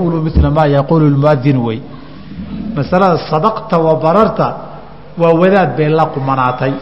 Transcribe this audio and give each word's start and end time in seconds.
fayaquulu 0.00 0.22
mila 0.22 0.50
maa 0.50 0.66
yaquulu 0.66 1.16
muadin 1.16 1.56
wey 1.58 1.80
masalada 2.76 3.18
sadaqta 3.30 3.78
wa 3.78 3.94
bararta 4.00 4.54
waa 5.18 5.32
wadaad 5.34 5.76
bay 5.76 5.88
la 5.88 6.06
qumanaatay 6.06 6.72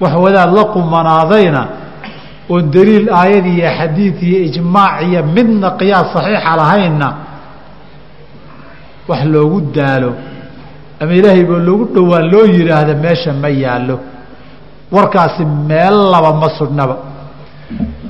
wax 0.00 0.14
wadaad 0.14 0.52
la 0.54 0.64
qumanaadayna 0.64 1.62
oon 2.50 2.70
daliil 2.70 3.08
aayad 3.12 3.46
iyo 3.46 3.68
xadiid 3.78 4.22
iyo 4.22 4.38
ijmaac 4.48 5.02
iyo 5.02 5.22
midna 5.24 5.70
qiyaas 5.78 6.12
saxiixa 6.12 6.56
lahaynna 6.56 7.08
wax 9.08 9.24
loogu 9.24 9.60
daalo 9.74 10.12
ama 11.00 11.12
ilaahay 11.14 11.44
baa 11.44 11.58
loogu 11.68 11.84
dhowaan 11.94 12.30
loo 12.32 12.44
yihaahda 12.46 12.94
meesha 12.94 13.32
ma 13.32 13.48
yaallo 13.48 13.96
warkaasi 14.92 15.44
meel 15.44 15.96
laba 16.12 16.32
ma 16.32 16.48
sugnaba 16.58 16.96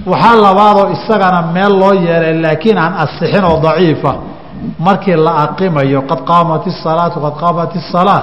waxaa 0.06 0.36
labaadoo 0.46 0.86
isagana 0.96 1.42
meel 1.54 1.72
loo 1.80 1.92
yeelay 2.06 2.34
laakiin 2.44 2.78
aan 2.78 2.94
asixin 3.04 3.44
oo 3.44 3.56
daciifa 3.66 4.12
markii 4.78 5.16
la 5.26 5.32
aqimayo 5.44 6.02
qad 6.10 6.20
qaamat 6.30 6.66
isalaatu 6.72 7.16
qad 7.24 7.34
qaamat 7.42 7.70
isalaa 7.82 8.22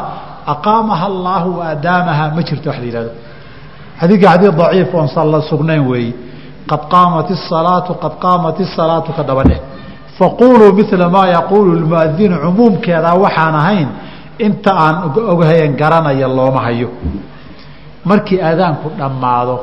aqaamaha 0.54 1.06
allaahu 1.12 1.52
adaamaha 1.72 2.24
ma 2.36 2.42
jirto 2.48 2.70
wax 2.70 2.80
la 2.80 2.86
yihahdo 2.88 3.12
xadiidka 4.00 4.28
xadiid 4.34 4.56
daciif 4.62 4.94
oon 4.94 5.08
salla 5.16 5.42
sugnayn 5.50 5.84
weeye 5.92 6.14
qad 6.72 6.82
qaamat 6.94 7.28
isalaatu 7.38 7.92
qad 8.04 8.14
qaamat 8.24 8.60
isalaatu 8.66 9.10
ka 9.18 9.24
daba 9.24 9.44
dheh. 9.50 9.60
Faquuluu 10.18 10.72
mila 10.74 11.10
maa 11.10 11.28
yaquulu 11.28 11.72
lmuadinu 11.82 12.36
cumuumkeedaa 12.44 13.16
waxaan 13.24 13.56
ahayn 13.62 13.88
inta 14.40 14.72
aan 14.84 14.96
ogahayn 15.34 15.76
garanaya 15.82 16.28
looma 16.38 16.62
hayo. 16.66 16.90
Markii 18.06 18.40
aadaanku 18.42 18.88
dhammaado 19.00 19.56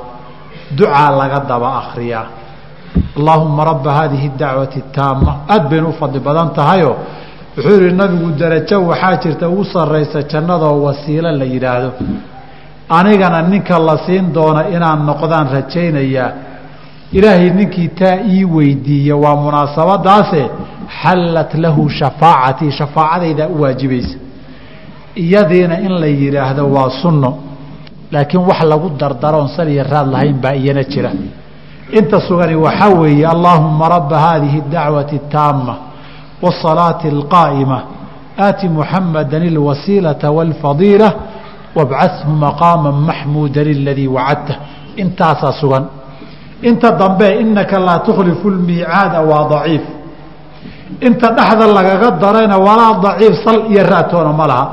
ducaa 0.77 1.11
laga 1.21 1.41
daba 1.51 1.69
akriyaa 1.81 2.27
allaahuma 3.19 3.65
rabba 3.65 3.91
haadihi 3.99 4.29
dacwati 4.41 4.81
taama 4.97 5.33
aad 5.55 5.65
baynu 5.71 5.89
u 5.89 5.93
fadli 6.01 6.21
badan 6.21 6.49
tahayo. 6.59 6.97
Wuxuu 7.57 7.81
yihi 7.83 7.95
nabigu 8.01 8.31
darajo 8.41 8.77
waxaa 8.91 9.17
jirta 9.23 9.49
ugu 9.49 9.65
saraysa 9.65 10.23
jannadoo 10.33 10.83
wasiilo 10.85 11.31
la 11.41 11.45
yidhaahdo. 11.45 11.91
Anigana 12.89 13.43
ninka 13.43 13.79
la 13.79 13.97
siin 14.07 14.33
doona 14.33 14.63
inaan 14.75 15.01
noqdaan 15.09 15.47
rajaynayaa 15.57 16.31
ilaahay 17.13 17.51
ninkii 17.59 17.89
taa 17.89 18.17
ii 18.35 18.45
weydiiya 18.45 19.17
waa 19.17 19.37
munaasabadaase 19.45 20.43
xallat 21.03 21.55
lahu 21.65 21.83
shafaacatii 21.99 22.71
shafaacadaydaa 22.79 23.49
u 23.55 23.61
waajibaysa 23.63 24.17
iyadiina 25.25 25.81
in 25.87 25.93
la 26.01 26.07
yidhaahdo 26.07 26.65
waa 26.75 26.91
sunno 27.03 27.31
laakiin 28.12 28.44
wax 28.50 28.60
lagu 28.72 28.90
dardaroon 29.00 29.48
saliya 29.58 29.84
raad 29.84 30.08
lahayn 30.14 30.38
baa 30.44 30.56
iyana 30.56 30.84
jira 30.84 31.12
inta 32.00 32.20
sugani 32.28 32.56
waxaa 32.56 32.90
weeye 33.00 33.26
allaahuma 33.28 33.90
rabba 33.96 34.18
haadihi 34.20 34.58
اdacwati 34.66 35.16
اtaama 35.22 35.76
wالصalaaةi 36.44 37.08
اlqaa'ima 37.16 37.80
aati 38.46 38.66
muxamada 38.70 39.38
اlwasiilaةa 39.52 40.28
wاlfadiila 40.38 41.10
wabcathu 41.78 42.30
maqaama 42.44 42.92
maxmuuda 43.08 43.62
اladii 43.62 44.08
wacadta 44.18 44.54
intaasaa 45.02 45.54
sugan 45.62 45.84
inta 46.70 46.92
dambe 46.92 47.28
inaka 47.44 47.80
laa 47.88 48.00
tukhlifu 48.08 48.46
اlmiicaada 48.54 49.20
waa 49.30 49.44
daciif 49.54 49.84
inta 51.08 51.28
dhexda 51.38 51.66
lagaga 51.78 52.10
darayna 52.24 52.58
walaa 52.68 52.94
daciif 53.06 53.34
sal 53.46 53.60
iyo 53.72 53.84
raatoona 53.92 54.32
ma 54.40 54.46
laha 54.52 54.66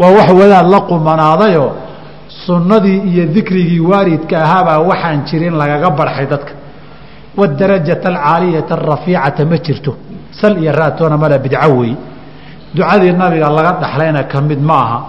waa 0.00 0.10
wax 0.18 0.28
wadaad 0.40 0.66
la 0.74 0.80
qumanaadayo 0.90 1.66
sunnadii 2.45 2.99
iyo 3.11 3.25
dikrigii 3.35 3.79
waalidka 3.79 4.35
ahaabaa 4.45 4.79
waxaan 4.89 5.19
jirin 5.27 5.53
lagaga 5.61 5.89
barxay 5.99 6.25
dadka. 6.33 6.51
Wadarajata 7.37 8.07
alcaaliyata 8.09 8.73
arafiicata 8.75 9.45
ma 9.45 9.57
jirto. 9.65 9.91
Sal 10.39 10.53
iyo 10.63 10.71
raatoona 10.71 11.17
mala 11.17 11.37
bidco 11.37 11.69
weeye 11.79 11.97
ducadii 12.75 13.11
nabiga 13.21 13.49
laga 13.49 13.71
dhaxlayna 13.81 14.23
ka 14.31 14.41
mid 14.41 14.61
ma 14.69 14.73
aha. 14.85 14.99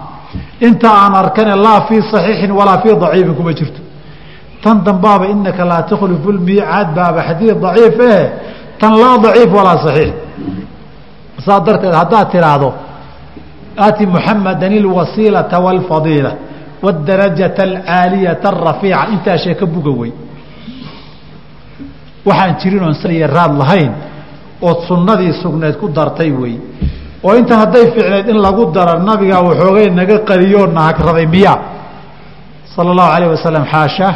Inta 0.67 0.89
aan 1.03 1.13
arkane 1.21 1.55
laa 1.65 1.81
fii 1.87 2.01
saxiixin 2.11 2.51
walaa 2.59 2.77
fii 2.83 2.95
daciifin 3.01 3.35
kuma 3.35 3.53
jirto. 3.53 3.81
Tan 4.63 4.83
dambaaba 4.85 5.25
inaka 5.33 5.65
laa 5.65 5.81
tukhlifu 5.89 6.31
lmiicaad 6.31 6.87
baaba 6.95 7.21
xadiid 7.27 7.57
daciif 7.65 7.99
eh. 7.99 8.29
Tan 8.79 8.93
laa 9.01 9.17
daciif 9.23 9.51
walaa 9.57 9.77
saxiix. 9.85 10.13
Saa 11.45 11.59
darteed 11.65 11.93
haddaad 11.93 12.27
tiraahdo 12.31 12.69
aati 13.85 14.05
muxamada 14.05 14.67
ilwasiilata 14.67 15.59
wاlfadiila 15.65 16.31
wاdarajata 16.83 17.61
alcaaliyata 17.69 18.47
arafiica 18.53 19.07
intaa 19.13 19.37
sheeka 19.43 19.65
buga 19.65 19.91
wey 20.01 20.11
waxaan 22.25 22.55
jirin 22.61 22.83
oon 22.83 22.95
saliya 23.01 23.27
raad 23.27 23.53
lahayn 23.61 23.91
ood 24.61 24.79
sunnadii 24.89 25.33
sugneed 25.41 25.75
ku 25.81 25.87
dartay 25.97 26.31
wey 26.41 26.55
oo 27.23 27.33
intan 27.39 27.57
hadday 27.63 27.85
ficneed 27.95 28.27
in 28.29 28.37
lagu 28.45 28.63
daro 28.75 28.93
nabigaa 29.09 29.41
waxoogay 29.47 29.87
naga 29.99 30.17
qariyoo 30.29 30.65
nahagraday 30.77 31.25
miya 31.35 31.53
sala 32.75 32.89
اllahu 32.93 33.11
alayh 33.15 33.27
wasalam 33.35 33.63
xaashaa 33.73 34.13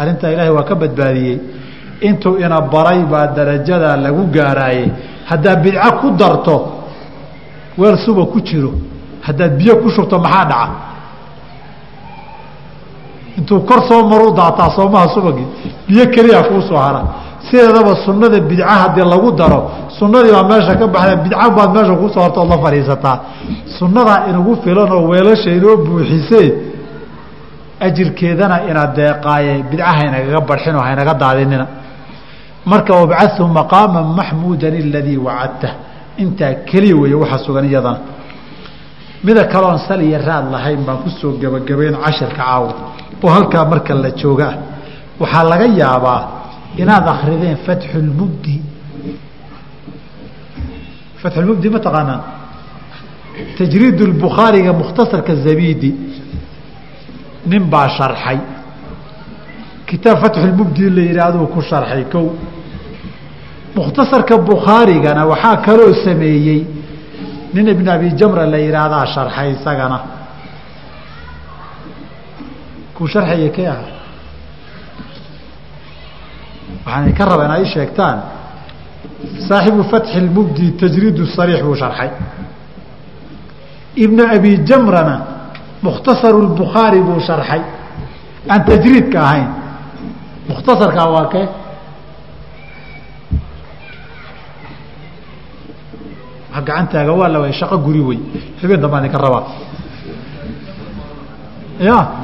arrintaa 0.00 0.30
ilaahay 0.34 0.52
waa 0.56 0.68
ka 0.70 0.74
badbaadiyey 0.82 1.36
intuu 2.08 2.36
ina 2.44 2.58
baray 2.74 3.00
baa 3.12 3.26
darajadaa 3.36 3.96
lagu 4.04 4.22
gaaraayey 4.36 4.88
haddaa 5.30 5.56
bidco 5.64 5.90
ku 6.00 6.08
darto 6.20 6.56
weel 7.80 7.96
suba 8.04 8.24
ku 8.32 8.38
jiro 8.48 8.72
haddaad 9.26 9.52
biyo 9.60 9.74
ku 9.82 9.88
shubto 9.96 10.16
maxaa 10.24 10.44
dhaca 10.50 10.68
intuu 13.38 13.60
kor 13.68 13.80
soo 13.88 14.02
maru 14.10 14.30
daataa 14.38 14.70
soomaha 14.76 15.08
subagii 15.14 15.46
biyo 15.88 16.04
keliya 16.14 16.42
kuu 16.48 16.60
soo 16.68 16.76
hara. 16.86 17.02
Sideedaba 17.50 17.92
sunnada 18.06 18.40
bidca 18.40 18.66
haddii 18.82 19.04
lagu 19.12 19.30
daro 19.40 19.60
sunnadii 19.98 20.32
baa 20.36 20.42
meesha 20.50 20.74
ka 20.80 20.86
baxda 20.94 21.16
bidca 21.24 21.50
baad 21.56 21.70
meesha 21.76 21.94
kuusoo 22.00 22.22
horta 22.24 22.40
ood 22.40 22.50
la 22.50 22.58
fadhiisataa. 22.64 23.16
Sunnadaa 23.78 24.18
inagu 24.30 24.52
filan 24.64 24.92
oo 24.92 25.02
weelasha 25.10 25.50
inoo 25.58 25.76
buuxisee 25.86 26.48
ajirkeedana 27.86 28.56
ina 28.70 28.86
deeqaaye 28.96 29.52
bidca 29.70 29.84
haynagaga 29.98 30.40
barxin 30.48 30.74
oo 30.76 30.82
haynaga 30.88 31.14
daadinina. 31.22 31.66
Marka 32.70 32.92
wabcahu 33.00 33.44
maqaama 33.58 34.00
maxmuudan 34.18 34.74
aladii 34.82 35.16
wacadta. 35.26 35.68
Intaa 36.22 36.54
keliya 36.68 36.96
weeye 37.00 37.14
waxa 37.22 37.38
sugan 37.44 37.64
iyadana. 37.70 37.98
Mida 39.24 39.44
kaloon 39.52 39.78
sal 39.88 40.00
iyo 40.02 40.18
raad 40.26 40.46
lahayn 40.52 40.80
baan 40.86 40.98
ku 41.04 41.10
soo 41.20 41.32
gebagabayn 41.40 41.94
cashirka 42.04 42.36
caawa 42.36 42.72
oo 43.22 43.30
halkaa 43.36 43.64
marka 43.72 43.94
la 43.94 44.10
jooga 44.20 44.46
ah 44.52 44.56
waxaa 45.20 45.44
laga 45.52 45.66
yaabaa 45.82 46.20
inaad 46.82 47.06
akrideen 47.14 47.56
fatxulmubdi 47.66 48.56
fatxulmubdi 51.22 51.68
ma 51.74 51.78
taqaanaan? 51.86 52.22
Tajriid 53.58 53.98
lbukhaariga 54.12 54.72
mukhtasarka 54.80 55.32
zabidi 55.44 55.90
nin 57.50 57.62
baa 57.72 57.88
sharxay. 57.96 58.38
Kitaab 59.88 60.16
fatxulmubdi 60.22 60.84
la 60.96 61.02
yidhaahduu 61.08 61.46
ku 61.54 61.60
sharxay 61.70 62.04
kow. 62.12 62.26
Mukhtasarka 63.76 64.34
bukhaarigana 64.50 65.22
waxaa 65.32 65.56
kaloo 65.66 65.92
sameeyey. 66.04 66.60
Nin 67.54 67.66
ibn 67.74 67.86
abi 67.88 68.08
jamra 68.20 68.44
la 68.46 68.58
yidhaahdaa 68.66 69.06
sharxay 69.14 69.48
isagana 69.56 69.98
kuu 72.96 73.06
sharxaya 73.12 73.48
kee 73.56 73.66
ah? 73.68 73.80
Waxaan 76.86 77.12
ka 77.18 77.24
raba 77.24 77.44
inaad 77.44 77.60
ii 77.64 77.72
sheegtaan 77.74 78.18
saaxibu 79.48 79.82
fatxi 79.92 80.20
lmubdi 80.26 80.66
tajriid 80.80 81.18
sariix 81.36 81.60
buu 81.66 81.76
sharxay. 81.82 82.10
Ibnu 84.04 84.22
abi 84.36 84.50
jamrana 84.68 85.16
mukhtasaru 85.82 86.38
lbukhaari 86.48 87.00
buu 87.00 87.20
sharxay. 87.28 87.62
Aan 88.52 88.64
tajriidka 88.68 89.18
ahayn. 89.26 89.48
Mukhtasarkaa 90.48 91.08
waa 91.14 91.26
kee? 91.32 91.46
Gacantaaga 96.54 97.12
waa 97.12 97.28
la 97.28 97.38
waay 97.40 97.52
shaqo 97.52 97.76
guri 97.78 98.00
wey 98.00 98.18
habeen 98.62 98.80
dambaa 98.80 99.00
idinka 99.00 99.18
rabaa. 99.18 99.44
Ya 101.80 102.23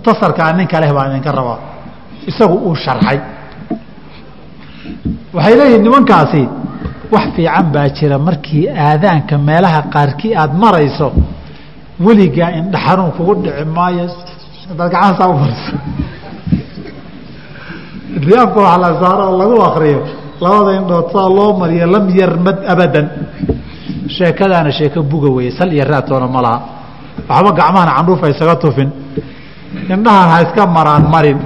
mukhtasarkaa 0.00 0.52
ninka 0.56 0.80
leh 0.80 0.92
baa 0.96 1.06
idinka 1.10 1.32
rabaa. 1.32 1.58
Isagu 2.26 2.54
uu 2.68 2.74
sharxay. 2.84 3.18
Waxay 5.34 5.54
leeyihiin 5.58 5.82
nimankaasi 5.86 6.42
wax 7.12 7.24
fiican 7.36 7.66
baa 7.74 7.88
jira 7.96 8.18
markii 8.18 8.64
aadaanka 8.86 9.34
meelaha 9.48 9.80
qaarkii 9.94 10.32
aada 10.42 10.54
marayso 10.62 11.08
weligaa 12.04 12.50
indha 12.58 12.78
xanuun 12.86 13.12
kugu 13.16 13.34
dhici 13.42 13.64
maayo. 13.76 14.06
Hadaad 14.68 14.90
gacan 14.92 15.14
saa 15.18 15.28
umariso 15.34 15.72
riyaabka 18.26 18.60
wax 18.66 18.78
la 18.82 18.88
saaro 19.00 19.22
oo 19.30 19.36
lagu 19.40 19.56
akriyo 19.68 20.00
labada 20.42 20.70
indhood 20.80 21.06
saa 21.14 21.28
loo 21.36 21.50
mariyo 21.60 21.86
lam 21.94 22.04
yarmad 22.20 22.58
abadan. 22.72 23.06
Sheekadaana 24.16 24.70
sheeko 24.78 25.00
buga 25.10 25.28
weeye 25.36 25.50
sal 25.58 25.70
iyo 25.76 25.84
raatoona 25.92 26.26
ma 26.34 26.40
laha. 26.44 26.58
Waxba 27.28 27.50
gacmahana 27.58 27.92
candhuufa 27.96 28.26
isaga 28.34 28.56
tufin 28.62 28.88
indhahan 29.94 30.28
ha 30.32 30.36
iska 30.42 30.66
maraan 30.66 31.04
marin. 31.10 31.38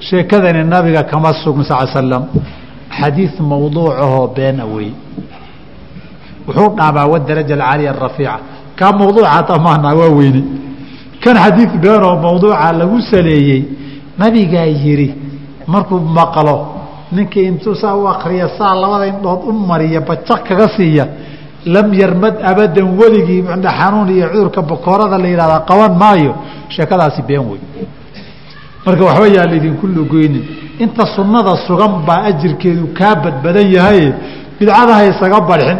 Sheekadani 0.00 0.64
nabiga 0.64 1.02
kama 1.10 1.32
sugn 1.44 1.62
sal 1.64 1.86
slam 1.92 2.24
xadiid 2.98 3.34
mawduucahoo 3.40 4.26
beena 4.36 4.64
wey 4.74 4.90
wuxuu 6.46 6.68
dhaabaa 6.78 7.06
wadaraja 7.12 7.54
alcaaliya 7.54 7.90
arafiica 7.94 8.34
kaa 8.78 8.92
mawduuca 8.92 9.42
tamaanaa 9.50 9.94
waa 10.00 10.10
weyne 10.18 10.42
kan 11.22 11.36
xadiid 11.44 11.70
beenoo 11.82 12.16
mawduuca 12.24 12.72
lagu 12.80 12.98
saleeyey 13.10 13.62
nabigaa 14.18 14.66
yidhi 14.84 15.08
markuu 15.66 16.00
maqlo 16.18 16.56
ninkii 17.12 17.46
intuu 17.50 17.74
saa 17.74 17.94
u 17.96 18.08
akriya 18.08 18.48
saa 18.58 18.74
labada 18.74 19.06
indhood 19.06 19.40
u 19.48 19.52
mariya 19.52 20.00
bajaq 20.00 20.40
kaga 20.48 20.66
siiya 20.76 21.04
lam 21.66 21.94
yarmad 21.94 22.34
abadan 22.50 22.98
weligii 22.98 23.44
xanuun 23.78 24.08
iyo 24.10 24.28
cudurka 24.28 24.62
bakoorada 24.62 25.18
la 25.18 25.28
yihahdaa 25.28 25.60
qaban 25.70 25.92
maayo 25.98 26.34
sheekadaasi 26.68 27.22
been 27.22 27.44
wey 27.50 27.60
marka 28.86 29.04
waxba 29.04 29.26
yaa 29.28 29.46
laydinku 29.46 29.86
lugoynin 29.86 30.44
inta 30.78 31.06
sunnada 31.16 31.56
sugan 31.66 31.92
baa 32.06 32.22
ajirkeedu 32.30 32.86
kaa 32.98 33.14
badbadan 33.14 33.66
yahay 33.76 34.12
bidcadaha 34.58 35.02
isaga 35.10 35.40
barxin. 35.40 35.78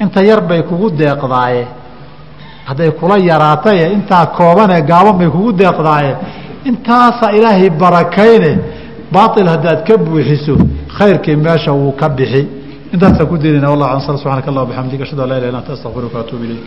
Inta 0.00 0.22
yar 0.24 0.40
bay 0.48 0.62
kugu 0.62 0.90
deeqdaaye. 0.90 1.66
Hadday 2.68 2.90
kula 2.90 3.18
yaraataye 3.18 3.92
intaa 3.92 4.26
koobanee 4.36 4.80
gaaban 4.90 5.18
bay 5.18 5.28
kugu 5.28 5.52
deeqdaaye. 5.52 6.12
Intaasaa 6.64 7.32
ilaahay 7.38 7.70
barakayne 7.70 8.52
baail 9.12 9.48
haddaad 9.54 9.84
ka 9.86 9.96
buuxiso 9.96 10.54
khayrkii 10.98 11.36
meesha 11.36 11.72
wuu 11.72 11.92
ka 12.00 12.08
bixi 12.08 12.48
intaasaan 12.93 13.27
ku 13.31 13.35
daynayna 13.43 13.67
wallah 13.73 13.89
an 13.95 14.01
subxanak 14.07 14.45
allah 14.51 14.63
bxamdik 14.69 14.99
ashhadu 15.05 15.21
an 15.23 15.29
laa 15.31 15.37
ilah 15.39 15.49
illa 15.51 15.59
anta 15.61 15.73
astaqfiruka 15.77 16.17
atuub 16.23 16.41
ilayk 16.47 16.65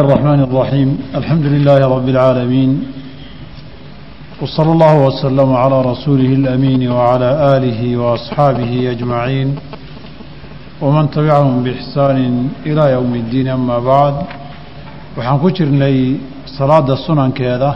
الرحمن 0.00 0.40
الرحيم 0.48 0.88
الحمد 1.20 1.46
لله 1.54 1.78
رب 1.94 2.08
العالمين 2.14 2.70
وصلى 4.42 4.70
الله 4.76 4.94
وسلم 5.06 5.50
على 5.62 5.76
رسوله 5.92 6.30
الأمين 6.40 6.82
وعلى 6.96 7.30
آله 7.56 7.80
وأصحابه 8.02 8.72
أجمعين 8.94 9.48
ومن 10.84 11.04
تبعهم 11.16 11.54
بإحسان 11.64 12.18
إلى 12.68 12.84
يوم 12.96 13.12
الدين 13.22 13.46
أما 13.58 13.78
بعد 13.92 14.14
waxaan 15.16 15.38
ku 15.42 15.48
jirnay 15.56 15.96
salaada 16.56 16.96
sunankeeda 17.06 17.70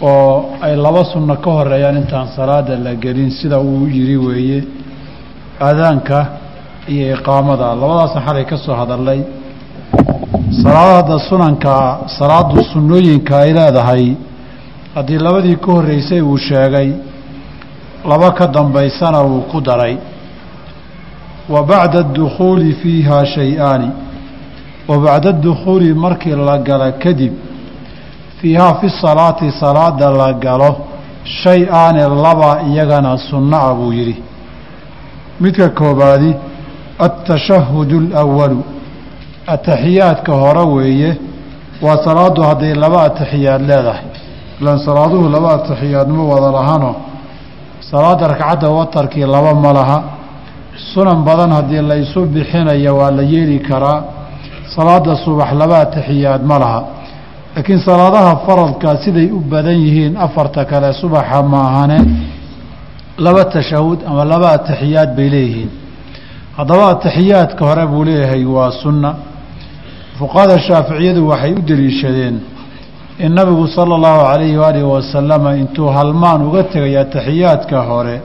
oo 0.00 0.56
ay 0.64 0.74
laba 0.84 1.02
sunno 1.12 1.34
ka 1.44 1.50
horeeyaan 1.58 1.96
intaan 2.02 2.28
salaada 2.36 2.74
la 2.86 2.94
gelin 3.04 3.30
sida 3.30 3.58
uu 3.60 3.84
yiri 3.96 4.16
weeye 4.26 4.58
aadaanka 5.67 6.17
iyo 6.87 7.15
iqaamada. 7.15 7.75
Labadaasna 7.75 8.21
xalay 8.27 8.45
ka 8.45 8.57
soo 8.57 8.75
hadalnay 8.75 9.19
salaadada 10.63 11.19
sunanka 11.29 11.99
salaadu 12.17 12.63
sunnooyinka 12.73 13.33
ay 13.39 13.51
leedahay 13.53 14.05
haddii 14.95 15.19
labadii 15.25 15.55
ka 15.57 15.71
horreysay 15.71 16.21
uu 16.21 16.37
sheegay 16.37 16.89
laba 18.09 18.31
ka 18.31 18.47
dambaysana 18.47 19.21
wuu 19.21 19.41
ku 19.51 19.61
daray. 19.61 19.97
Wa 21.49 21.63
bacda 21.63 21.99
adukhuuli 21.99 22.73
fiiha 22.81 23.25
shay-aani 23.25 23.89
wa 24.87 24.97
bacda 24.97 25.29
adukhuuli 25.29 25.93
markii 25.93 26.35
la 26.35 26.57
galo 26.57 26.91
kadib 27.03 27.33
fiihaa 28.41 28.73
fi 28.81 28.89
salaati 28.89 29.51
salaada 29.51 30.09
la 30.11 30.33
galo 30.33 30.71
shay 31.23 31.67
aane 31.71 32.01
laba 32.23 32.61
iyagana 32.69 33.17
sunno 33.17 33.57
ah 33.57 33.73
buu 33.75 33.91
yidhi 33.93 34.15
midka 35.39 35.69
koobaadi 35.69 36.35
atashahudu 36.99 37.97
alawalu 38.11 38.63
ataxiyaadka 39.47 40.33
hore 40.33 40.63
weeye 40.75 41.17
waa 41.81 41.97
salaadu 42.05 42.41
hadday 42.43 42.73
laba 42.75 43.03
ataxiyaad 43.03 43.61
leedahay. 43.61 44.05
Ilaan 44.61 44.79
salaaduhu 44.79 45.29
laba 45.29 45.49
ataxiyaad 45.53 46.07
ma 46.09 46.23
wada 46.23 46.51
lahano 46.51 46.95
salaada 47.91 48.27
ragcadda 48.27 48.69
watarkii 48.69 49.25
laba 49.35 49.53
ma 49.53 49.73
laha. 49.73 50.03
Sunan 50.93 51.23
badan 51.23 51.51
haddii 51.51 51.81
la 51.81 51.95
isu 51.95 52.25
bixinaya 52.25 52.93
waa 52.93 53.11
la 53.11 53.23
yeeli 53.23 53.59
karaa. 53.59 54.03
Salaada 54.75 55.15
subax 55.25 55.53
laba 55.53 55.77
ataxiyaad 55.79 56.43
ma 56.43 56.59
laha. 56.59 56.83
Laakiin 57.55 57.79
salaadaha 57.79 58.35
faradka 58.45 58.97
siday 59.03 59.31
u 59.31 59.39
badan 59.39 59.77
yihiin 59.85 60.17
afarta 60.17 60.65
kale 60.65 60.93
subaxa 60.93 61.41
maahane 61.43 61.97
laba 63.25 63.43
tashahud 63.55 63.99
ama 64.09 64.23
laba 64.25 64.47
ataxiyaad 64.57 65.09
bay 65.17 65.29
leeyihiin. 65.35 65.69
Haddaba 66.57 66.85
ataxiyaadka 66.93 67.61
hore 67.69 67.85
buu 67.91 68.03
leeyahay 68.09 68.43
waa 68.45 68.71
sunna. 68.83 69.11
Fuqahada 70.19 70.59
shaaficiyadu 70.67 71.27
waxay 71.31 71.53
u 71.53 71.61
deliishadeen 71.69 72.35
in 73.25 73.31
nabigu 73.39 73.67
sala 73.67 73.95
allahu 73.95 74.21
calayhi 74.31 74.57
waalihi 74.57 74.83
wasalama 74.95 75.55
intuu 75.61 75.87
halmaan 75.97 76.41
uga 76.47 76.63
tegay 76.63 76.97
ataxiyaadka 77.03 77.77
hore 77.89 78.21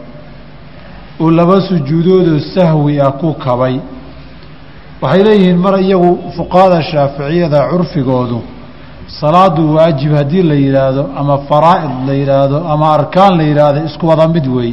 uu 1.20 1.30
laba 1.30 1.56
sujuudoodoo 1.68 2.40
sahwi 2.54 3.00
ah 3.00 3.12
ku 3.20 3.34
kabay. 3.44 3.76
Waxay 5.02 5.22
leeyihiin 5.28 5.58
mar 5.58 5.74
iyagu 5.80 6.10
fuqahada 6.36 6.82
shaaficiyada 6.90 7.68
curfigoodu 7.70 8.38
salaadu 9.24 9.74
waajib 9.76 10.12
haddii 10.20 10.42
la 10.42 10.54
yidhaahdo 10.54 11.02
ama 11.20 11.38
faraa'id 11.48 11.92
la 12.08 12.14
yidhaahdo 12.20 12.58
ama 12.72 12.86
arkaan 12.98 13.32
la 13.40 13.44
yidhaahdo 13.50 13.80
isku 13.88 14.04
wada 14.10 14.28
mid 14.28 14.46
wey 14.56 14.72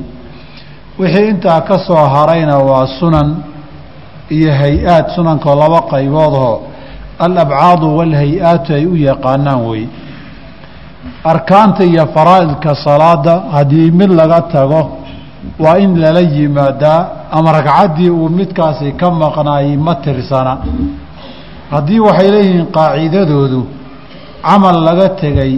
wixii 0.99 1.27
intaa 1.33 1.61
ka 1.61 1.77
soo 1.87 2.03
harayna 2.15 2.57
waa 2.69 2.87
sunan 2.99 3.29
iyo 4.29 4.51
hay'aad 4.61 5.05
sunankoo 5.15 5.55
laba 5.63 5.79
qayboodoo 5.91 6.55
alabcaadu 7.25 7.87
walhay-aatu 7.97 8.73
ay 8.79 8.85
u 8.85 8.95
yaqaanaan 9.09 9.61
wey 9.69 9.83
arkaanta 11.23 11.83
iyo 11.91 12.05
faraa'idka 12.15 12.75
salaada 12.85 13.33
haddii 13.55 13.91
mid 13.91 14.11
laga 14.19 14.41
tago 14.41 14.81
waa 15.63 15.77
in 15.77 15.91
lala 16.03 16.19
yimaadaa 16.21 16.99
ama 17.31 17.51
ragcaddii 17.57 18.09
uu 18.09 18.29
midkaasi 18.29 18.91
ka 18.99 19.07
maqnaayey 19.11 19.77
ma 19.77 19.95
tirsana. 19.95 20.53
Haddii 21.71 21.99
waxay 22.07 22.29
leeyihiin 22.35 22.65
qaacidadoodu 22.77 23.61
camal 24.47 24.77
laga 24.87 25.07
tegey 25.21 25.53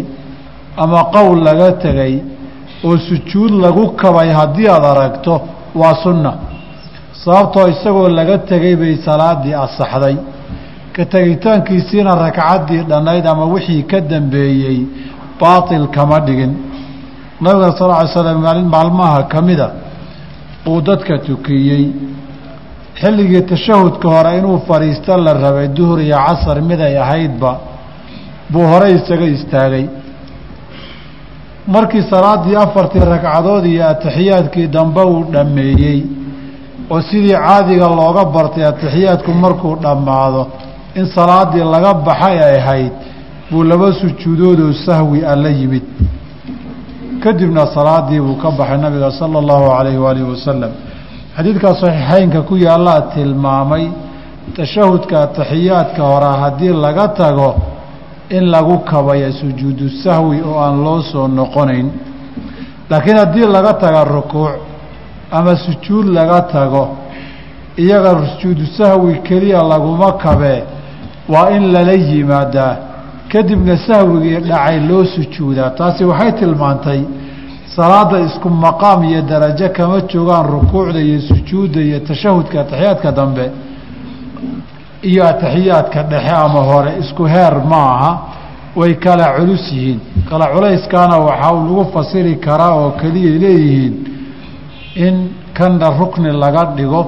ama 0.78 1.04
qowl 1.16 1.38
laga 1.48 1.72
tegey 1.84 2.14
oo 2.86 2.98
sujuud 2.98 3.52
lagu 3.64 3.84
kabay 4.02 4.30
haddii 4.40 4.68
aad 4.68 4.86
aragto 4.94 5.42
waa 5.76 5.96
sunna. 6.04 6.32
Sababtoo 7.24 7.68
isagoo 7.74 8.08
laga 8.10 8.38
tegey 8.50 8.76
bay 8.76 8.96
salaaddii 9.06 9.54
asaxday. 9.66 10.16
Ka 10.96 11.06
tegitaankiisiina 11.06 12.12
ragcaddii 12.24 12.84
dhannayd 12.90 13.26
ama 13.28 13.46
wixii 13.54 13.84
ka 13.92 14.02
dambeeyey 14.02 14.80
baatil 15.40 15.88
kama 15.96 16.20
dhigin. 16.20 16.54
Nabiga 17.42 17.72
sal 17.78 17.90
ly 18.02 18.08
slam 18.14 18.68
maalmaha 18.74 19.24
ka 19.32 19.42
mida 19.42 19.68
uu 20.68 20.82
dadka 20.82 21.18
tukiyey. 21.26 21.86
Xilligii 23.02 23.42
tashahudka 23.52 24.08
hore 24.16 24.38
inuu 24.40 24.60
fadhiisto 24.68 25.18
la 25.18 25.34
rabay 25.34 25.68
duhur 25.68 26.00
iyo 26.02 26.18
casar 26.28 26.62
miday 26.62 26.98
ahaydba 27.04 27.52
buu 28.52 28.66
hore 28.72 28.88
isaga 28.98 29.26
istaagay. 29.36 29.86
Markii 31.68 32.04
salaaddii 32.14 32.56
afartii 32.56 33.00
ragcadood 33.14 33.66
iyo 33.66 33.84
ataxiyaadkii 33.94 34.68
dambe 34.68 35.02
uu 35.14 35.24
dhammeeyey 35.34 36.00
oo 36.90 37.02
sidii 37.02 37.36
caadiga 37.46 37.88
looga 38.00 38.24
bartay 38.36 38.66
ataxiyaadku 38.72 39.32
markuu 39.44 39.76
dhammaado 39.84 40.48
in 40.96 41.06
salaaddii 41.18 41.64
laga 41.74 41.94
baxay 42.08 42.38
ay 42.48 42.56
ahayd 42.62 42.92
buu 43.52 43.64
laba 43.64 43.88
sujuudoodoo 44.02 44.74
sahwi 44.86 45.20
a 45.32 45.36
la 45.36 45.50
yimid. 45.50 45.84
Kadibna 47.24 47.66
salaadii 47.76 48.20
buu 48.20 48.36
ka 48.42 48.52
baxay 48.52 48.78
nabiga 48.78 49.12
sala 49.20 49.40
allahu 49.40 49.66
calayhi 49.78 49.98
waalihi 50.06 50.28
wasalam 50.34 50.72
xadiidkaa 51.38 51.74
saxiixeynka 51.82 52.42
ku 52.50 52.56
yaallaa 52.58 53.02
tilmaamay 53.14 53.86
tashahudka 54.58 55.16
ataxiyaadka 55.26 56.02
hore 56.12 56.32
haddii 56.42 56.74
laga 56.86 57.08
tago 57.08 57.50
in 58.30 58.50
lagu 58.50 58.80
kabaya 58.80 59.32
sujuudu 59.32 59.90
sahwi 60.04 60.42
oo 60.42 60.60
aan 60.60 60.84
loo 60.84 61.02
soo 61.02 61.28
noqonayn. 61.28 61.90
Laakiin 62.90 63.18
haddii 63.18 63.46
laga 63.48 63.74
taga 63.74 64.04
rukuuc 64.04 64.56
ama 65.32 65.56
sujuud 65.56 66.06
laga 66.08 66.42
tago 66.42 66.98
iyaga 67.78 68.12
sujuudu 68.28 68.66
sahwi 68.78 69.20
keliya 69.24 69.64
laguma 69.64 70.12
kabee 70.18 70.64
waa 71.30 71.50
in 71.52 71.72
lala 71.74 71.92
yimaadaa. 71.94 72.78
Kadibna 73.32 73.78
sahwigii 73.78 74.40
dhacay 74.48 74.80
loo 74.88 75.06
sujuudaa. 75.06 75.70
Taasi 75.70 76.04
waxay 76.06 76.32
tilmaantay 76.32 77.02
salaada 77.76 78.20
isku 78.20 78.50
maqaam 78.50 79.04
iyo 79.04 79.22
darajo 79.22 79.70
kama 79.70 80.02
joogaan 80.02 80.46
rukuucda 80.46 81.00
iyo 81.02 81.22
sujuudda 81.22 81.82
iyo 81.82 82.00
tashahudka 82.00 82.62
ataxiyaadka 82.62 83.12
dambe 83.12 83.46
iyo 85.10 85.24
ataxiyaadka 85.32 86.04
dhexe 86.12 86.36
ama 86.46 86.62
hore 86.70 86.92
isku 87.02 87.24
heer 87.26 87.54
ma 87.72 87.82
aha 87.96 88.12
way 88.76 88.94
kala 88.96 89.26
culus 89.38 89.66
yihiin. 89.72 90.00
Kala 90.30 90.46
culayskaana 90.54 91.18
waxaa 91.28 91.54
lagu 91.54 91.86
fasiri 91.94 92.36
karaa 92.46 92.74
oo 92.82 92.92
keliyay 93.02 93.38
leeyihiin 93.44 93.94
in 95.06 95.16
kanna 95.58 95.90
rukni 96.00 96.32
laga 96.44 96.64
dhigo 96.78 97.02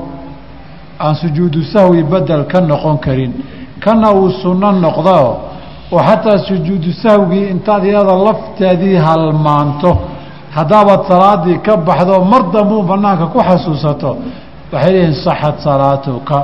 aan 1.00 1.16
sujuudu 1.16 1.64
sahwi 1.74 2.04
bedel 2.04 2.44
ka 2.52 2.60
noqon 2.62 2.98
karin. 3.06 3.34
Kana 3.84 4.12
uu 4.14 4.30
sunno 4.42 4.72
noqdao 4.72 5.28
oo 5.92 6.00
xataa 6.08 6.38
sujuudu 6.48 6.92
sahwigii 7.04 7.50
intaad 7.54 7.84
iyada 7.86 8.14
lafteedii 8.28 8.96
halmaanto 9.08 9.92
haddaabaad 10.56 11.02
salaadii 11.08 11.58
ka 11.66 11.78
baxdo 11.78 12.16
mar 12.32 12.44
dambuu 12.54 12.84
banaanka 12.84 13.26
ku 13.34 13.40
xasuusato. 13.48 14.12
Waxay 14.72 14.92
leeyihiin 14.94 15.16
saxad 15.26 15.56
salaatuka 15.68 16.38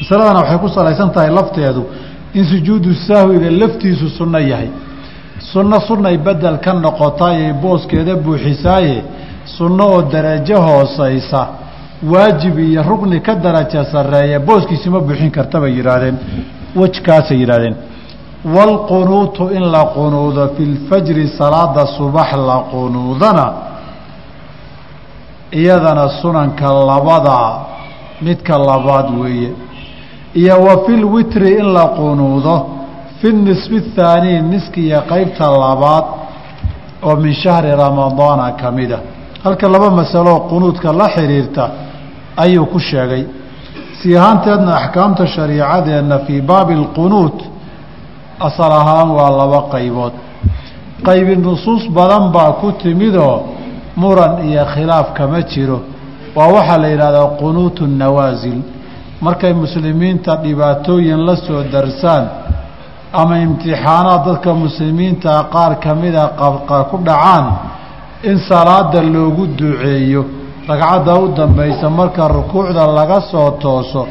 masaladana 0.00 0.40
waxay 0.40 0.58
ku 0.58 0.68
salaysan 0.68 1.10
tahay 1.12 1.30
lafteedu 1.30 1.82
in 2.34 2.44
sujuudu 2.44 2.94
sahwiga 2.94 3.50
laftiisu 3.50 4.08
sunno 4.18 4.38
yahay. 4.38 4.68
Sunno 5.52 5.80
sunnay 5.80 6.16
bedel 6.18 6.58
ka 6.58 6.72
noqotaaye 6.72 7.52
booskeeda 7.52 8.14
buuxisaaye 8.16 9.04
sunno 9.44 9.84
oo 9.94 10.02
darajo 10.02 10.56
hoosaysa 10.60 11.48
waajib 12.12 12.58
iyo 12.58 12.82
rugni 12.82 13.20
ka 13.20 13.34
darajo 13.34 13.84
sarreeya 13.84 14.40
booskiisi 14.40 14.90
ma 14.90 15.00
buuxin 15.00 15.30
karta 15.30 15.60
bay 15.60 15.72
yidhaahdeen 15.78 16.16
wejkaasay 16.76 17.38
yidhahdeen 17.40 17.74
waalqunuutu 18.54 19.48
in 19.56 19.64
la 19.74 19.82
qunuudo 19.94 20.48
fi 20.56 20.62
lfajri 20.64 21.28
salaada 21.38 21.86
subax 21.96 22.32
la 22.48 22.58
qunuudana 22.70 23.46
iyadana 25.52 26.08
sunanka 26.20 26.68
labada 26.72 27.38
midka 28.22 28.58
labaad 28.58 29.10
weeye 29.20 29.50
iyo 30.40 30.56
wa 30.66 30.74
fi 30.84 30.92
lwitri 31.02 31.50
in 31.60 31.68
la 31.76 31.84
qunuudo 31.98 32.54
fi 33.20 33.28
nisfi 33.32 33.76
athaanii 33.84 34.40
niskiiyo 34.52 35.00
qeybta 35.10 35.46
labaad 35.64 36.04
oo 37.02 37.16
min 37.22 37.32
shahri 37.42 37.70
ramadaana 37.82 38.46
ka 38.60 38.70
mida 38.70 38.98
halka 39.44 39.68
laba 39.68 39.90
masaloo 39.90 40.38
qunuudka 40.50 40.92
la 40.92 41.06
xiriirta 41.14 41.64
ayuu 42.36 42.66
ku 42.66 42.78
sheegay. 42.78 43.24
Si 43.98 44.16
ahaanteedna 44.16 44.72
axkaamta 44.76 45.26
shariicadeenna 45.26 46.18
fii 46.26 46.40
baabi 46.40 46.74
alqunuud 46.74 47.36
asal 48.48 48.72
ahaan 48.80 49.10
waa 49.18 49.30
laba 49.40 49.60
qaybood. 49.72 50.12
Qaybi 51.06 51.36
nusuus 51.36 51.84
badan 51.96 52.24
baa 52.34 52.52
ku 52.60 52.72
timidoo 52.82 53.36
muran 53.96 54.34
iyo 54.48 54.64
khilaaf 54.74 55.12
kama 55.16 55.40
jiro. 55.42 55.78
Waa 56.36 56.48
waxaa 56.56 56.78
la 56.82 56.88
yidhahdaa 56.88 57.26
qunuutu 57.40 57.86
nawaasil 57.86 58.58
markay 59.20 59.52
muslimiinta 59.54 60.36
dhibaatooyin 60.44 61.20
la 61.26 61.36
soo 61.36 61.62
darsaan 61.72 62.24
ama 63.12 63.38
imtixaanaad 63.38 64.24
dadka 64.26 64.54
muslimiintaa 64.54 65.40
qaar 65.54 65.72
ka 65.84 65.94
mida 65.94 66.24
ku 66.90 66.96
dhacaan 67.06 67.46
in 68.24 68.38
salaada 68.48 69.00
loogu 69.02 69.46
duceeyo. 69.58 70.24
Ragcadda 70.68 71.14
u 71.22 71.28
dambaysa 71.36 71.90
marka 71.90 72.28
rukuucda 72.28 72.86
laga 72.86 73.20
soo 73.30 73.50
tooso 73.62 74.06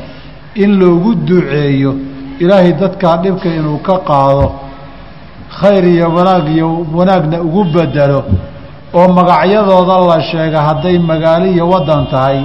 in 0.56 0.80
loogu 0.80 1.16
duceeyo 1.28 1.92
ilaahay 2.40 2.74
dadkaa 2.74 3.18
dhibka 3.24 3.50
inuu 3.50 3.78
ka 3.88 3.98
qaado 4.08 4.52
khayr 5.60 5.84
iyo 5.86 6.08
wanaag 6.16 6.48
iyo 6.56 6.86
wanaagna 6.98 7.38
ugu 7.42 7.64
bedelo 7.74 8.24
oo 8.94 9.08
magacyadooda 9.18 9.98
la 10.10 10.18
sheega 10.30 10.60
hadday 10.68 10.98
magaalo 11.00 11.46
iyo 11.46 11.66
waddan 11.70 12.08
tahay 12.12 12.40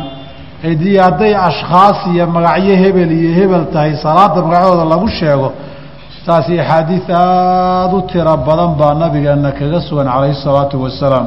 haddii 0.63 0.97
hadday 1.07 1.33
ashkhaas 1.49 1.99
iyo 2.13 2.27
magacyo 2.37 2.75
hebel 2.83 3.11
iyo 3.21 3.31
hebel 3.39 3.65
tahay 3.73 3.93
salaada 4.05 4.43
magacyadooda 4.43 4.85
lagu 4.93 5.09
sheego 5.19 5.49
taasi 6.27 6.61
axaadiid 6.61 7.07
aada 7.11 7.97
u 7.97 8.03
tiro 8.11 8.35
badan 8.49 8.71
baa 8.81 8.95
nabigeena 9.03 9.51
kaga 9.59 9.81
sugan 9.89 10.07
calayhi 10.15 10.37
salaatu 10.47 10.77
wasalaam 10.85 11.27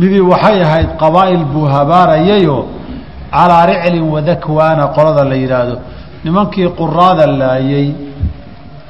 midii 0.00 0.20
waxay 0.32 0.58
ahayd 0.66 0.88
qabaa'il 1.02 1.44
buu 1.52 1.66
habaarayayoo 1.76 2.62
calaa 3.32 3.66
riclin 3.70 4.04
wadakwaana 4.14 4.84
qolada 4.96 5.22
la 5.30 5.36
yidhaahdo. 5.42 5.76
Nimankii 6.24 6.68
quraada 6.80 7.24
laayey 7.40 7.88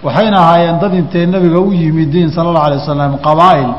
waxayna 0.04 0.36
ahaayeen 0.44 0.78
dad 0.82 0.92
intay 1.00 1.26
nabiga 1.26 1.58
u 1.60 1.72
yimidiin 1.82 2.30
sala 2.34 2.48
allahu 2.50 2.66
alay 2.68 2.78
wasalam 2.82 3.12
qabaa'il 3.28 3.70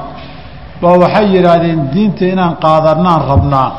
baa 0.81 0.95
waxay 1.03 1.25
yidhaahdeen 1.35 1.79
diinta 1.93 2.25
inaan 2.33 2.53
qaadanaan 2.65 3.21
rabnaa 3.31 3.69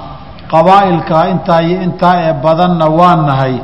qabaa'ilkaa 0.53 1.25
intaa 1.35 1.61
iyo 1.69 1.79
intaa 1.87 2.15
ee 2.27 2.33
badanna 2.45 2.87
waa 2.99 3.17
nahay 3.29 3.55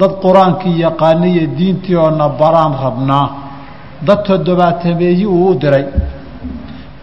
dad 0.00 0.12
qur'aankii 0.24 0.76
yaqaaniyo 0.86 1.44
diintii 1.58 1.96
oona 2.04 2.26
baraan 2.40 2.74
rabnaa. 2.84 3.26
Dad 4.06 4.20
toddobaatemeeyi 4.28 5.26
uu 5.26 5.46
u 5.50 5.54
diray. 5.62 5.84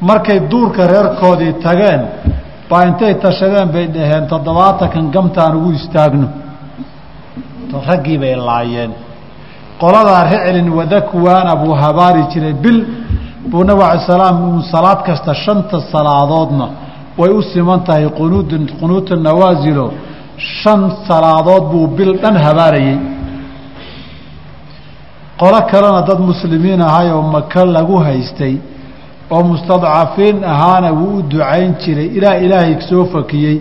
Markay 0.08 0.40
duurka 0.52 0.84
reerkoodii 0.94 1.54
tageen 1.64 2.02
baa 2.70 2.84
intay 2.90 3.14
tashadeen 3.24 3.70
bay 3.76 3.86
dhaheen 3.96 4.26
toddobaatankan 4.32 5.06
gamtaan 5.16 5.54
ugu 5.60 5.72
istaagno. 5.80 6.28
Raggii 7.88 8.18
bay 8.24 8.36
laayeen. 8.36 8.92
Qoladaa 9.82 10.24
riclin 10.32 10.70
wadakwaana 10.78 11.56
buu 11.62 11.74
habaari 11.84 12.24
jiray 12.32 12.54
bil 12.64 12.80
buu 13.52 13.64
nabig 13.64 13.84
alay 13.90 14.02
salaam 14.08 14.38
uu 14.50 14.62
salaad 14.74 15.00
kasta 15.08 15.34
shanta 15.44 15.78
salaadoodna 15.94 16.68
way 17.18 17.30
u 17.40 17.42
siman 17.54 17.80
tahay 17.88 18.06
qunuud 18.20 18.52
qunuuta 18.80 19.16
nawaasilo 19.16 19.94
shan 20.38 20.82
salaadood 21.08 21.64
buu 21.72 21.88
bil 21.98 22.14
dhan 22.22 22.36
habaarayey 22.46 22.98
qolo 25.40 25.60
kalena 25.72 26.02
dad 26.08 26.20
muslimiin 26.20 26.82
ahay 26.82 27.08
oo 27.12 27.22
maka 27.36 27.66
lagu 27.66 27.98
haystay 28.08 28.56
oo 29.32 29.44
mustadcafiin 29.52 30.38
ahaana 30.54 30.90
wuu 31.00 31.18
u 31.20 31.22
ducayn 31.32 31.74
jiray 31.82 32.08
ilaa 32.18 32.36
ilaahay 32.46 32.76
soo 32.90 33.06
fakiyey. 33.14 33.58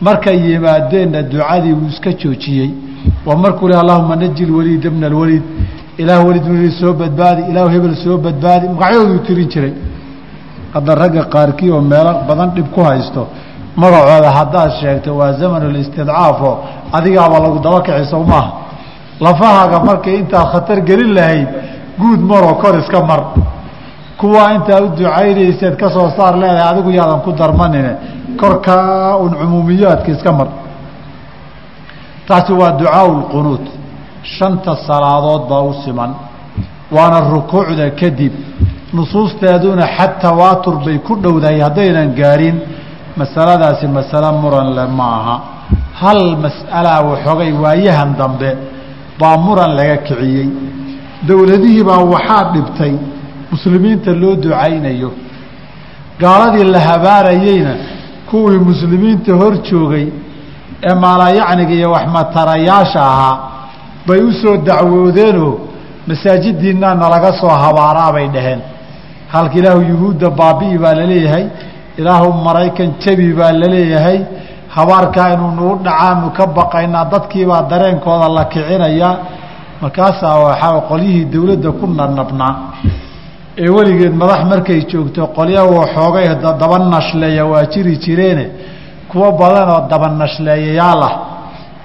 Markay 0.00 0.36
yimaadeenna 0.50 1.22
ducadii 1.22 1.72
wuu 1.78 1.88
iska 1.92 2.10
joojiyey. 2.12 2.70
Waa 3.26 3.36
markuu 3.36 3.68
leh 3.68 3.78
allahuma 3.80 4.16
naji 4.16 4.46
lwaliida 4.46 4.90
bna 4.90 5.06
alwaliid 5.06 5.42
ilaah 5.98 6.20
welid 6.26 6.44
welid 6.52 6.72
soo 6.80 6.92
badbaadi 6.92 7.42
ilaah 7.50 7.72
hebel 7.72 7.96
soo 8.04 8.16
badbaadi. 8.18 8.68
Magacyadooduu 8.68 9.18
tirin 9.26 9.48
jiray 9.48 9.72
hadda 10.76 10.92
ragga 11.02 11.22
qaarkii 11.34 11.70
oo 11.76 11.80
meelo 11.92 12.12
badan 12.28 12.50
dhib 12.56 12.68
ku 12.74 12.80
haysto 12.88 13.22
magacooda 13.82 14.30
haddaad 14.38 14.70
sheegto 14.80 15.10
waa 15.18 15.32
zamanulistidcaafo 15.40 16.50
adigaaba 16.98 17.36
lagu 17.44 17.58
dabakici 17.66 18.04
sow 18.12 18.22
maaha. 18.32 18.50
Lafahaaga 19.24 19.78
markay 19.88 20.14
intaad 20.22 20.46
khatar 20.52 20.78
gelin 20.88 21.12
lahayd 21.18 21.48
guud 22.00 22.20
maroo 22.30 22.54
kor 22.62 22.74
iska 22.82 23.00
mar. 23.10 23.20
Kuwaa 24.20 24.48
intaad 24.56 24.82
u 24.84 24.88
ducaynayseed 24.98 25.74
ka 25.80 25.88
soo 25.94 26.08
saar 26.16 26.34
leedahay 26.42 26.68
adigu 26.72 26.90
yaadan 26.98 27.20
ku 27.24 27.30
darmanine. 27.40 27.92
Korkaa 28.40 29.16
un 29.24 29.32
cumuumiyaadka 29.40 30.10
iska 30.16 30.32
mar. 30.38 30.48
Taasi 32.28 32.52
waa 32.60 32.72
ducaau 32.80 33.10
lqunuud 33.20 33.64
shanta 34.36 34.72
salaadood 34.86 35.42
baa 35.50 35.62
u 35.70 35.72
siman 35.84 36.10
waana 36.96 37.20
rukuucda 37.34 37.90
kadib 38.00 38.32
nusuusteeduna 38.92 39.86
xad 39.96 40.12
tawaatur 40.20 40.84
bay 40.84 40.98
ku 40.98 41.16
dhowdahay 41.16 41.60
haddaynan 41.60 42.14
gaarin. 42.14 42.56
Masaladaasi 43.16 43.86
masalo 43.88 44.32
muran 44.42 44.74
le 44.76 44.86
ma 44.98 45.06
aha 45.18 45.36
hal 46.00 46.36
mas'alaa 46.44 47.00
waxoogay 47.10 47.52
waayahan 47.52 48.10
dambe 48.18 48.50
baa 49.20 49.36
muran 49.38 49.72
laga 49.78 49.96
kiciyey. 50.06 50.48
Dowladihii 51.28 51.84
baa 51.84 52.04
waxaa 52.14 52.52
dhibtay 52.54 52.92
muslimiinta 53.52 54.10
loo 54.12 54.34
ducaynayo. 54.36 55.10
Gaaladii 56.20 56.64
la 56.74 56.80
habaarayeyna 56.88 57.74
kuwii 58.30 58.58
muslimiinta 58.58 59.32
hor 59.40 59.54
joogay 59.68 60.06
ee 60.88 60.94
maalayacniga 60.94 61.74
iyo 61.74 61.90
waxmatarayaasha 61.96 63.00
ahaa 63.12 63.36
bay 64.06 64.20
u 64.20 64.32
soo 64.32 64.56
dacwoodeenoo 64.56 65.54
masaajidiinaa 66.08 66.94
nalaga 66.94 67.32
soo 67.40 67.48
habaaraa 67.64 68.12
bay 68.12 68.28
dhaheen 68.28 68.60
halka 69.32 69.54
ilaahu 69.60 69.80
yuhuudda 69.92 70.30
baabi'i 70.30 70.78
baa 70.78 70.94
la 71.00 71.06
leeyahay 71.12 71.44
ilaahu 72.00 72.28
maraykan 72.46 72.90
jabi 73.02 73.32
baa 73.38 73.52
la 73.52 73.66
leeyahay 73.74 74.18
habaarkaa 74.76 75.28
inuu 75.34 75.50
nagu 75.58 75.74
dhacaanu 75.86 76.30
ka 76.36 76.46
baqaynaa 76.58 77.04
dadkiibaa 77.12 77.62
dareenkooda 77.70 78.28
la 78.36 78.44
kicinayaa 78.52 79.14
markaasaa 79.82 80.36
waxaa 80.46 80.80
qolyihii 80.90 81.24
dowladda 81.34 81.70
ku 81.78 81.86
nanabnaa 81.98 82.54
ee 83.64 83.70
weligeed 83.76 84.14
madax 84.22 84.40
markay 84.52 84.80
joogto 84.90 85.22
qolya 85.36 85.62
waxoogay 85.76 86.26
daba 86.60 86.78
nashleeya 86.78 87.44
waa 87.52 87.64
jiri 87.72 87.96
jireene. 88.04 88.46
Kuwo 89.08 89.32
badanoo 89.40 89.80
daba 89.90 90.08
nashleeyayaal 90.22 91.02
ah. 91.08 91.14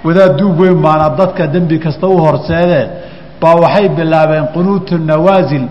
Wadaad 0.04 0.32
duub 0.38 0.60
weyn 0.60 0.78
baana 0.82 1.08
dadka 1.18 1.46
dembi 1.46 1.78
kasta 1.84 2.06
u 2.06 2.18
horseedee 2.24 2.86
baa 3.40 3.54
waxay 3.62 3.88
bilaabeen 3.88 4.46
qunuutu 4.54 4.98
nawaasil 4.98 5.64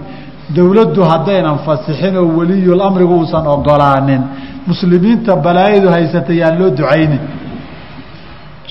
dowladdu 0.55 1.01
haddaynan 1.11 1.57
fasixin 1.65 2.15
oo 2.17 2.25
weliyul 2.37 2.81
amrigu 2.81 3.13
uusan 3.19 3.47
ogolaanin 3.47 4.21
muslimiinta 4.67 5.35
balaayadu 5.35 5.89
haysata 5.89 6.33
yaan 6.33 6.59
loo 6.59 6.69
ducaynin. 6.77 7.19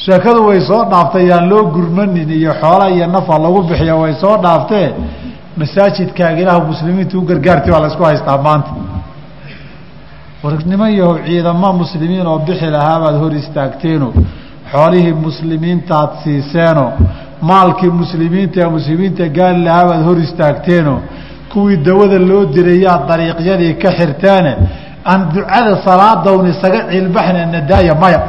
Sheekadu 0.04 0.40
way 0.48 0.60
soo 0.60 0.84
dhaaftay 0.90 1.26
yaan 1.30 1.48
loo 1.50 1.62
gurmanin 1.74 2.30
iyo 2.30 2.52
xoola 2.60 2.86
iyo 2.90 3.06
nafa 3.06 3.38
lagu 3.38 3.62
bixiya 3.68 3.94
way 4.02 4.12
soo 4.22 4.36
dhaaftee 4.42 4.88
masaajidkaaga 5.56 6.40
ilaahu 6.42 6.66
muslimiinta 6.72 7.18
u 7.18 7.22
gargaarti 7.30 7.70
baa 7.70 7.80
la 7.80 7.88
isku 7.88 8.04
haystaa 8.04 8.38
maanta. 8.46 8.70
Warniman 10.42 10.92
yahow 10.98 11.16
ciidamo 11.26 11.72
muslimiin 11.82 12.26
oo 12.26 12.38
bixi 12.38 12.66
lahaabaad 12.76 13.16
hor 13.22 13.32
istaagteeno. 13.42 14.08
Xoolihii 14.72 15.12
muslimiintaad 15.26 16.10
siiseeno. 16.22 16.92
Maalkii 17.42 17.90
muslimiinta 17.90 18.60
ee 18.60 18.68
muslimiinta 18.76 19.24
gaali 19.36 19.64
lahaa 19.64 19.84
baad 19.88 20.02
hor 20.08 20.18
istaagteenoo 20.26 20.98
kuwii 21.52 21.76
dawada 21.86 22.18
loo 22.18 22.44
dirayaa 22.54 22.98
dariiqyadii 23.08 23.74
ka 23.82 23.90
xirteene 23.98 24.52
aan 25.10 25.20
ducada 25.34 25.72
salaadawn 25.86 26.46
isaga 26.52 26.80
ciilbaxna 26.90 27.46
nadaaya 27.54 27.94
maya. 28.02 28.20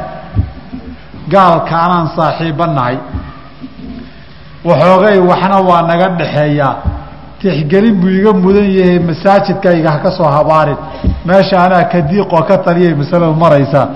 Gaalka 1.32 1.74
anaan 1.84 2.06
saaxiibba 2.16 2.66
nahay 2.76 2.96
waxoogay 4.68 5.18
waxna 5.30 5.58
waa 5.68 5.82
naga 5.90 6.08
dhaxeeyaa 6.20 6.74
tixgelin 7.40 7.94
buu 8.00 8.08
iga 8.18 8.32
mudan 8.32 8.68
yahay 8.78 8.98
masaajidkayga 9.08 9.90
ha 9.94 9.98
ka 10.04 10.10
soo 10.16 10.28
habaarin. 10.36 10.78
Meesha 11.26 11.56
anaa 11.66 11.84
ka 11.92 11.98
diiqoo 12.10 12.42
ka 12.48 12.56
taliyay 12.66 12.94
masaladu 12.94 13.34
maraysaa 13.34 13.86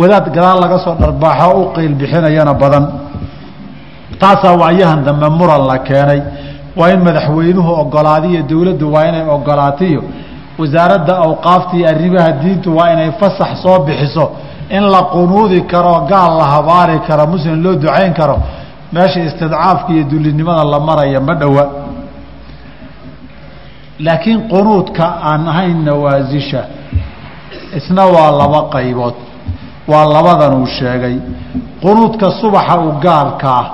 wadaad 0.00 0.26
gadaal 0.34 0.58
laga 0.64 0.78
soo 0.84 0.94
dharbaaxo 1.00 1.50
u 1.60 1.62
qiil 1.74 1.94
bixinayana 2.00 2.54
badan. 2.62 2.84
Taasaa 4.20 4.56
waayahan 4.60 5.04
dambe 5.04 5.28
muran 5.38 5.62
la 5.70 5.78
keenay 5.88 6.20
waa 6.76 6.90
in 6.94 7.00
madaxweynuhu 7.08 7.70
ogolaadiyo 7.82 8.42
dowladdu 8.42 8.92
waa 8.94 9.04
inay 9.08 9.24
ogolaatiyo 9.36 10.02
wasaaradda 10.58 11.14
awqaafta 11.26 11.76
iyo 11.76 11.88
arrimaha 11.88 12.32
diintu 12.42 12.76
waa 12.76 12.92
inay 12.92 13.10
fasax 13.20 13.62
soo 13.62 13.78
bixiso. 13.86 14.30
In 14.70 14.82
la 14.94 15.02
qunuudi 15.14 15.60
karo 15.62 16.00
gaal 16.10 16.32
la 16.38 16.44
habaari 16.54 16.98
karo 17.06 17.26
muslim 17.26 17.62
loo 17.62 17.74
ducayn 17.74 18.12
karo 18.14 18.36
meesha 18.92 19.20
istidcaafka 19.28 19.92
iyo 19.92 20.04
dullinimada 20.04 20.64
la 20.64 20.80
maraya 20.80 21.20
ma 21.20 21.34
dhowa 21.34 21.64
laakiin 23.98 24.40
qunuudka 24.48 25.04
aan 25.22 25.48
ahayn 25.48 25.84
nawaasisha 25.84 26.62
isna 27.78 28.04
waa 28.06 28.30
laba 28.40 28.60
qaybood. 28.74 29.14
Waa 29.88 30.04
labadan 30.14 30.54
uu 30.60 30.66
sheegay. 30.66 31.16
Qunuudka 31.82 32.30
subaxa 32.40 32.78
u 32.80 32.92
gaarka 33.04 33.48
ah 33.60 33.66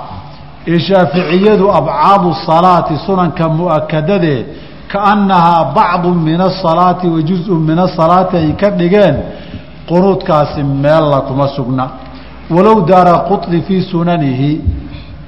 ee 0.66 0.78
shaaficiyadu 0.88 1.66
abcaadu 1.78 2.34
salaati 2.46 2.94
sunanka 3.06 3.48
mu'akadadee 3.48 4.46
kaannahaa 4.92 5.64
bacdu 5.76 6.10
min 6.14 6.40
asalaati 6.40 7.06
wa 7.14 7.22
juzun 7.28 7.60
min 7.68 7.78
asalaati 7.78 8.36
ay 8.36 8.52
ka 8.60 8.70
dhigeen 8.70 9.16
qunuudkaasi 9.88 10.62
meella 10.84 11.20
kuma 11.28 11.48
sugna 11.56 11.84
walow 12.50 12.84
daara 12.90 13.14
quطni 13.28 13.62
fii 13.62 13.82
sunanihi 13.82 14.60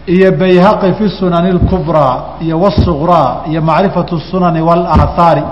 iyo 0.07 0.33
bayhaqi 0.33 0.93
fi 0.99 1.09
sunani 1.21 1.49
اlkubraa 1.57 2.17
iyo 2.45 2.61
wالsuqraa 2.63 3.29
iyo 3.51 3.61
macrifatu 3.63 4.15
الsunani 4.21 4.61
wاlaahaari 4.69 5.43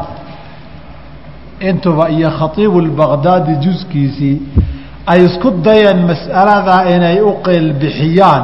intuba 1.68 2.04
iyo 2.10 2.30
khaiibu 2.38 2.78
اlbaqdaadi 2.84 3.52
juskiisii 3.64 4.36
ay 5.06 5.20
isku 5.26 5.50
dayeen 5.50 6.00
mas'aladaa 6.10 6.82
inay 6.94 7.16
u 7.20 7.32
qeylbixiyaan 7.46 8.42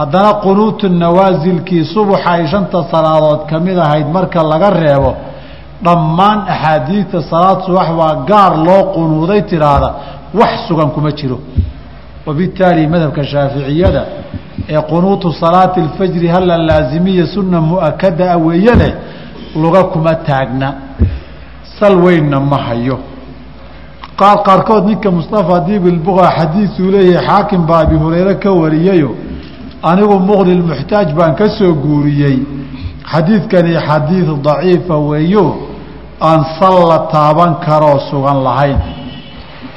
haddana 0.00 0.32
qunuutu 0.44 0.88
nawaasilkii 0.88 1.84
subaxa 1.94 2.30
ay 2.36 2.46
shanta 2.52 2.78
salaadood 2.92 3.40
ka 3.50 3.56
mid 3.66 3.78
ahayd 3.78 4.06
marka 4.16 4.42
laga 4.52 4.70
reebo 4.70 5.12
dhammaan 5.84 6.38
axaadiidta 6.54 7.18
salaad 7.30 7.58
subax 7.66 7.88
waa 8.00 8.14
gaar 8.30 8.52
loo 8.66 8.82
qunuuday 8.96 9.42
tiraahda 9.50 9.90
wax 10.40 10.52
sugan 10.68 10.90
kuma 10.94 11.10
jiro. 11.18 11.38
Wabittaali 12.26 12.86
madhabka 12.86 13.22
shaaficiyada 13.32 14.02
ee 14.68 14.80
qunuutu 14.90 15.32
salaati 15.32 15.80
اlfajri 15.80 16.28
hala 16.34 16.54
laazimiya 16.68 17.26
sunna 17.34 17.58
mu'akada 17.60 18.32
a 18.32 18.36
weeye 18.46 18.74
leh 18.80 18.92
luga 19.62 19.82
kuma 19.92 20.14
taagna. 20.28 20.68
Sal 21.78 21.94
weynna 22.04 22.40
ma 22.40 22.56
hayo. 22.66 22.98
Qaar 24.20 24.42
qaarkood 24.46 24.84
ninka 24.86 25.10
mustafa 25.10 25.60
diibilbuqa 25.66 26.26
xadiiduu 26.38 26.90
leeyahay 26.94 27.26
xaakim 27.26 27.62
baa 27.66 27.80
abi 27.84 27.96
hureyre 28.02 28.34
ka 28.42 28.50
wariyayo 28.52 29.10
anigu 29.82 30.18
muqni 30.18 30.54
muxtaaj 30.70 31.08
baan 31.14 31.34
ka 31.34 31.48
soo 31.48 31.74
guuriyey. 31.74 32.38
Xadiidkani 33.12 33.74
xadiid 33.86 34.28
daciifa 34.44 34.96
weeyo 35.08 35.46
aan 36.20 36.44
sal 36.58 36.76
la 36.88 36.98
taaban 37.12 37.52
karoo 37.64 37.98
sugan 38.10 38.38
lahayn. 38.46 38.78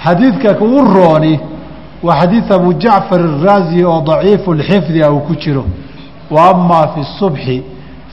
Xadiidka 0.03 0.50
ugu 0.65 0.81
rooni 0.93 1.39
waa 2.03 2.19
xadiid 2.19 2.51
abu 2.51 2.74
jacfar 2.83 3.22
araasi 3.22 3.84
oo 3.86 4.01
daciifu 4.01 4.54
lxifdi 4.54 5.01
a 5.01 5.08
ah 5.08 5.13
uu 5.13 5.21
ku 5.27 5.34
jiro. 5.36 5.63
Wa 6.32 6.49
amaa 6.49 6.88
fi 6.93 7.01
subxi 7.19 7.63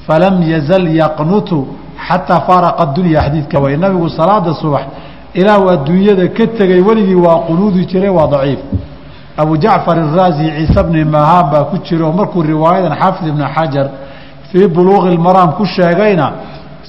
falam 0.07 0.43
yazal 0.43 0.87
yaqnutu 1.01 1.67
xataa 2.07 2.41
faaraqa 2.47 2.87
dunya. 2.87 3.21
Xadiidka 3.27 3.61
way 3.61 3.77
nabigu 3.77 4.09
salaada 4.09 4.55
subax 4.55 4.85
ilaah 5.35 5.73
adduunyada 5.75 6.29
ka 6.29 6.47
tegey 6.47 6.81
weligii 6.89 7.15
waa 7.27 7.39
qunuudi 7.47 7.87
jire 7.87 8.09
waa 8.09 8.27
daciif 8.27 8.61
abu 9.38 9.58
jacfar 9.58 9.98
الraazi 10.06 10.46
ciise 10.58 10.84
bni 10.88 11.04
mahaan 11.06 11.46
baa 11.52 11.64
ku 11.72 11.78
jiro 11.88 12.12
markuu 12.12 12.42
riwaayadan 12.44 12.94
xaafid 13.02 13.28
ibn 13.28 13.44
xajar 13.56 13.88
fii 14.52 14.68
buluuqi 14.68 15.08
اlmaraam 15.14 15.52
ku 15.58 15.66
sheegayna 15.66 16.28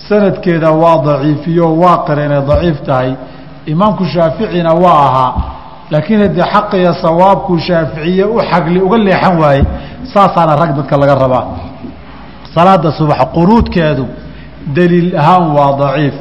sanadkeeda 0.09 0.70
waa 0.83 0.96
daciifiyo 1.07 1.66
waa 1.83 1.98
qira 2.07 2.24
inay 2.26 2.42
daciif 2.50 2.79
tahay 2.87 3.11
imaamku 3.72 4.05
shaaficina 4.14 4.70
waa 4.85 4.98
ahaa 5.09 5.33
laakiin 5.90 6.20
haddii 6.20 6.46
xaqiya 6.55 6.92
sawaabkuu 7.05 7.59
shaaficiye 7.59 8.24
u 8.24 8.38
xagli 8.50 8.79
uga 8.87 8.98
leexan 8.98 9.35
waaye 9.42 9.62
saasaana 10.14 10.57
rag 10.62 10.70
dadka 10.76 10.96
laga 11.02 11.14
rabaa 11.24 11.44
salaada 12.55 12.90
subax 12.98 13.20
qunuudkeedu 13.37 14.05
daliil 14.76 15.11
ahaan 15.18 15.46
waa 15.57 15.72
daciif 15.83 16.14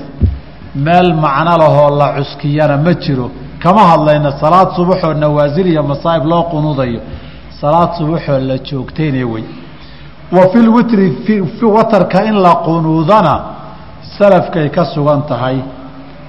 meel 0.85 1.13
macno 1.23 1.53
lahoo 1.61 1.89
la 1.99 2.07
cuskiyana 2.17 2.77
ma 2.85 2.93
jiro 3.03 3.27
kama 3.62 3.82
hadlayna 3.90 4.30
salaad 4.42 4.68
subaxoo 4.78 5.14
nawaasil 5.14 5.66
iyo 5.72 5.82
masaa'ib 5.82 6.24
loo 6.32 6.42
qunuudayo 6.52 7.00
salaad 7.60 7.90
subaxoo 7.98 8.38
la 8.50 8.56
joogtayna 8.68 9.26
wey. 9.32 9.44
Wa 10.36 10.48
fi 10.52 10.58
lwitri 10.58 11.06
watarka 11.76 12.24
in 12.24 12.36
la 12.46 12.54
qunuudana 12.66 13.34
salafkay 14.18 14.68
ka 14.70 14.84
sugan 14.94 15.22
tahay 15.28 15.58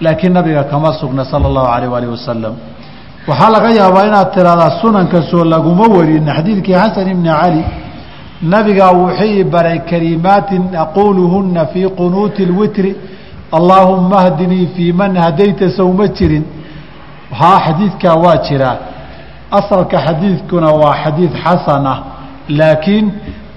laakiin 0.01 0.33
nabiga 0.33 0.63
kama 0.63 0.93
sugna 0.93 1.25
sala 1.25 1.45
allahu 1.47 1.67
alayh 1.75 1.93
alih 1.97 2.09
wasalam 2.15 2.55
waxaa 3.27 3.49
laga 3.49 3.69
yaabaa 3.79 4.05
inaad 4.09 4.29
tiraahdaa 4.33 4.71
sunanka 4.81 5.21
soo 5.31 5.43
laguma 5.43 5.85
warin 5.97 6.25
xadiidkii 6.35 6.73
xasan 6.73 7.07
ibni 7.13 7.29
cali 7.41 7.63
nabigaa 8.41 8.91
wuxuu 9.01 9.43
baray 9.53 9.79
kalimaatin 9.89 10.63
aquuluhuna 10.83 11.65
fii 11.65 11.87
qunuuti 11.99 12.41
اlwitri 12.47 12.95
allaahuma 13.57 14.21
hdinii 14.25 14.67
fii 14.75 14.91
man 14.93 15.15
hadayta 15.17 15.69
sowma 15.77 16.07
jirin 16.07 16.43
haa 17.39 17.59
xadiidkaa 17.65 18.15
waa 18.15 18.37
jiraa 18.37 18.77
asalka 19.51 19.97
xadiidkuna 20.05 20.69
waa 20.71 20.95
xadiid 21.03 21.31
xasana 21.43 21.91
ah, 21.91 22.03
laakiin 22.49 23.11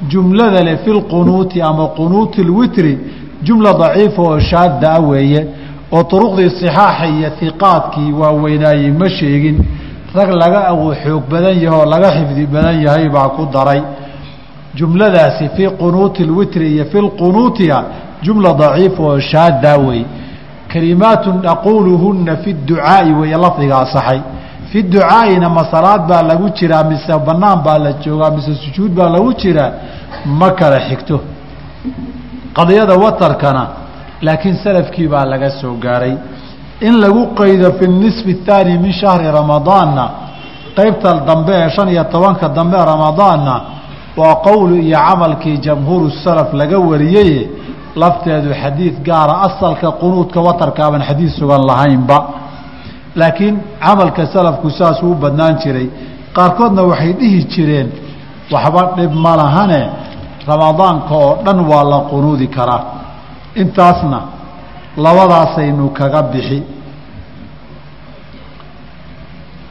jumlada 0.08 0.60
le 0.62 0.76
fi 0.76 0.90
lqunuuti 0.90 1.62
ama 1.62 1.86
qunuuti 1.88 2.42
lwitri 2.44 2.98
jumla 3.42 3.72
daciifa 3.72 4.22
oo 4.22 4.38
shaadda 4.40 4.92
ah 4.92 5.00
weeye 5.00 5.46
oo 5.92 6.02
turuqdii 6.02 6.50
sixaaxa 6.50 7.06
iyo 7.06 7.30
hiqaadkii 7.40 8.12
waaweynaayey 8.12 8.90
ma 8.90 9.08
sheegin. 9.08 9.58
Rag 10.14 10.30
laga 10.30 10.60
awood 10.68 10.96
xoog 11.04 11.22
badan 11.30 11.58
yaho 11.62 11.78
oo 11.80 11.84
laga 11.84 12.08
xifdi 12.16 12.46
badan 12.46 12.82
yahay 12.82 13.08
baa 13.08 13.28
ku 13.28 13.46
daray. 13.52 13.82
Jumladaasi 14.74 15.48
fii 15.56 15.68
qunuuti 15.80 16.24
lwitri 16.24 16.74
iyo 16.74 16.84
fi 16.84 16.98
lqunuutiya 16.98 17.84
jumla 18.22 18.52
daciifa 18.52 19.02
oo 19.02 19.20
shaaddaa 19.20 19.76
weeye 19.76 20.06
kalimaatu 20.74 21.30
aquuluhuna 21.54 22.36
fi 22.42 22.50
ducaa'i 22.68 23.12
weeye 23.20 23.36
lafdiga 23.44 23.76
asaxay 23.84 24.20
fi 24.70 24.82
ducaa'ina 24.82 25.48
ma 25.56 25.62
salaad 25.72 26.02
baa 26.10 26.22
lagu 26.30 26.46
jiraa 26.58 26.84
mise 26.90 27.14
banaan 27.26 27.58
baa 27.66 27.78
la 27.78 27.92
joogaa 28.04 28.30
mise 28.36 28.52
sujuud 28.64 28.90
baa 28.98 29.08
lagu 29.16 29.30
jiraa 29.42 29.70
ma 30.40 30.48
kala 30.58 30.78
xigto. 30.88 31.16
Qadiyada 32.56 32.94
watarkana 33.04 33.62
laakiin 34.22 34.56
salafkii 34.64 35.08
baa 35.08 35.24
laga 35.32 35.50
soo 35.60 35.74
gaaray. 35.84 36.14
In 36.80 36.94
lagu 37.04 37.22
qaydo 37.38 37.72
fi 37.78 37.86
nisfi 37.88 38.30
اthaani 38.36 38.78
min 38.78 38.92
shahri 38.92 39.26
ramadaanna 39.38 40.04
qeybta 40.76 41.10
dambe 41.28 41.52
ee 41.62 41.70
shan 41.70 41.88
iyo 41.88 42.04
tobanka 42.04 42.48
dambe 42.48 42.76
ramadaanna 42.92 43.54
waa 44.16 44.34
qowlu 44.46 44.74
iyo 44.76 44.98
camalkii 44.98 45.58
jamhuuru 45.58 46.10
salaf 46.24 46.52
laga 46.60 46.78
wariyeye 46.78 47.48
lafteedu 48.02 48.50
xadiid 48.62 48.94
gaara 49.08 49.34
asalka 49.48 49.88
qunuudka 50.00 50.40
watarkaaban 50.46 51.02
xadiid 51.08 51.30
sugan 51.38 51.62
lahaynba. 51.70 52.18
Laakiin 53.20 53.56
camalka 53.84 54.26
salafku 54.26 54.70
saasuu 54.70 55.10
u 55.12 55.14
badnaan 55.14 55.54
jiray. 55.62 55.88
Qaarkoodna 56.36 56.82
waxay 56.90 57.12
dhihi 57.20 57.40
jireen 57.52 57.88
waxba 58.52 58.82
dhib 58.96 59.12
ma 59.24 59.32
lahane 59.40 59.80
ramadaanka 60.48 61.14
oo 61.14 61.32
dhan 61.44 61.58
waa 61.70 61.84
la 61.92 61.98
qunuudi 62.10 62.46
karaa. 62.56 62.82
Intaasna 63.62 64.18
labadaasaynu 65.04 65.84
kaga 65.98 66.22
bixi. 66.32 66.62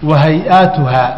Wa 0.04 0.18
hay'aatuhaa 0.24 1.10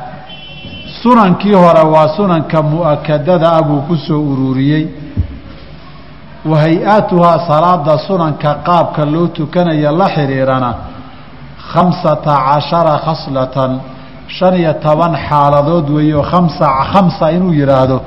sunankii 1.01 1.53
hore 1.53 1.83
waa 1.93 2.07
sunanka 2.17 2.61
mu'akadada 2.61 3.47
ah 3.57 3.61
buu 3.67 3.81
ku 3.87 3.95
soo 3.97 4.21
ururiyey 4.31 4.83
wa 6.45 6.57
hay'aatuhaa 6.59 7.39
salaada 7.47 7.97
sunanka 8.07 8.53
qaabka 8.67 9.05
loo 9.05 9.27
tukanaya 9.27 9.91
la 9.91 10.07
xidhiirana 10.15 10.71
khamsata 11.71 12.33
cashara 12.47 12.95
khaslatan 13.05 13.71
shan 14.27 14.53
iyo 14.61 14.73
toban 14.85 15.13
xaaladood 15.27 15.89
weeyo 15.89 16.21
khamsa 16.31 16.67
khamsa 16.91 17.31
inuu 17.31 17.53
yidhaahdo 17.53 17.97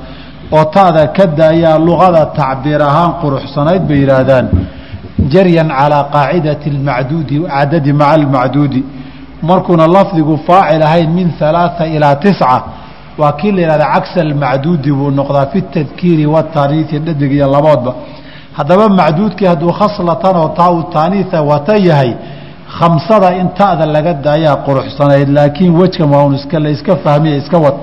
oo 0.51 0.65
taada 0.75 1.07
ka 1.07 1.25
daayaa 1.39 1.77
luqada 1.87 2.25
tacbiir 2.39 2.81
ahaan 2.89 3.11
quruxsanayd 3.21 3.83
bay 3.89 3.99
yidhaahdaan 4.03 4.45
jaryan 5.33 5.69
calaa 5.79 6.03
qaacidati 6.15 6.69
almacduudi 6.73 7.35
cadadi 7.43 7.93
maca 7.93 8.13
almacduudi. 8.19 8.83
Markuuna 9.41 9.87
lafdigu 9.87 10.39
faacil 10.47 10.83
ahayn 10.83 11.09
min 11.17 11.27
halaaa 11.39 11.85
ilaa 11.95 12.15
tisca 12.15 12.63
waa 13.19 13.31
kii 13.39 13.51
la 13.51 13.61
yihahda 13.61 13.85
cagsa 13.93 14.19
almacduudi 14.27 14.91
buu 14.91 15.11
noqdaa 15.19 15.45
fi 15.51 15.61
tadkiiri 15.61 16.25
wataniisi 16.25 16.99
dhadig 16.99 17.31
iyo 17.31 17.47
laboodba 17.55 17.91
haddaba 18.59 18.85
macduudkii 18.99 19.47
hadduu 19.51 19.71
khaslatan 19.79 20.35
oo 20.43 20.49
taa 20.59 20.71
u 20.71 20.83
taaniisa 20.95 21.41
wata 21.41 21.75
yahay 21.87 22.11
khamsada 22.77 23.29
in 23.41 23.47
ta'da 23.59 23.85
laga 23.95 24.13
daayaa 24.13 24.57
quruxsanayd 24.67 25.29
laakiin 25.37 25.71
wejkan 25.79 26.07
waa 26.13 26.23
un 26.27 26.35
iska 26.39 26.59
la 26.59 26.69
iska 26.69 26.95
fahmiya 27.03 27.35
iska 27.41 27.57
wad. 27.65 27.77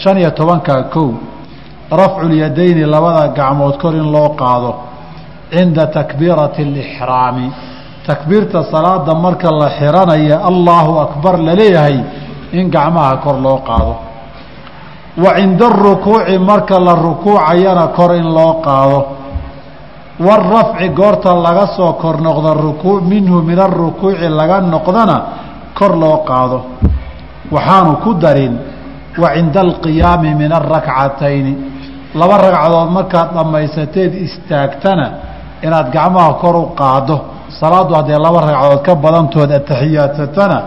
Shan 0.00 0.18
iyo 0.18 0.30
tobanka 0.30 0.82
kow 0.94 1.10
rafculyadayni 2.00 2.84
labada 2.94 3.28
gacmood 3.38 3.78
kor 3.80 3.94
in 3.94 4.12
loo 4.12 4.28
qaado 4.40 4.70
cinda 5.52 5.86
takbiirati 5.86 6.62
alixraami 6.62 7.46
takbiirta 8.06 8.64
salaada 8.72 9.14
marka 9.14 9.48
la 9.60 9.68
xiranaya 9.78 10.36
allaahu 10.50 10.92
akbar 11.06 11.34
la 11.46 11.54
leeyahay 11.60 11.96
in 12.52 12.70
gacmaha 12.70 13.16
kor 13.24 13.36
loo 13.46 13.58
qaado. 13.68 13.94
Wa 15.22 15.30
cinda 15.36 15.66
arukuuci 15.66 16.38
marka 16.38 16.78
la 16.86 16.94
rukuucayana 16.94 17.86
kor 17.96 18.14
in 18.14 18.28
loo 18.36 18.52
qaado 18.66 19.17
warafci 20.20 20.88
goorta 20.90 21.34
laga 21.34 21.66
soo 21.76 21.92
kor 21.94 22.20
noqdo 22.20 22.54
rukuu 22.54 23.00
minhu 23.00 23.42
min 23.42 23.58
arukuuci 23.58 24.28
laga 24.28 24.60
noqdana 24.60 25.16
kor 25.78 25.96
loo 25.96 26.24
qaado 26.28 26.58
waxaanu 27.52 27.96
ku 28.02 28.14
darin 28.14 28.54
wa 29.18 29.28
cinda 29.34 29.60
alqiyaami 29.60 30.34
min 30.34 30.52
arakcatayni 30.52 31.54
laba 32.14 32.36
ragcadood 32.38 32.90
markaad 32.90 33.28
dhammaysateed 33.34 34.12
istaagtana 34.26 35.06
inaad 35.62 35.92
gacmaha 35.92 36.32
kor 36.42 36.56
u 36.56 36.66
qaado 36.74 37.16
salaaddu 37.60 37.94
haddee 37.94 38.18
laba 38.18 38.40
ragcadood 38.40 38.82
ka 38.86 38.94
badantood 38.94 39.50
atixiyaadsatana 39.52 40.58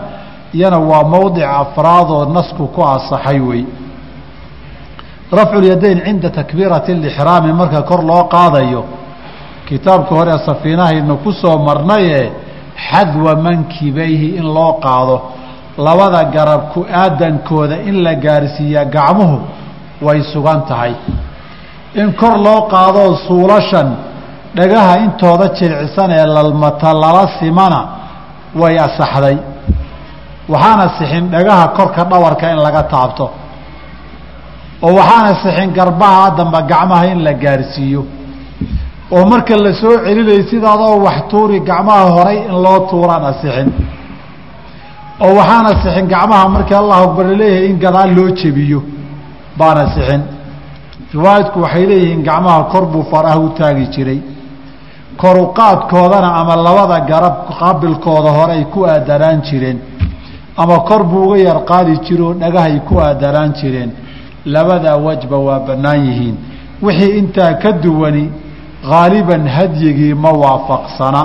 iyana 0.54 0.78
waa 0.78 1.04
mowdic 1.04 1.44
afraadoo 1.44 2.24
nasku 2.32 2.66
ku 2.74 2.80
asaxay 2.82 3.40
wey 3.40 3.64
rafculyadayn 5.32 6.00
cinda 6.04 6.30
takbiirati 6.30 6.92
alixraami 6.92 7.52
marka 7.52 7.82
kor 7.82 8.00
loo 8.04 8.24
qaadayo 8.34 8.84
kitaabka 9.72 10.12
hore 10.18 10.34
safiinahaynu 10.46 11.14
ku 11.24 11.30
soo 11.32 11.56
marnaye 11.68 12.20
xadwa 12.88 13.32
mankibayhi 13.46 14.28
in 14.40 14.46
loo 14.56 14.72
qaado 14.84 15.16
labada 15.86 16.24
garab 16.34 16.62
ku 16.72 16.80
aadankooda 17.02 17.76
in 17.88 17.96
la 18.06 18.14
gaarsiiya 18.24 18.84
gacmuhu 18.94 19.36
way 20.06 20.20
sugan 20.32 20.60
tahay. 20.68 20.94
In 22.00 22.12
kor 22.20 22.34
loo 22.46 22.60
qaadoo 22.72 23.16
suulashan 23.26 23.88
dhagaha 24.58 24.94
intooda 25.04 25.46
jircisan 25.58 26.10
ee 26.18 26.26
lalmata 26.36 26.92
lala 27.02 27.24
simana 27.38 27.80
way 28.60 28.74
asaxday. 28.86 29.36
Waxaana 30.52 30.86
sixin 30.98 31.24
dhagaha 31.34 31.64
korka 31.76 32.02
dhawarka 32.10 32.46
in 32.54 32.58
laga 32.66 32.82
taabto. 32.92 33.26
Oo 34.84 34.92
waxaana 34.98 35.32
sixin 35.42 35.68
garbaha 35.78 36.30
damba 36.38 36.60
gacmaha 36.72 37.04
in 37.12 37.20
la 37.26 37.32
gaarsiiyo 37.44 38.02
oo 39.14 39.24
marka 39.32 39.54
la 39.64 39.72
soo 39.80 39.96
celinayay 40.04 40.42
sidaadoo 40.50 40.96
wax 41.06 41.18
tuuri 41.30 41.60
gacmaha 41.68 42.04
horay 42.16 42.38
in 42.50 42.56
loo 42.64 42.78
tuuraan 42.90 43.24
asixin. 43.30 43.68
oo 45.24 45.32
waxaana 45.38 45.70
sixin 45.82 46.06
gacmaha 46.14 46.48
markii 46.54 46.74
allahu 46.82 47.02
akbar 47.08 47.24
la 47.30 47.36
leeyahay 47.42 47.66
in 47.70 47.78
gadaal 47.84 48.10
loo 48.18 48.30
jebiyo 48.40 48.80
baana 49.58 49.84
sixin 49.94 50.22
riwaayadku 51.14 51.58
waxay 51.64 51.84
leeyihiin 51.90 52.22
gacmaha 52.28 52.60
kor 52.72 52.84
buu 52.92 53.04
faraha 53.12 53.38
u 53.46 53.48
taagi 53.58 53.86
jiray. 53.94 54.20
koruqaadkoodana 55.20 56.28
ama 56.40 56.54
labada 56.56 56.98
garab 57.10 57.36
qaabilkooda 57.60 58.30
hore 58.38 58.52
ay 58.58 58.64
ku 58.74 58.80
aadanaan 58.86 59.40
jireen. 59.48 59.78
ama 60.56 60.76
kor 60.88 61.02
buu 61.10 61.24
uga 61.28 61.38
yar 61.48 61.58
qaadi 61.70 61.94
jire 62.06 62.22
oo 62.28 62.34
dhagahay 62.42 62.80
ku 62.88 62.94
aadanaan 63.00 63.52
jireen. 63.58 63.90
labadaa 64.54 64.96
wajba 65.06 65.36
waa 65.46 65.60
bannaan 65.68 66.00
yihiin. 66.06 66.36
wixii 66.82 67.18
intaa 67.20 67.52
ka 67.62 67.72
duwani 67.72 68.24
haaliban 68.90 69.46
hadyigii 69.48 70.14
ma 70.14 70.30
waafaqsana. 70.42 71.22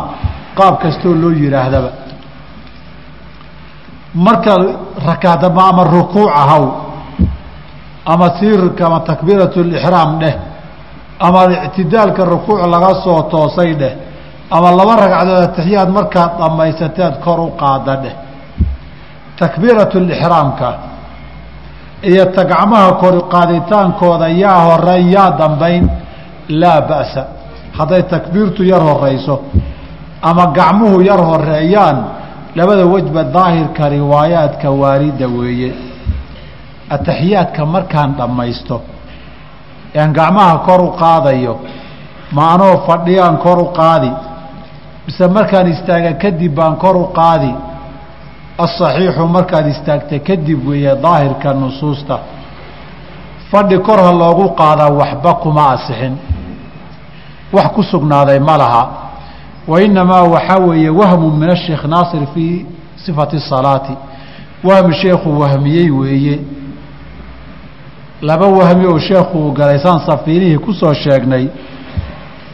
Qaab 0.57 0.79
kastoo 0.81 1.13
loo 1.13 1.31
yidhaahdaba. 1.31 1.89
Marka 4.15 4.53
rakaadama 5.07 5.61
ama 5.69 5.83
rukuuc 5.83 6.31
ahaw 6.41 6.65
ama 8.05 8.27
sii 8.39 8.55
ama 8.85 8.99
takbiiratu 8.99 9.63
lixraam 9.63 10.19
dheh 10.19 10.35
ama 11.19 11.41
ictidaalka 11.65 12.25
rukuuc 12.25 12.59
laga 12.73 12.91
soo 13.03 13.21
toosay 13.31 13.73
dheh 13.75 13.93
ama 14.51 14.71
laba 14.71 14.95
ragcadood 14.95 15.43
atixiyaad 15.43 15.89
markaad 15.89 16.31
dhammaysateed 16.39 17.13
kor 17.23 17.39
u 17.39 17.51
qaada 17.61 17.95
dheh. 18.03 18.15
Takbiiratu 19.39 19.99
lixraamka 19.99 20.67
iyo 22.03 22.25
ta 22.25 22.43
gacmaha 22.45 22.91
kori 23.01 23.21
qaaditaankooda 23.33 24.27
yaa 24.29 24.59
horeyn 24.67 25.11
yaa 25.11 25.31
dambayn 25.37 25.89
laa 26.49 26.81
ba'sa 26.81 27.36
hadday 27.77 28.03
takbiirtu 28.03 28.63
yar 28.63 28.81
horeyso 28.81 29.41
ama 30.21 30.45
gacmuhu 30.57 31.01
yar 31.01 31.19
horeeyaan 31.29 31.97
labada 32.55 32.85
wejba 32.85 33.23
daahirka 33.23 33.89
riwaayaadka 33.89 34.69
waarida 34.71 35.27
weeye. 35.27 35.71
Ataxiyaadka 36.89 37.65
markaan 37.65 38.15
dhammaysto 38.17 38.81
ean 39.93 40.13
gacmaha 40.13 40.57
kor 40.67 40.81
u 40.81 40.91
qaadayo 41.01 41.59
ma 42.31 42.53
anoo 42.53 42.77
fadhiyaan 42.87 43.37
kor 43.37 43.57
u 43.59 43.65
qaadi 43.79 44.11
mise 45.05 45.27
markaan 45.27 45.67
istaaga 45.73 46.13
kadib 46.13 46.55
baan 46.55 46.75
kor 46.75 46.95
u 46.97 47.05
qaadi. 47.19 47.53
Asaxiixu 48.65 49.27
markaad 49.27 49.67
istaagta 49.67 50.19
kadib 50.19 50.67
weeye 50.67 50.95
daahirka 50.95 51.53
nusuusta. 51.53 52.19
Fadhi 53.51 53.77
kor 53.79 53.99
ha 54.05 54.11
loogu 54.11 54.49
qaadaa 54.59 54.89
waxba 54.99 55.33
kuma 55.43 55.63
asixin 55.75 56.13
wax 57.53 57.67
ku 57.75 57.83
sugnaaday 57.83 58.39
ma 58.39 58.57
laha. 58.57 58.83
Wa 59.67 59.81
inamaa 59.81 60.23
waxaa 60.23 60.57
weeye 60.59 60.89
wahmu 60.89 61.31
min 61.31 61.49
asheekh 61.49 61.83
naasir 61.85 62.27
fii 62.33 62.65
sifati 63.05 63.39
salaati. 63.39 63.93
Wahmi 64.63 64.93
sheekhu 64.95 65.39
wahmiyey 65.39 65.89
weeye. 65.91 66.39
Laba 68.21 68.47
wahmi 68.47 68.85
oo 68.85 68.99
sheekhu 68.99 69.37
uu 69.47 69.51
galay 69.51 69.79
saan 69.79 69.99
safiinihii 70.05 70.57
ku 70.57 70.73
soo 70.73 70.93
sheegnay 70.93 71.47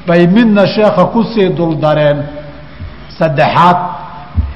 bay 0.07 0.27
midna 0.27 0.67
sheekha 0.67 1.05
ku 1.05 1.23
sii 1.23 1.49
duldareen 1.49 2.23
saddexaad. 3.19 3.77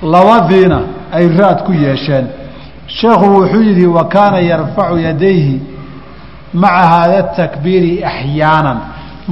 Labadiina 0.02 0.80
ay 1.12 1.28
raad 1.38 1.64
ku 1.66 1.72
yeesheen. 1.74 2.28
Sheekhu 2.88 3.26
wuxuu 3.36 3.62
yidhi 3.62 3.86
wa 3.86 4.04
kaana 4.08 4.40
yarfacu 4.40 4.98
yadayhi 5.00 5.62
maca 6.54 6.88
haada 6.88 7.24
takbiiri 7.24 8.04
axyaanan 8.04 8.78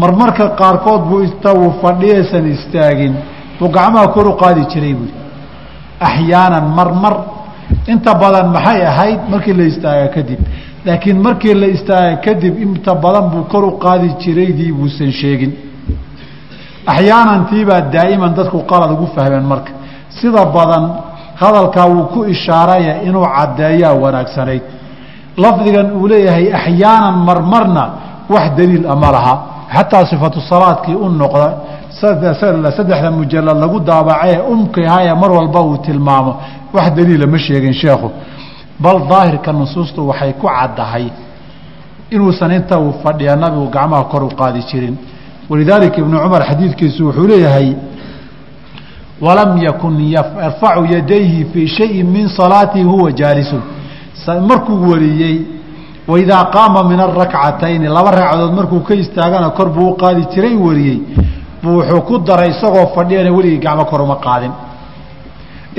marmarka 0.02 0.46
qaarkood 0.60 1.02
buu 1.10 1.22
ista 1.28 1.50
uu 1.54 1.72
fadhiyaysan 1.82 2.46
istaagin. 2.56 3.14
Buu 3.60 3.70
gacmaha 3.76 4.08
kor 4.16 4.28
u 4.28 4.34
qaadi 4.44 4.64
jiray 4.72 4.94
buui 5.00 5.12
axyaanan 6.08 6.66
marmar. 6.78 7.16
Inta 7.88 8.12
badan 8.22 8.48
maxay 8.56 8.82
ahayd? 8.92 9.20
Markii 9.32 9.54
la 9.60 9.64
istaaga 9.72 10.08
kadib. 10.16 10.40
Laakiin 10.86 11.18
markii 11.26 11.54
la 11.62 11.68
istaaga 11.76 12.16
kadib 12.26 12.54
inta 12.66 12.94
badan 13.04 13.26
buu 13.32 13.44
kor 13.52 13.64
u 13.64 13.72
qaadi 13.86 14.08
jiraydii 14.24 14.72
buusan 14.78 15.12
sheegin. 15.20 15.52
Axyaanantiibaa 16.94 17.82
daa'iman 17.96 18.32
dadku 18.38 18.58
qalad 18.72 18.92
ugu 18.96 19.08
fahmeen 19.16 19.46
marka. 19.52 19.72
Sida 20.20 20.44
badan 20.58 20.84
hadalkaa 21.42 21.88
wuu 21.94 22.06
ku 22.14 22.20
ishaaraya 22.34 22.94
inuu 23.08 23.26
caddeeyaa 23.36 23.94
wanaagsanayd. 24.04 24.64
Lafdigan 25.44 25.88
uu 26.00 26.08
leeyahay 26.12 26.48
axyaanan 26.60 27.16
marmarna 27.28 27.84
wax 28.34 28.46
daliil 28.58 28.86
ama 28.94 29.10
laha 29.16 29.36
xataa 29.76 30.06
sifatu 30.06 30.40
salaadkii 30.42 30.96
u 30.96 31.10
noqda 31.10 31.48
saddexda 32.02 33.12
mujalad 33.12 33.58
lagu 33.64 33.80
daabacee 33.80 34.40
umkihaya 34.54 35.16
mar 35.16 35.32
walba 35.32 35.62
uu 35.62 35.78
tilmaamo 35.78 36.34
wax 36.74 36.94
daliila 36.96 37.28
ma 37.28 37.38
sheegin 37.40 37.74
sheekhu 37.74 38.12
bal 38.80 39.00
daahirka 39.10 39.54
nusuustu 39.54 40.08
waxay 40.08 40.34
ku 40.34 40.48
caddahay 40.48 41.08
inuusan 42.12 42.52
inta 42.52 42.80
uu 42.80 42.94
fadhiya 43.04 43.36
nabigu 43.36 43.68
gacmaha 43.76 44.04
kor 44.04 44.24
u 44.24 44.30
qaadi 44.40 44.62
jirin 44.72 44.96
walidaalika 45.50 45.98
ibnu 46.02 46.18
cumar 46.24 46.44
xadiidkiisu 46.50 47.06
wuxuu 47.08 47.28
leeyahay 47.28 47.74
walam 49.22 49.58
yakun 49.64 50.00
yarfacu 50.16 50.86
yadayhi 50.94 51.46
fii 51.54 51.68
shayin 51.68 52.08
min 52.08 52.28
salaatihi 52.30 52.84
huwa 52.84 53.12
jaalisun 53.12 53.62
markuu 54.48 54.90
wariyey 54.92 55.42
waidaa 56.08 56.44
qaama 56.56 56.84
min 56.90 57.00
arakcatayni 57.00 57.88
laba 57.88 58.12
ragcadood 58.12 58.54
markuu 58.60 58.80
ka 58.88 58.94
istaagana 59.04 59.50
kor 59.58 59.70
buu 59.76 59.90
u 59.92 59.96
qaadi 60.02 60.22
jiray 60.34 60.56
wariyey 60.66 61.00
buu 61.64 61.78
wuxuu 61.80 62.02
ku 62.08 62.18
daray 62.28 62.50
isagoo 62.56 62.88
fadhiyana 62.96 63.32
weligii 63.38 63.60
gacmo 63.66 63.86
kor 63.92 64.02
uma 64.02 64.16
qaadin 64.26 64.52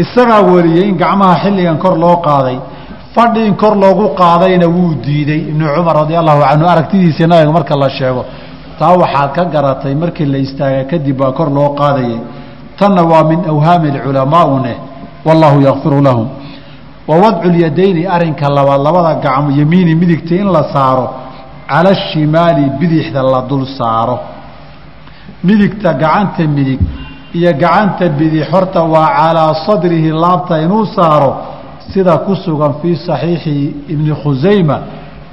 isagaa 0.02 0.42
wariyey 0.52 0.88
in 0.90 0.96
gacmaha 1.02 1.34
xilligan 1.42 1.78
kor 1.84 1.94
loo 1.98 2.16
qaaday 2.26 2.58
fadhi 3.14 3.46
in 3.48 3.54
kor 3.62 3.74
loogu 3.82 4.06
qaadayna 4.20 4.66
wuu 4.76 4.94
diiday 5.04 5.40
ibnu 5.50 5.64
cumar 5.76 5.96
radi 6.02 6.14
allahu 6.22 6.40
canhu 6.48 6.66
aragtidiisii 6.74 7.26
nabiga 7.26 7.52
marka 7.58 7.74
la 7.82 7.88
sheego 7.98 8.22
taa 8.78 8.92
waxaad 9.02 9.30
ka 9.36 9.44
garatay 9.54 9.94
markii 9.94 10.26
la 10.34 10.38
istaaga 10.46 10.84
kadib 10.90 11.16
baa 11.20 11.32
kor 11.38 11.48
loo 11.56 11.68
qaadayay 11.80 12.18
tanna 12.78 13.02
waa 13.10 13.24
min 13.30 13.40
awhaami 13.52 13.88
culamaa'une 14.04 14.72
wallaahu 15.26 15.58
yakfiru 15.68 16.02
lahum 16.08 16.28
wa 17.08 17.16
wadcu 17.22 17.48
lyadayni 17.50 18.06
arinka 18.06 18.48
labaad 18.48 18.80
labada 18.82 19.14
gacmo 19.24 19.50
yamiini 19.50 19.94
midigta 19.94 20.34
in 20.34 20.48
la 20.52 20.62
saaro 20.72 21.06
cala 21.68 21.90
ashimaali 21.90 22.70
bidixda 22.80 23.22
la 23.22 23.40
dul 23.48 23.66
saaro. 23.78 24.18
Midigta 25.44 25.92
gacanta 25.94 26.46
midig 26.46 26.80
iyo 27.34 27.52
gacanta 27.52 28.08
bidix 28.08 28.48
horta 28.50 28.82
waa 28.82 29.08
calaa 29.16 29.54
sadrihi 29.66 30.10
laabta 30.10 30.62
inuu 30.62 30.86
saaro 30.86 31.36
sida 31.92 32.18
ku 32.18 32.34
sugan 32.36 32.74
fii 32.82 32.96
saxiixi 33.06 33.74
ibni 33.88 34.12
khusayma 34.22 34.76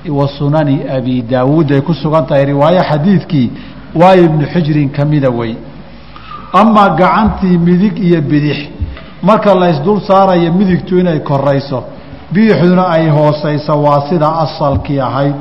wa 0.09 0.27
sunani 0.27 0.81
abi 0.97 1.21
daawuud. 1.21 1.71
Ay 1.71 1.81
ku 1.81 1.93
sugan 1.93 2.25
tahay 2.25 2.45
riwaayo 2.45 2.81
xadiidkii 2.89 3.51
waa 3.95 4.15
ibnu 4.15 4.45
xujrin 4.53 4.89
ka 4.91 5.05
mida 5.05 5.29
wey 5.29 5.55
amaa 6.53 6.89
gacantii 6.89 7.57
midig 7.57 7.97
iyo 7.99 8.21
bidix 8.21 8.57
marka 9.23 9.55
la 9.55 9.69
ysdul 9.73 9.99
saarayo 10.09 10.51
midigtu 10.59 10.99
inay 10.99 11.19
korayso 11.19 11.83
bidixduna 12.33 12.83
ay 12.95 13.09
hoosayso 13.09 13.73
waa 13.85 14.01
sida 14.09 14.27
asalkii 14.45 14.99
ahayd 14.99 15.35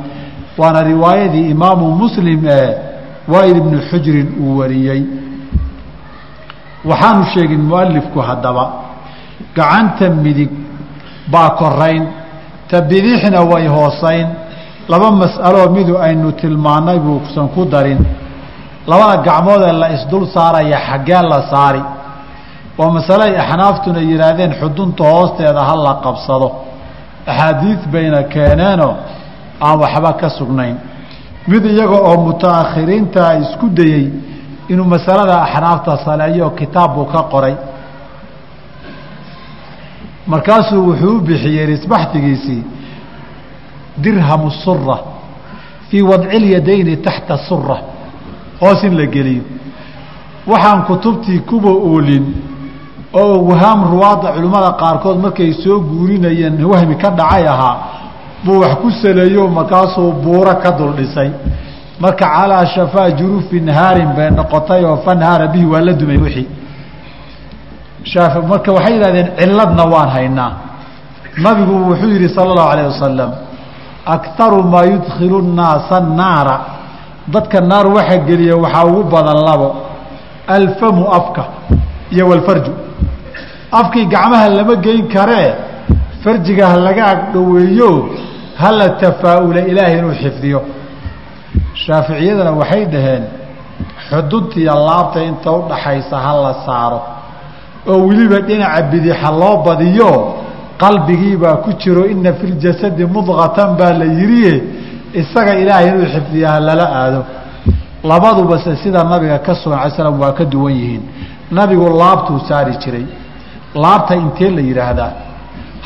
waana 0.59 0.83
riwaayadii 0.83 1.51
imaamu 1.55 1.87
muslim 2.03 2.41
ee 2.59 2.69
waail 3.33 3.57
ibnu 3.57 3.79
xujrin 3.91 4.29
uu 4.43 4.59
wariyey. 4.59 5.03
Waxaanu 6.85 7.25
sheegin 7.35 7.63
mualifku 7.71 8.19
haddaba 8.29 8.65
gacanta 9.57 10.11
midig 10.25 10.51
baa 11.33 11.51
korayn 11.61 12.05
ta 12.71 12.81
bidixna 12.81 13.41
way 13.53 13.67
hoosayn. 13.77 14.27
Laba 14.89 15.11
mas'aloo 15.23 15.71
midu 15.77 15.95
aynu 16.07 16.33
tilmaannay 16.41 16.99
buusan 16.99 17.49
ku 17.55 17.65
darin. 17.65 18.01
Labada 18.87 19.23
gacmood 19.27 19.63
ee 19.69 19.73
la 19.83 19.89
isdul 19.97 20.27
saaraya 20.35 20.79
xaggee 20.89 21.23
la 21.33 21.39
saari 21.51 21.83
waa 22.79 22.91
masale 22.91 23.25
ay 23.25 23.37
axnaaftuna 23.39 24.01
yidhaahdeen 24.01 24.53
xudunta 24.61 25.05
hoosteeda 25.05 25.61
ha 25.69 25.77
la 25.77 25.95
qabsado. 26.05 26.49
Axaadiid 27.27 27.81
bayna 27.93 28.23
keeneenoo 28.23 28.95
aan 29.61 29.79
waxba 29.83 30.13
ka 30.21 30.29
sugnayn. 30.39 30.77
Mid 31.49 31.65
iyaga 31.65 31.99
oo 32.09 32.17
mutaakhiriinta 32.27 33.35
isku 33.43 33.67
dayey 33.79 34.05
inuu 34.69 34.85
masalada 34.95 35.43
axnaafta 35.43 35.97
saleeyo 36.05 36.51
kitaab 36.51 36.95
buu 36.95 37.05
ka 37.05 37.23
qoray. 37.33 37.55
Markaasuu 40.27 40.87
wuxuu 40.89 41.17
u 41.17 41.21
bixiyey 41.21 41.67
risbaxtigiisii 41.67 42.63
dirhamu 44.03 44.51
sura 44.51 44.99
fii 45.89 46.03
wadci 46.03 46.39
lyadayni 46.39 46.97
taxta 46.97 47.37
sura 47.49 47.77
hoos 48.61 48.83
in 48.85 48.97
la 48.97 49.07
geliyo. 49.07 49.43
Waxaan 50.47 50.83
kutubtii 50.85 51.39
kuba 51.41 51.71
oolin 51.71 52.25
oo 53.21 53.37
wahaam 53.51 53.81
ruwaadda 53.93 54.29
culimmada 54.35 54.71
qaarkood 54.83 55.19
markay 55.25 55.53
soo 55.63 55.81
guurinayeen 55.81 56.65
wahmi 56.73 56.95
ka 57.03 57.11
dhacay 57.11 57.47
ahaa 57.55 57.77
buu 58.45 58.61
wax 58.61 58.75
ku 58.83 58.91
saleeyo 58.91 59.49
markaasuu 59.49 60.13
buuro 60.25 60.55
ka 60.63 60.71
dul 60.79 60.93
dhisay. 60.99 61.31
Marka 62.01 62.27
calaa 62.35 62.67
shafaa 62.67 63.11
jurufi 63.19 63.61
nhaarin 63.61 64.11
bay 64.17 64.31
noqotay 64.31 64.85
oo 64.85 64.97
fanhaara 65.05 65.47
bihi 65.53 65.67
waa 65.73 65.81
la 65.81 65.93
dumay 65.93 66.17
wixii. 66.25 66.49
Marka 68.51 68.73
waxay 68.73 68.95
yidhahdeen 68.97 69.29
ciladna 69.39 69.85
waan 69.93 70.09
haynaa. 70.17 70.53
Nabigu 71.45 71.75
wuxuu 71.89 72.11
yihi 72.11 72.29
sala 72.35 72.51
allahu 72.53 72.69
alayh 72.75 72.87
wasalam 72.93 73.31
aktaru 74.07 74.63
maa 74.73 74.85
yudkilu 74.85 75.39
nnaasa 75.43 76.01
naara 76.01 76.57
dadka 77.33 77.61
naar 77.61 77.87
waxa 77.87 78.17
geliya 78.27 78.57
waxaa 78.57 78.85
ugu 78.91 79.03
badan 79.13 79.39
labo 79.49 79.69
alfamu 80.49 81.05
afka 81.19 81.43
iyo 82.15 82.25
walfarju 82.31 82.73
afkii 83.81 84.07
gacmaha 84.13 84.49
lama 84.49 84.75
geyn 84.87 85.09
karee 85.15 85.51
farjiga 86.23 86.65
ha 86.71 86.77
laga 86.87 87.05
agdhoweeyo 87.15 87.91
hala 88.63 88.87
tafaa-ula 89.03 89.61
ilaahay 89.71 89.99
inuu 89.99 90.15
xifdiyo. 90.23 90.61
Shaaficiyadana 91.85 92.53
waxay 92.61 92.85
dhaheen 92.95 93.25
xuduntiiyo 94.09 94.75
laabta 94.89 95.21
inta 95.31 95.51
udhaxaysa 95.61 96.17
ha 96.25 96.33
la 96.45 96.53
saaro. 96.67 97.01
Oo 97.91 97.99
weliba 98.07 98.39
dhinaca 98.49 98.83
bidixa 98.93 99.31
loo 99.41 99.57
badiyo 99.67 100.11
qalbigiibaa 100.83 101.57
ku 101.65 101.71
jiro 101.83 102.03
ina 102.13 102.33
fi 102.39 102.47
ljasadi 102.47 103.05
mudqatan 103.15 103.71
baa 103.79 103.93
la 104.01 104.05
yidhi 104.05 104.55
isaga 105.21 105.53
ilaahay 105.63 105.89
inuu 105.89 106.07
xifdiya 106.15 106.49
ha 106.55 106.61
lala 106.61 106.87
aado. 107.01 107.21
Labadubase 108.11 108.77
sida 108.83 109.05
nabiga 109.05 109.39
ka 109.39 109.55
sugan 109.55 109.79
alay 109.79 109.91
slam 109.97 110.21
waa 110.21 110.33
ka 110.39 110.45
duwan 110.45 110.75
yihiin 110.75 111.03
nabigu 111.59 111.87
laabtuu 112.01 112.39
saari 112.49 112.75
jiray. 112.83 113.07
Laabta 113.83 114.15
intee 114.23 114.51
la 114.57 114.63
yidhaahdaa 114.69 115.11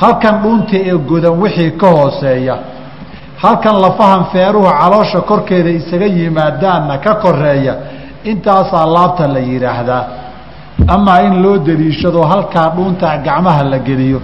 halkan 0.01 0.35
dhuunta 0.43 0.77
ee 0.91 0.97
godan 1.11 1.35
wixii 1.43 1.71
ka 1.81 1.89
hooseeya. 1.97 2.57
Halkan 3.43 3.77
lafahan 3.85 4.25
feeruhu 4.33 4.69
caloosha 4.81 5.21
korkeeda 5.31 5.71
isaga 5.81 6.07
yimaadaanna 6.19 6.95
ka 7.05 7.13
koreeya 7.25 7.75
intaasaa 8.31 8.87
laabta 8.97 9.25
la 9.35 9.41
yidhaahdaa 9.51 10.03
amaa 10.95 11.21
in 11.29 11.35
loo 11.43 11.57
deliishado 11.69 12.23
halkaa 12.33 12.69
dhuunta 12.77 13.07
gacmaha 13.27 13.63
la 13.73 13.79
geliyo. 13.89 14.21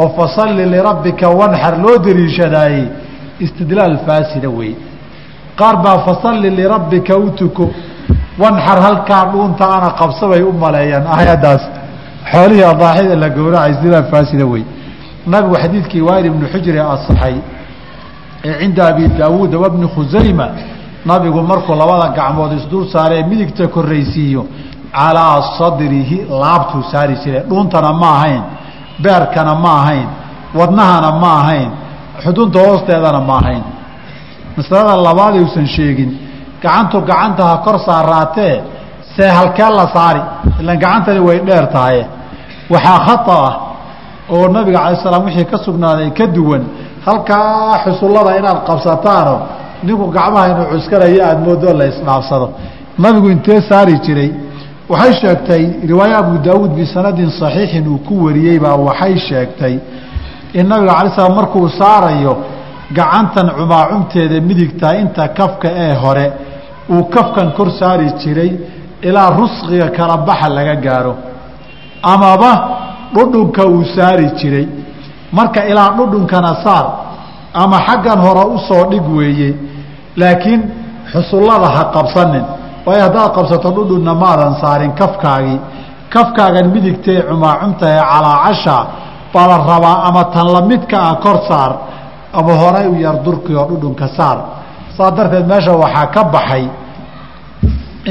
Oo 0.00 0.08
fasalli 0.16 0.64
lirabbika 0.74 1.26
wanxar 1.40 1.74
loo 1.84 1.96
deliishadaayey 2.06 2.84
istidlaal 3.44 3.96
faasida 4.06 4.48
wey 4.58 4.72
qaar 5.58 5.76
baa 5.84 5.98
fasalli 6.06 6.50
lirabbika 6.58 7.16
u 7.16 7.30
tuko 7.40 7.64
wanxar 8.42 8.78
halkaa 8.86 9.24
dhuunta 9.32 9.64
ana 9.76 9.88
qabsabay 10.00 10.42
u 10.42 10.52
maleeyaan. 10.52 11.06
Aayaddaas 11.16 11.62
xoolihii 12.32 12.64
adaaxida 12.72 13.16
la 13.22 13.28
gowracay 13.36 13.70
istidlaal 13.72 14.06
faasida 14.12 14.46
wey. 14.52 14.64
Nabigu 15.26 15.54
xadiidkii 15.62 16.00
waayil 16.08 16.26
ibnu 16.26 16.46
xujri 16.52 16.78
asaxay 16.94 17.36
ee 18.44 18.54
cinda 18.60 18.82
abi 18.90 19.08
daawuuda 19.18 19.56
wabni 19.58 19.86
khusayma 19.94 20.46
nabigu 21.06 21.42
markuu 21.50 21.74
labada 21.74 22.08
gacmood 22.18 22.52
isdul 22.58 22.84
saaree 22.92 23.22
midigta 23.30 23.66
korraysiiyo 23.74 24.42
calaa 24.92 25.42
sadrihi 25.58 26.18
laabtuu 26.42 26.82
saari 26.92 27.14
jire 27.24 27.40
dhuuntana 27.48 27.92
ma 27.92 28.08
ahayn 28.16 28.42
beerkana 29.02 29.54
ma 29.64 29.70
ahayn 29.80 30.08
wadnahana 30.58 31.10
ma 31.22 31.30
ahayn 31.40 31.70
xudunta 32.24 32.58
hoosteedana 32.66 33.20
ma 33.28 33.34
ahayn. 33.40 33.62
Masalada 34.56 34.96
labaad 35.08 35.34
uusan 35.42 35.66
sheegin 35.66 36.10
gacantu 36.62 37.00
gacanta 37.08 37.42
ha 37.50 37.56
kor 37.64 37.76
saaraatee 37.88 38.54
see 39.16 39.28
halkee 39.38 39.70
la 39.78 39.86
saari. 39.94 40.20
Ilan 40.60 40.76
gacantani 40.78 41.20
way 41.28 41.38
dheer 41.48 41.66
tahay. 41.74 41.98
Waxaa 42.70 42.98
khata 43.06 43.36
ah 43.48 43.54
oo 44.30 44.48
nabiga 44.48 44.78
calay 44.78 44.96
slam 45.02 45.24
wixii 45.24 45.44
ka 45.52 45.58
sugnaaday 45.66 46.10
ka 46.18 46.26
duwan 46.26 46.62
halkaa 47.06 47.78
xusullada 47.84 48.36
inaad 48.38 48.58
qabsataano 48.68 49.34
ninku 49.86 50.06
gacmaha 50.16 50.46
inuu 50.52 50.66
cuskanayo 50.72 51.20
aada 51.24 51.40
moodo 51.46 51.72
la 51.78 51.84
isdhaafsado. 51.92 52.46
Nabigu 52.98 53.28
intee 53.30 53.60
saari 53.68 53.94
jiray? 54.04 54.30
Waxay 54.90 55.12
sheegtay 55.20 55.64
riwaaya 55.90 56.16
abu 56.18 56.38
daawuud 56.46 56.72
bisanadin 56.78 57.30
saxiixin 57.40 57.86
uu 57.88 57.98
ku 58.06 58.14
wariyey 58.24 58.58
baa 58.58 58.76
waxay 58.88 59.14
sheegtay 59.28 59.74
in 60.58 60.66
nabiga 60.68 60.92
alay 60.98 61.12
slam 61.16 61.34
markuu 61.38 61.68
saarayo 61.80 62.32
gacantan 62.96 63.48
cumaacumteeda 63.58 64.40
midigta 64.48 64.88
inta 65.02 65.28
kafka 65.38 65.68
ee 65.84 65.94
hore 66.02 66.26
uu 66.90 67.04
kafkan 67.14 67.48
kor 67.56 67.68
saari 67.80 68.06
jiray 68.20 68.50
ilaa 69.08 69.30
rusqiga 69.40 69.88
kala 69.96 70.16
baxa 70.28 70.48
laga 70.56 70.74
gaaro. 70.86 71.14
Amaba 72.02 72.52
dhudhunka 73.14 73.62
uu 73.66 73.84
saari 73.96 74.26
jiray. 74.38 74.66
Marka 75.32 75.60
ilaa 75.70 75.90
dhudhunkana 75.96 76.52
saar 76.64 76.86
ama 77.62 77.78
xaggan 77.86 78.18
hore 78.26 78.44
u 78.54 78.58
soo 78.68 78.84
dhig 78.90 79.06
weeye 79.16 79.50
laakiin 80.20 80.60
xusullada 81.12 81.68
ha 81.76 81.82
qabsanin. 81.94 82.44
Waayo 82.86 83.02
haddaad 83.06 83.30
qabsato 83.36 83.68
dhudhunna 83.76 84.12
maadan 84.22 84.54
saarin 84.62 84.92
kafkaagii 85.00 85.58
kafkaagan 86.14 86.66
midigtae 86.74 87.20
cumaacumta 87.28 87.86
ee 87.94 88.02
calaacasha 88.12 88.76
baa 89.34 89.46
la 89.50 89.56
rabaa 89.70 89.96
ama 90.08 90.22
tan 90.34 90.46
lamidka 90.56 90.96
ah 91.08 91.14
kor 91.24 91.36
saar 91.48 91.72
ama 92.38 92.52
horay 92.62 92.86
u 92.88 92.94
yar 93.04 93.16
durki 93.26 93.52
oo 93.60 93.66
dhudhunka 93.70 94.06
saar 94.16 94.38
saa 94.98 95.10
darteed 95.16 95.46
meesha 95.46 95.72
waxaa 95.72 96.06
ka 96.14 96.24
baxay. 96.24 96.64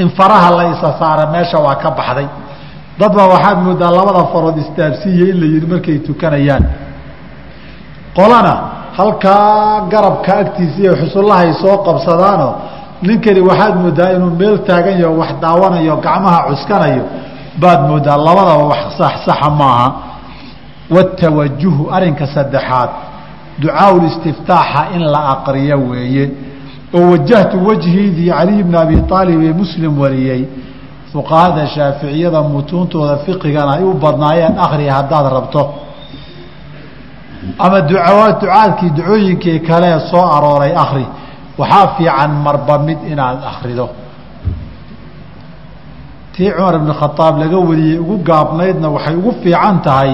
In 0.00 0.08
faraha 0.16 0.50
la 0.56 0.64
isa 0.72 0.88
saara 0.98 1.26
meesha 1.34 1.58
waa 1.60 1.74
ka 1.76 1.90
baxday. 1.90 2.28
Dad 2.98 3.12
baa 3.14 3.54
moodaa 3.54 3.90
labada 3.90 4.24
farood 4.32 4.56
istaabsiiya 4.58 5.26
in 5.32 5.40
la 5.40 5.46
yihi 5.46 5.66
markay 5.66 5.98
tukanayaan. 6.06 6.64
Qolana 8.16 8.54
halkaa 8.96 9.86
garabka 9.92 10.32
agtiisa 10.42 10.78
iyo 10.82 10.92
xusullahay 10.96 11.52
soo 11.62 11.76
qabsadaano 11.86 12.48
ninkani 13.02 13.40
waxaad 13.40 13.74
moodaa 13.84 14.10
inuu 14.16 14.30
meel 14.40 14.58
taagan 14.68 15.00
yaho 15.02 15.14
wax 15.20 15.30
daawanayo 15.42 15.96
gacmaha 15.96 16.40
cuskanayo 16.48 17.04
baad 17.62 17.80
moodaa 17.90 18.16
labadaba 18.16 18.64
wax 18.72 18.82
sax 18.98 19.14
saxa 19.26 19.50
maaha. 19.50 19.88
Watawajuhu 20.90 21.90
arinka 21.92 22.26
saddexaad 22.26 22.90
ducaaul 23.60 24.04
istiftaaxa 24.10 24.82
in 24.96 25.02
la 25.12 25.20
aqriyo 25.34 25.78
weeye 25.90 26.30
oo 26.96 27.10
wajahtu 27.12 27.56
wejhiidii 27.68 28.30
caliy 28.30 28.62
bni 28.62 28.76
abi 28.84 28.96
aalib 29.10 29.40
ee 29.48 29.52
muslim 29.62 29.92
wariyey 30.02 30.42
fuqahada 31.12 31.66
shaaficiyada 31.74 32.40
mutuuntooda 32.42 33.16
fiqigana 33.24 33.72
ay 33.78 33.82
u 33.84 33.92
badnaayeen 34.04 34.54
akriya 34.64 34.92
haddaad 34.98 35.26
rabto. 35.36 35.62
Ama 37.58 37.80
ducaadkii 38.40 38.90
ducooyinkii 38.96 39.58
kale 39.68 39.90
soo 40.10 40.24
arooray 40.36 40.72
akri 40.84 41.06
waxaa 41.58 41.86
fiican 41.96 42.30
marba 42.44 42.78
mid 42.86 42.98
inaad 43.12 43.38
akrido 43.50 43.86
tii 46.34 46.50
cumar 46.56 46.74
ibn 46.80 46.90
khadaab 47.00 47.34
laga 47.42 47.58
wariyey 47.68 47.98
ugu 48.02 48.16
gaabnaydna 48.28 48.88
waxay 48.96 49.14
ugu 49.20 49.32
fiican 49.42 49.76
tahay 49.86 50.12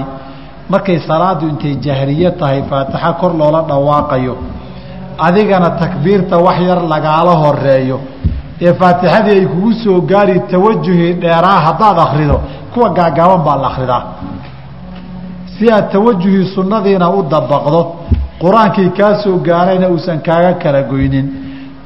markay 0.72 0.98
salaadu 1.08 1.48
intay 1.52 1.74
jahriye 1.86 2.30
tahay 2.40 2.60
faatixa 2.70 3.12
kor 3.20 3.32
loola 3.40 3.60
dhawaaqayo 3.70 4.34
adigana 5.18 5.70
takbiirta 5.82 6.36
wax 6.38 6.58
yar 6.68 6.80
lagaala 6.92 7.32
horeeyo 7.42 8.00
ee 8.60 8.72
faatixadii 8.80 9.38
ay 9.40 9.46
kugu 9.46 9.72
soo 9.84 10.00
gaari 10.00 10.40
tawajuhii 10.52 11.12
dheeraa 11.22 11.58
haddaad 11.66 11.98
akrido 12.06 12.40
kuwa 12.74 12.88
gaagaaban 12.98 13.40
baa 13.46 13.56
la 13.62 13.68
akridaa 13.68 14.02
si 15.58 15.70
aad 15.72 15.90
tawajuhii 15.92 16.46
sunnadiina 16.54 17.10
u 17.10 17.22
dabaqdo 17.22 17.80
qur'aankii 18.42 18.90
kaa 18.98 19.14
soo 19.22 19.36
gaarayna 19.48 19.88
uusan 19.88 20.18
kaaga 20.26 20.52
kala 20.62 20.82
goynin. 20.82 21.26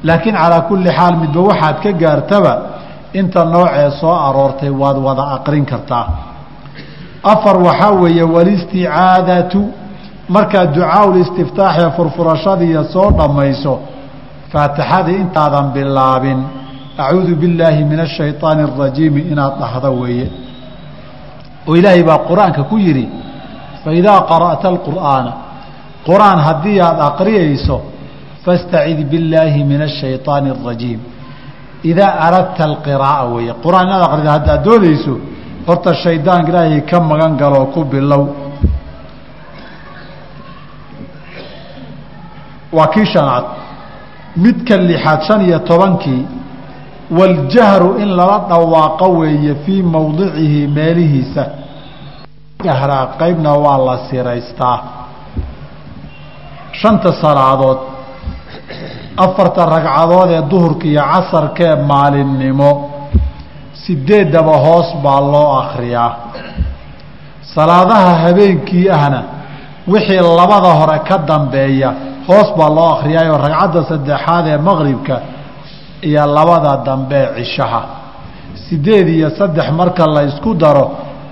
Laakiin 0.03 0.35
calaa 0.35 0.61
kulli 0.69 0.89
xaal 0.97 1.15
midba 1.21 1.41
waxaad 1.49 1.77
ka 1.83 1.91
gaartaba 2.01 2.53
inta 3.19 3.45
noocee 3.45 3.89
soo 3.99 4.15
aroortay 4.27 4.69
waad 4.81 4.97
wada 5.05 5.23
aqrin 5.35 5.65
kartaa. 5.71 6.05
Afar 7.23 7.57
waxaa 7.67 7.91
weeye 8.01 8.23
walisticaadatu 8.35 9.61
markaad 10.36 10.68
ducaaul 10.76 11.16
istiftaaxee 11.24 11.90
furfurashadiiya 11.96 12.82
soo 12.94 13.08
dhammayso 13.18 13.74
faatixadii 14.52 15.16
intaadan 15.24 15.66
bilaabin 15.74 16.38
acuudu 17.04 17.34
billaahi 17.42 17.84
min 17.90 17.98
ashayطaani 18.06 18.62
الrajiimi 18.68 19.20
inaad 19.32 19.54
dhahdo 19.62 19.90
weeye 20.00 20.26
oo 21.68 21.74
ilaahay 21.80 22.02
baa 22.10 22.18
qur-aanka 22.28 22.62
ku 22.70 22.76
yidhi 22.86 23.06
faidaa 23.84 24.20
qara'ta 24.30 24.66
اlqur'aana 24.74 25.32
qur-aan 26.08 26.38
haddii 26.46 26.78
aad 26.88 26.98
aqriyayso 27.10 27.76
fastacid 28.44 28.98
billaahi 29.12 29.60
min 29.70 29.80
ashayطaani 29.88 30.48
الrajiim 30.56 31.00
idaa 31.90 32.12
aradta 32.26 32.62
alqiraa'a 32.70 33.24
weeye 33.34 33.52
qur-aan 33.64 33.86
inaad 33.88 34.04
aqrida 34.08 34.30
haddaad 34.36 34.60
doonayso 34.68 35.14
horta 35.68 35.90
shaydaanka 36.04 36.48
ilaahay 36.52 36.80
ka 36.90 36.96
magan 37.10 37.32
galoo 37.42 37.66
ku 37.74 37.80
bilow 37.92 38.22
Waa 42.73 42.87
kii 42.87 43.05
shanaad. 43.05 43.45
Midka 44.35 44.77
lixaad 44.77 45.21
shan 45.27 45.41
iyo 45.47 45.59
tobankii 45.59 46.25
waljahru 47.19 47.97
in 47.97 48.09
lala 48.17 48.37
dhawaaqo 48.49 49.07
weeye 49.19 49.55
fii 49.65 49.81
mowdicihi 49.83 50.67
meelihiisa. 50.67 51.45
Jahraa 52.63 53.05
qaybna 53.19 53.53
waa 53.53 53.77
la 53.87 53.95
siraystaa. 54.09 54.77
Shanta 56.71 57.11
salaadood 57.21 57.79
afarta 59.17 59.65
ragcadood 59.65 60.29
ee 60.31 60.41
duhurka 60.51 60.85
iyo 60.87 61.01
casarkee 61.13 61.75
maalinnimo 61.75 62.69
sideedaba 63.83 64.55
hoos 64.65 64.89
baa 65.03 65.19
loo 65.33 65.49
akhriyaa. 65.61 66.11
Salaadaha 67.55 68.15
habeenkii 68.23 68.89
ahna 68.89 69.23
wixii 69.87 70.21
labada 70.39 70.71
hore 70.79 70.99
ka 71.07 71.17
dambeeya 71.17 71.93
hoos 72.29 72.49
baa 72.57 72.69
loo 72.77 72.89
akhriyaayoo 72.95 73.37
ragcadda 73.45 73.81
saddexaad 73.91 74.45
ee 74.53 74.57
maqribka 74.69 75.15
iyo 76.09 76.23
labada 76.37 76.71
dambe 76.87 77.21
cishaha. 77.37 77.81
Sideed 78.65 79.07
iyo 79.17 79.29
saddex 79.39 79.67
marka 79.79 80.03
la 80.15 80.21
isku 80.29 80.53
daro 80.63 80.85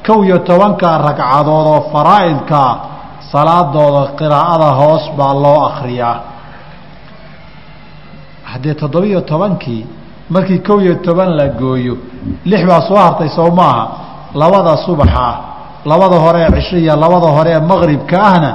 kow 0.08 0.20
iyo 0.26 0.38
tobanka 0.50 0.90
ragcadood 1.08 1.68
oo 1.74 1.82
faraa'idkaa 1.94 2.72
salaadooda 3.32 4.02
qiraa'ada 4.20 4.70
hoos 4.80 5.04
baa 5.18 5.34
loo 5.44 5.60
akhriyaa. 5.70 6.16
Haddee 8.52 8.74
toddobiyo 8.82 9.22
tobankii 9.22 9.86
markii 10.30 10.60
kow 10.68 10.80
iyo 10.82 10.96
toban 10.96 11.30
la 11.38 11.48
gooyo 11.48 11.96
lix 12.46 12.62
baa 12.70 12.82
soo 12.88 12.96
hartay 13.06 13.30
sow 13.30 13.50
maaha 13.60 13.84
labada 14.42 14.78
subaxa 14.86 15.28
labada 15.86 16.18
hore 16.26 16.40
ee 16.48 16.52
cisho 16.62 16.78
iyo 16.78 16.96
labada 16.96 17.28
hore 17.38 17.52
ee 17.52 17.60
maqribka 17.72 18.18
ahna 18.30 18.52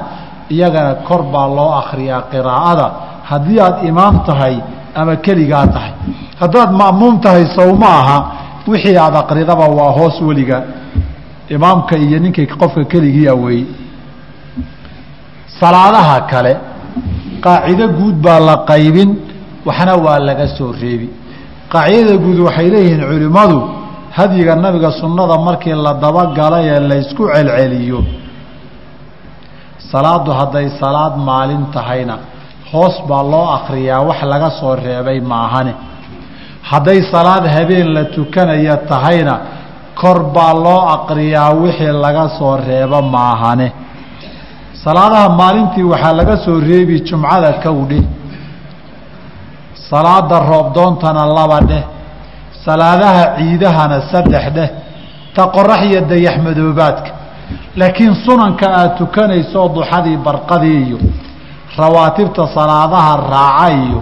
iyagana 0.55 0.93
kor 1.09 1.23
baa 1.33 1.47
loo 1.57 1.71
akhriyaa 1.81 2.23
qiraa'ada. 2.33 2.87
Haddii 3.31 3.61
aad 3.67 3.77
imaam 3.91 4.15
tahay 4.29 4.55
ama 5.01 5.15
keligaa 5.25 5.67
tahay. 5.75 5.93
Haddaad 6.41 6.71
ma'muum 6.81 7.15
tahay 7.25 7.45
sow 7.57 7.71
ma 7.83 7.91
aha. 8.01 8.19
Wixii 8.71 8.97
aad 9.05 9.15
aqridaba 9.23 9.67
waa 9.79 9.91
hoos 9.99 10.17
weliga. 10.29 10.59
Imaamka 11.57 11.95
iyo 12.05 12.19
ninkii 12.25 12.47
qofka 12.61 12.85
keligii 12.93 13.29
aweey 13.35 13.63
salaadaha 15.61 16.21
kale 16.31 16.53
qaacido 17.45 17.87
guud 17.99 18.17
baa 18.25 18.41
la 18.49 18.57
qaybin 18.71 19.11
waxna 19.67 19.95
waa 20.05 20.19
laga 20.29 20.47
soo 20.57 20.73
reebi. 20.83 21.09
Qaacidada 21.73 22.17
guud 22.25 22.39
waxay 22.47 22.69
leeyihiin 22.75 23.03
culimmadu 23.11 23.59
hadyiga 24.19 24.55
nabiga 24.65 24.91
sunnada 25.01 25.37
markii 25.47 25.75
la 25.87 25.93
dabagalay 26.05 26.67
ee 26.75 26.81
laysku 26.91 27.23
celceliyo 27.35 28.01
salaadu 29.93 30.31
hadday 30.41 30.67
salaad 30.81 31.15
maalin 31.29 31.65
tahayna 31.77 32.17
hoos 32.73 32.97
baa 33.09 33.23
loo 33.33 33.47
akriyaa 33.59 34.01
wax 34.09 34.21
laga 34.33 34.51
soo 34.61 34.75
reebay 34.85 35.21
maahane. 35.33 35.73
Hadday 36.71 37.01
salaad 37.13 37.45
habeen 37.55 37.89
la 37.97 38.05
tukanaya 38.15 38.77
tahayna 38.93 39.35
kor 40.01 40.19
baa 40.35 40.53
loo 40.65 40.81
aqriyaa 40.97 41.51
wixii 41.63 41.93
laga 42.05 42.25
soo 42.39 42.57
reebo 42.69 43.03
maahane. 43.15 43.69
Salaadaha 44.85 45.29
maalintii 45.41 45.83
waxaa 45.93 46.13
laga 46.21 46.37
soo 46.45 46.59
reebi 46.69 46.97
jumcada 47.09 47.53
kowdhe 47.65 48.01
salaada 49.91 50.39
roobdoontana 50.51 51.23
laba 51.37 51.59
dheh 51.71 51.85
salaadaha 52.65 53.23
ciidahana 53.39 53.97
saddex 54.13 54.45
dheh 54.57 54.69
ta 55.35 55.43
qorax 55.55 55.81
iyo 55.89 56.01
dayax 56.11 56.37
madoobaadka 56.47 57.11
laakiin 57.77 58.15
sunanka 58.25 58.67
aada 58.71 58.89
tukanayso 59.01 59.69
duxadii 59.77 60.17
barqadii 60.17 60.79
iyo 60.87 60.99
rawaatibta 61.79 62.49
salaadaha 62.55 63.13
raaca 63.35 63.73
iyo 63.85 64.01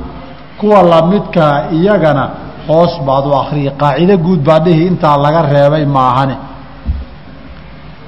kuwa 0.58 0.82
lamidkaa 0.82 1.56
iyagana 1.78 2.24
hoos 2.68 2.92
baad 3.06 3.24
u 3.26 3.34
akriyi 3.42 3.70
qaacido 3.80 4.16
guud 4.18 4.40
baa 4.48 4.58
dhihi 4.60 4.86
intaa 4.86 5.16
laga 5.24 5.42
reebay 5.42 5.84
maahane. 5.86 6.36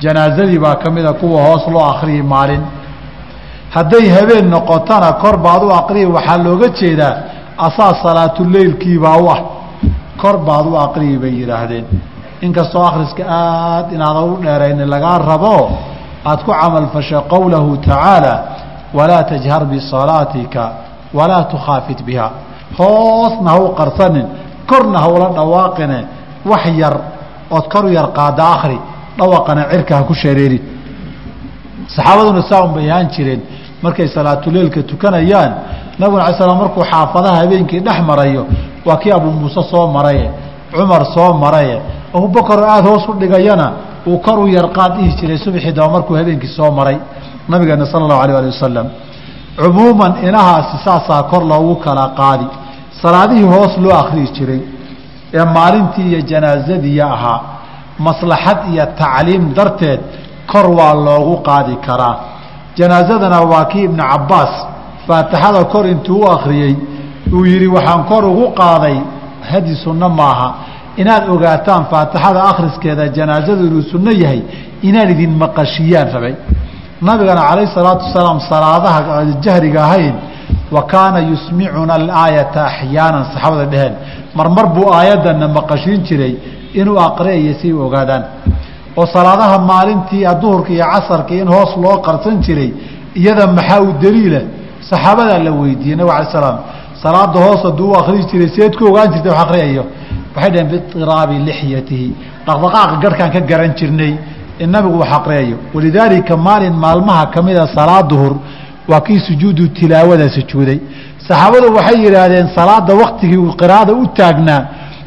Janaazadii 0.03 0.59
baa 0.59 0.75
ka 0.75 0.91
mida 0.91 1.13
kuwa 1.13 1.43
hoos 1.43 1.65
loo 1.69 1.85
akriyi 1.93 2.23
maalin. 2.23 2.63
Hadday 3.71 4.09
habeen 4.17 4.51
noqotona 4.51 5.13
kor 5.23 5.37
baad 5.47 5.63
u 5.63 5.71
aqriyi 5.81 6.07
waxaa 6.07 6.39
looga 6.47 6.69
jeedaa 6.81 7.15
asaa 7.67 7.93
salaatuleylkiibaa 8.03 9.17
u 9.25 9.31
ah. 9.31 9.41
Kor 10.21 10.37
baad 10.47 10.67
u 10.67 10.77
aqriyi 10.87 11.19
bay 11.19 11.35
yidhaahdeen 11.41 11.87
inkastoo 12.47 12.83
akhriska 12.91 13.23
aad 13.29 13.87
inaadan 13.97 14.25
u 14.33 14.37
dheerayni 14.45 14.85
lagaa 14.95 15.19
rabo 15.19 15.57
aada 16.25 16.43
ku 16.47 16.53
camalfashay 16.61 17.21
qowlahu 17.33 17.77
tacaala 17.87 18.35
walaa 18.99 19.23
tajhar 19.33 19.63
bisalaatika 19.73 20.63
walaa 21.15 21.45
tukhaafit 21.53 22.01
biha. 22.09 22.29
Hoosna 22.79 23.51
ha 23.51 23.59
u 23.61 23.69
qarsanin 23.81 24.27
korna 24.71 24.99
ha 25.03 25.09
ula 25.15 25.29
dhawaaqine 25.39 25.99
wax 26.51 26.65
yar 26.83 26.95
ood 27.51 27.67
kor 27.73 27.85
u 27.85 27.89
yar 27.99 28.09
qaada 28.19 28.45
akri 28.55 28.79
dhawaqana 29.19 29.63
cirka 29.71 29.97
ha 29.99 30.03
ku 30.03 30.15
shareerin 30.15 30.63
saxaabaduna 31.95 32.43
saa 32.51 32.63
un 32.67 32.73
bay 32.75 32.91
ahaan 32.91 33.09
jireen 33.15 33.41
markay 33.83 34.09
salaatuleilka 34.09 34.83
tukanayaan 34.83 35.53
nabiguna 35.99 36.25
ala 36.25 36.37
slam 36.39 36.59
markuu 36.59 36.85
xaafadaha 36.93 37.37
habeenkii 37.43 37.81
dhex 37.81 37.99
marayo 38.11 38.47
waa 38.87 38.97
kii 38.97 39.13
abuu 39.13 39.31
muuse 39.31 39.63
soo 39.71 39.87
maraye 39.87 40.31
cumar 40.77 41.03
soo 41.15 41.33
maraye 41.43 41.77
abubakaroo 42.15 42.67
aada 42.75 42.89
hoos 42.91 43.05
u 43.09 43.13
dhigayana 43.21 43.67
uu 44.07 44.19
kor 44.19 44.39
u 44.45 44.47
yar 44.57 44.67
qaad 44.77 44.93
dhihi 44.97 45.17
jiray 45.21 45.39
subxii 45.45 45.73
daba 45.73 45.89
markuu 45.95 46.15
habeenkii 46.21 46.53
soo 46.57 46.71
maray 46.79 46.97
nabigeena 47.49 47.87
sala 47.87 48.05
allahu 48.05 48.23
alah 48.25 48.37
ali 48.39 48.47
wasalam 48.55 48.87
cumuuman 49.61 50.13
inahaasi 50.29 50.77
saasaa 50.85 51.23
kor 51.31 51.43
loogu 51.53 51.75
kala 51.85 52.05
qaadi. 52.21 52.47
Salaadihii 53.03 53.49
hoos 53.55 53.73
loo 53.85 53.93
akhriyi 54.03 54.29
jiray 54.37 54.61
ee 55.35 55.45
maalintii 55.57 56.07
iyo 56.11 56.21
janaazadiiya 56.31 57.07
ahaa. 57.17 57.41
Maslaxad 57.99 58.59
iyo 58.73 58.87
tacliim 59.01 59.55
darteed 59.57 60.01
kor 60.53 60.67
waa 60.79 60.95
loogu 60.95 61.37
qaadi 61.49 61.77
karaa. 61.87 62.17
Janaazadana 62.79 63.41
waa 63.53 63.65
kii 63.65 63.85
ibnu 63.89 64.03
cabbaas 64.13 64.53
faatixada 65.07 65.65
kor 65.73 65.87
intuu 65.87 66.21
u 66.25 66.31
akhriyey 66.37 66.75
uu 67.33 67.45
yidhi 67.47 67.67
waxaan 67.77 68.05
kor 68.11 68.25
ugu 68.25 68.47
qaaday 68.61 68.97
hadi 69.51 69.75
sunno 69.85 70.09
maaha. 70.09 70.49
Inaad 70.97 71.25
ogaataan 71.35 71.85
faatixada 71.91 72.41
akhriskeeda 72.51 73.09
janaazadu 73.17 73.63
inuu 73.67 73.83
sunno 73.93 74.11
yahay 74.23 74.43
inaan 74.89 75.11
idin 75.15 75.33
maqashiyaan 75.43 76.09
rabay? 76.15 76.35
Nabigana 77.03 77.43
calayh 77.49 77.69
salaatu 77.75 78.03
wasalaam 78.07 78.39
salaadaha 78.53 79.25
jahriga 79.45 79.81
ahayn 79.89 80.15
wa 80.75 80.83
kaana 80.93 81.19
yusmicuna 81.31 81.95
alaayata 81.95 82.61
axyaanan 82.71 83.25
saxaabada 83.33 83.67
dheheen 83.73 83.95
marmar 84.39 84.67
buu 84.75 84.89
aayadana 84.99 85.49
maqashiin 85.49 86.01
jiray 86.09 86.35
inuu 86.81 86.99
aqriyayo 87.09 87.55
si 87.61 87.73
ogaadaan. 87.73 88.25
Oo 88.97 89.07
salaadaha 89.07 89.57
maalintii 89.71 90.27
duhurka 90.43 90.71
iyo 90.73 90.85
casarka 90.93 91.35
in 91.35 91.49
hoos 91.49 91.73
loo 91.77 91.97
qarsan 92.07 92.37
jiray 92.45 92.71
iyada 93.21 93.47
maxaa 93.47 93.81
u 93.81 93.93
daliila? 94.03 94.41
Saxaabadaa 94.91 95.39
la 95.47 95.51
weydiiyey 95.61 95.97
nabig 95.97 96.13
alay 96.17 96.29
slam 96.33 96.57
salaada 97.03 97.39
hoos 97.47 97.63
hadduu 97.69 97.91
u 97.93 97.95
akriyi 98.01 98.25
jiray 98.31 98.49
seed 98.57 98.77
ku 98.79 98.85
ogaan 98.91 99.13
jirtay 99.13 99.33
wax 99.33 99.43
akriyayo 99.45 99.85
waxay 100.35 100.51
dhaheen 100.55 100.69
biiraabi 100.71 101.37
lixyatihi 101.49 102.09
dhaqdhaqaaqa 102.47 102.97
garhkaan 103.03 103.31
ka 103.35 103.41
garan 103.51 103.73
jirnay 103.79 104.13
in 104.65 104.75
wax 105.01 105.13
aqriyayo 105.19 105.57
walidaalika 105.75 106.37
maalin 106.37 106.75
maalmaha 106.85 107.27
kamida 107.35 107.67
salaa 107.77 108.03
duhur 108.03 108.35
waa 108.91 109.01
kii 109.01 109.21
sujuudu 109.29 109.69
tilaawada 109.69 110.29
sujuuday 110.37 110.79
saxaabadu 111.29 111.75
waxay 111.77 111.99
yidhaahdeen 112.05 112.49
salaada 112.59 112.95
waktigii 113.03 113.43
qiraada 113.61 113.93
u 113.93 114.07
taagnaa 114.19 114.63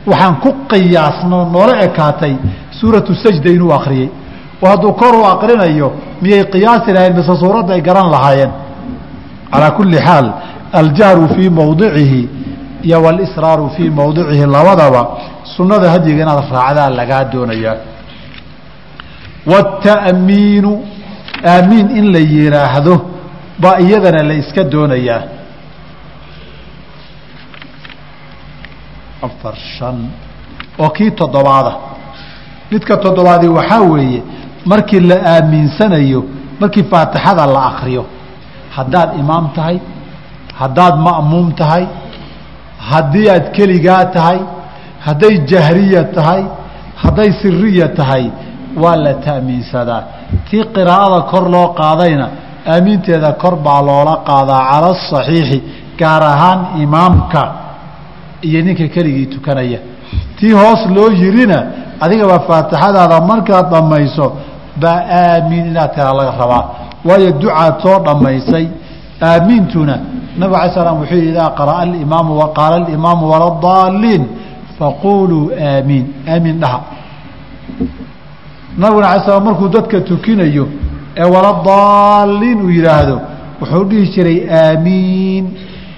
waxaan 0.10 0.36
ku 0.44 0.50
qiyaasno 0.72 1.38
noola 1.54 1.76
ekaatay 1.88 2.34
suuratu 2.80 3.16
sajda 3.24 3.50
inuu 3.58 3.72
akriyey 3.80 4.10
oo 4.62 4.68
hadduu 4.70 4.94
kor 5.02 5.16
u 5.22 5.26
aqrinayo 5.34 5.92
miyay 6.22 6.44
qiyaasi 6.54 6.90
lahayn 6.96 7.14
mise 7.18 7.34
suuradda 7.44 7.74
ay 7.74 7.82
garan 7.82 8.10
lahaayeen? 8.16 8.52
Calaa 9.52 9.72
kulli 9.78 9.98
xaal 10.08 10.28
aljahru 10.82 11.26
fii 11.36 11.50
mowdicihi 11.60 12.22
iyo 12.88 12.98
walisraaru 13.06 13.70
fii 13.76 13.90
mowdicihi 14.00 14.46
labadaba 14.56 15.02
sunnada 15.56 15.88
hadyiga 15.94 16.22
inaad 16.24 16.44
raacdaa 16.58 16.90
lagaa 17.00 17.24
doonayaa 17.34 17.78
waata'miinu 19.52 20.72
aamiin 21.54 21.88
in 22.00 22.06
la 22.14 22.20
yidhaahdo 22.34 22.96
baa 23.62 23.78
iyadana 23.86 24.22
la 24.30 24.34
iska 24.42 24.64
doonayaa. 24.74 25.22
Afar 29.28 29.56
shan 29.78 29.98
oo 30.80 30.90
kii 30.90 31.12
toddobaada. 31.12 31.74
Midka 32.72 32.98
toddobaadi 32.98 33.48
waxaa 33.58 33.82
weeye 33.92 34.22
markii 34.66 35.00
la 35.00 35.16
aaminsanayo 35.34 36.22
markii 36.60 36.84
faatixada 36.92 37.46
la 37.46 37.62
akriyo 37.70 38.04
haddaad 38.76 39.10
imaam 39.20 39.46
tahay 39.56 39.78
haddaad 40.62 40.96
ma'muum 41.08 41.48
tahay 41.60 41.84
haddii 42.92 43.28
aad 43.36 43.46
keligaa 43.58 44.04
tahay 44.16 44.40
hadday 45.08 45.36
jahriya 45.52 46.04
tahay 46.18 46.42
hadday 47.04 47.30
siriya 47.42 47.88
tahay 48.00 48.26
waa 48.84 48.96
la 49.06 49.14
ta'miinsadaa. 49.26 50.04
Tii 50.50 50.64
qiraa'ada 50.76 51.20
kor 51.32 51.46
loo 51.56 51.68
qaadayna 51.80 52.28
aamiinteeda 52.74 53.32
kor 53.42 53.56
baa 53.66 53.82
loola 53.90 54.14
qaadaa 54.30 54.62
cala 54.72 54.90
asaxiixi 54.96 55.58
gaar 56.00 56.24
ahaan 56.34 56.60
imaamka 56.84 57.42
iyo 58.48 58.60
ninka 58.66 58.88
keligii 58.96 59.26
tukanaya. 59.34 59.80
Tii 60.38 60.52
hoos 60.62 60.82
loo 60.96 61.10
yirina 61.22 61.60
adigaba 62.04 62.38
faatixadaada 62.48 63.18
markaad 63.30 63.66
dhammayso 63.74 64.26
baa 64.82 65.00
aamiin 65.22 65.66
inaad 65.72 65.92
tiraa 65.96 66.14
laga 66.20 66.34
rabaa. 66.42 66.64
Waayo 67.08 67.32
ducaad 67.42 67.76
soo 67.84 67.98
dhammaysay 68.08 68.66
aamiintuna. 69.22 70.00
Nabig 70.38 70.56
alay 70.56 70.70
slam 70.74 70.98
wuxuu 71.02 71.16
yidhi 71.16 71.30
idaa 71.30 71.50
qara'a 71.60 71.80
alimaamu 71.80 72.38
waqaala 72.40 72.76
alimaamu 72.86 73.30
waladaaliin 73.32 74.24
faquuluu 74.80 75.52
aamiin. 75.68 76.06
Aamiin 76.28 76.60
dhaha. 76.60 76.80
Nabiguna 78.78 79.08
alay 79.10 79.26
slam 79.26 79.44
markuu 79.44 79.70
dadka 79.70 80.02
tukinayo 80.02 80.68
ee 81.18 81.24
waladaaliin 81.36 82.62
uu 82.62 82.70
yidhaahdo 82.70 83.22
wuxuu 83.62 83.84
dhihi 83.90 84.08
jiray 84.16 84.38
aamiin 84.60 85.46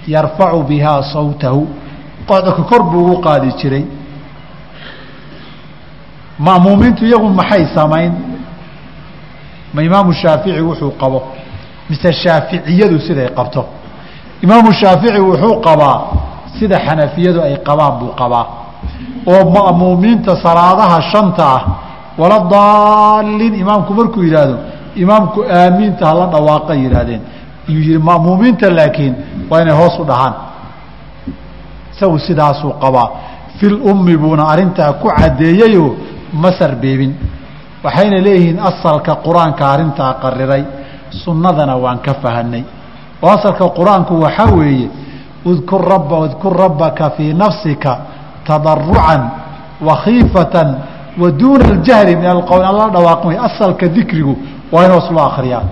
yarfacu 0.08 0.64
bihaa 0.64 1.04
sawtahu. 1.14 1.68
Qodka 2.28 2.64
kor 2.70 2.84
buu 2.84 3.06
ugu 3.06 3.22
qaadi 3.22 3.52
jiray. 3.62 3.86
Ma'muumiintu 6.40 7.06
iyagu 7.06 7.30
maxay 7.30 7.66
samayn? 7.76 8.14
Ma 9.74 9.82
imaamu 9.84 10.14
shaafici 10.14 10.62
wuxuu 10.62 10.92
qabo 11.02 11.20
mise 11.90 12.10
shaaficiyadu 12.24 13.00
siday 13.00 13.30
qabto. 13.38 13.66
Imaamu 14.44 14.72
shaafici 14.74 15.20
wuxuu 15.20 15.62
qabaa 15.68 15.98
sida 16.60 16.78
xanafiyadu 16.86 17.42
ay 17.42 17.56
qabaan 17.68 17.94
buu 18.00 18.12
qabaa. 18.22 18.46
Oo 19.32 19.44
ma'muumiinta 19.56 20.36
salaadaha 20.46 20.98
shanta 21.12 21.44
ah. 21.56 21.62
Wala 22.18 22.40
daaliin 22.50 23.54
imaamku 23.64 23.94
markuu 23.94 24.24
yidhaahdo 24.24 24.58
imaamku 24.96 25.40
aamiinta 25.60 26.04
hala 26.10 26.26
dhawaaqa 26.34 26.74
yidhaahdeen. 26.84 27.22
Yuu 27.68 27.82
yihi 27.88 27.98
ma'muumiinta 28.10 28.70
laakiin 28.78 29.16
waa 29.50 29.62
inay 29.62 29.76
hoos 29.82 30.00
u 30.00 30.06
dhahaan. 30.10 30.34
Isagu 31.94 32.20
sidaasuu 32.20 32.74
qabaa. 32.84 33.10
Fil 33.58 33.78
ummi 33.92 34.18
buuna 34.18 34.44
arrintaa 34.54 34.94
ku 34.94 35.08
caddeeyeyoo 35.20 35.96
ma 36.34 36.52
sarbeebin. 36.60 37.14
Waxayna 37.84 38.18
leeyihiin 38.28 38.60
asalka 38.70 39.12
qur'aanka 39.26 39.64
arrintaa 39.74 40.14
qariray 40.24 40.64
sunnadana 41.12 41.76
waan 41.78 42.00
ka 42.00 42.14
fahanay. 42.14 42.64
Oo 43.24 43.30
asalka 43.30 43.66
qur'aanku 43.70 44.14
waxaa 44.22 44.52
weeye 44.56 44.90
udkur 45.46 45.82
rabba 45.90 46.18
udkur 46.20 46.54
rabbaka 46.58 47.10
fii 47.18 47.34
nafsika 47.34 47.98
tadarucan 48.48 49.22
wakhiifatan 49.82 50.76
wa 51.22 51.32
duuna 51.32 51.66
aljahri 51.66 52.16
min 52.16 52.26
alqowl 52.26 52.62
lala 52.62 52.90
dhawaaqin 52.90 53.28
way 53.28 53.38
asalka 53.38 53.88
dikrigu 53.88 54.38
waa 54.72 54.86
in 54.86 54.92
hoos 54.92 55.10
loo 55.12 55.24
akriyaa 55.26 55.64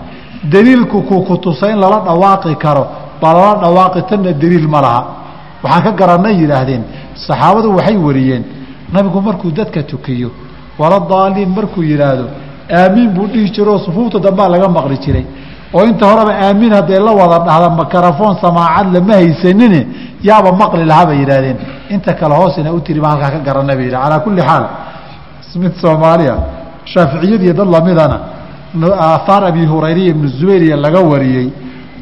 daliilku 0.52 1.02
ku 1.04 1.22
ku 1.24 1.38
tusa 1.38 1.70
in 1.72 1.80
lala 1.80 2.00
dhawaaqi 2.06 2.56
karo 2.56 2.88
baa 3.22 3.34
lala 3.34 3.56
dhawaaqi 3.64 4.02
tanna 4.10 4.32
daliil 4.34 4.68
ma 4.68 4.82
laha. 4.82 5.04
Waxaan 5.64 5.84
ka 5.84 5.92
garanay 5.92 6.36
yidhaahdeen 6.42 6.84
saxaabadu 7.28 7.76
waxay 7.78 7.98
wariyeen 7.98 8.44
nabigu 8.94 9.22
markuu 9.22 9.52
dadka 9.52 9.84
tukiyo 9.84 10.30
wala 10.80 11.00
daaliin 11.00 11.50
markuu 11.50 11.84
yidhaahdo 11.84 12.26
aamiin 12.72 13.10
buu 13.16 13.28
dhihi 13.28 13.50
jiroo 13.52 13.78
sufuufta 13.80 14.20
dambaa 14.20 14.50
laga 14.50 14.68
maqli 14.68 14.98
jiray. 14.98 15.26
Oo 15.74 15.84
inta 15.86 16.06
horeba 16.06 16.34
aamiin 16.46 16.74
hadday 16.74 17.00
la 17.00 17.12
wada 17.12 17.40
dhahda 17.46 17.70
makarafoon 17.70 18.38
samaacad 18.42 18.94
lama 18.94 19.14
haysanine 19.14 19.88
yaaba 20.24 20.52
maqli 20.52 20.86
lahaa 20.86 21.06
bay 21.06 21.18
yidhaahdeen. 21.20 21.58
Inta 21.90 22.14
kale 22.14 22.36
hoosina 22.36 22.74
u 22.74 22.80
tiri 22.80 23.00
baan 23.00 23.12
halkaa 23.12 23.32
ka 23.32 23.40
garanay 23.40 23.76
bay 23.76 23.86
yidhah 23.86 24.02
calaa 24.04 24.20
kulli 24.20 24.42
xaal 24.42 24.66
mid 25.64 25.74
soomaaliya 25.82 26.36
shaaficiyadiiyo 26.94 27.54
dad 27.54 27.68
lamidana 27.76 28.20
aahaar 28.84 29.44
abi 29.46 29.66
hurayriya 29.66 30.10
ibnu 30.10 30.28
zubayriya 30.28 30.76
laga 30.78 31.00
wariyey. 31.00 31.50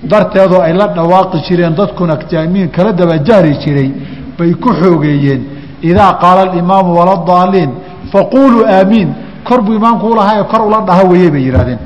Darteedoo 0.03 0.61
ay 0.61 0.73
la 0.73 0.87
dhawaaqi 0.87 1.37
jireen 1.47 1.73
dadkuna 1.75 2.17
aamiin 2.37 2.69
kala 2.69 2.91
daba 2.91 3.17
jahri 3.27 3.57
jiray 3.63 3.91
bay 4.37 4.53
ku 4.53 4.69
xoogeeyeen. 4.81 5.41
Idaa 5.81 6.13
qaala 6.21 6.41
alimaamu 6.51 6.91
waladaaliin 6.99 7.71
faquuluu 8.11 8.65
aamiin 8.65 9.09
kor 9.47 9.59
buu 9.65 9.73
imaamku 9.79 10.05
ulahaa 10.13 10.43
kor 10.51 10.61
ula 10.67 10.79
dhaha 10.87 11.03
weye 11.11 11.29
bay 11.33 11.43
yidhahdeen 11.47 11.79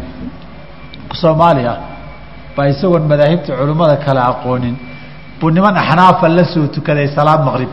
soomaaliya 1.21 1.73
baa 2.55 2.67
isagoon 2.73 3.03
madaahibta 3.11 3.51
culimmada 3.59 3.95
kale 4.05 4.21
aqoonin 4.31 4.75
buu 5.39 5.49
niman 5.55 5.75
axnaafa 5.81 6.27
la 6.37 6.43
soo 6.53 6.67
tukaday 6.75 7.07
salaad 7.17 7.41
maqrib. 7.47 7.69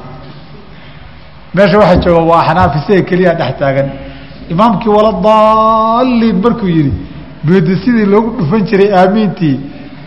Meesha 1.54 1.76
waxaa 1.82 2.00
jooga 2.04 2.22
waa 2.30 2.40
axnaaf 2.42 2.72
isaga 2.80 3.02
keliya 3.10 3.32
dhex 3.40 3.52
taagan. 3.60 3.88
Imaamkii 4.52 4.90
waladaaliin 4.98 6.36
markuu 6.44 6.68
yidhi 6.76 6.92
bd 7.46 7.66
sidii 7.84 8.06
loogu 8.14 8.30
dhufan 8.38 8.62
jiray 8.68 8.90
aamiintii 9.00 9.56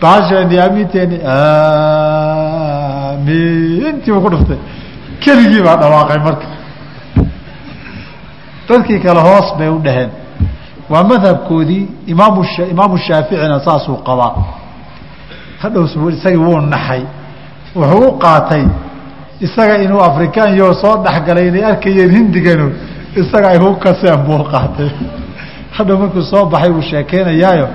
baasheeni 0.02 0.56
aamiinteeni 0.64 1.16
aamiintii 2.78 4.12
buu 4.14 4.20
ku 4.24 4.28
dhuftay. 4.34 4.58
Keligii 5.22 5.62
baa 5.66 5.76
dhawaaqay 5.82 6.18
marka 6.26 6.46
dadkii 8.68 9.00
kale 9.00 9.20
hoos 9.20 9.48
bay 9.58 9.68
u 9.68 9.78
dhaheen. 9.86 10.10
Waa 10.90 11.02
madhabkoodii 11.04 11.88
imaamu 12.06 12.98
shaaficina 13.06 13.60
saasuu 13.60 13.96
qabaa. 14.08 14.32
Hadhow 15.62 15.84
isagii 16.10 16.36
wuu 16.36 16.60
naxay. 16.60 17.02
Wuxuu 17.76 18.08
u 18.08 18.18
qaatay 18.18 18.64
isaga 19.40 19.78
inuu 19.84 20.00
afrikaanyo 20.00 20.74
soo 20.74 20.96
dhexgalay 21.04 21.48
inay 21.48 21.64
arkayeen 21.64 22.10
hindiganu 22.10 22.72
isaga 23.16 23.48
ay 23.48 23.58
ku 23.58 23.74
kaseen 23.84 24.20
buu 24.26 24.42
qaatay. 24.52 24.90
Hadhow 25.76 25.98
markuu 25.98 26.22
soo 26.22 26.44
baxay 26.46 26.70
uu 26.70 26.82
sheekeynayaayo 26.82 27.68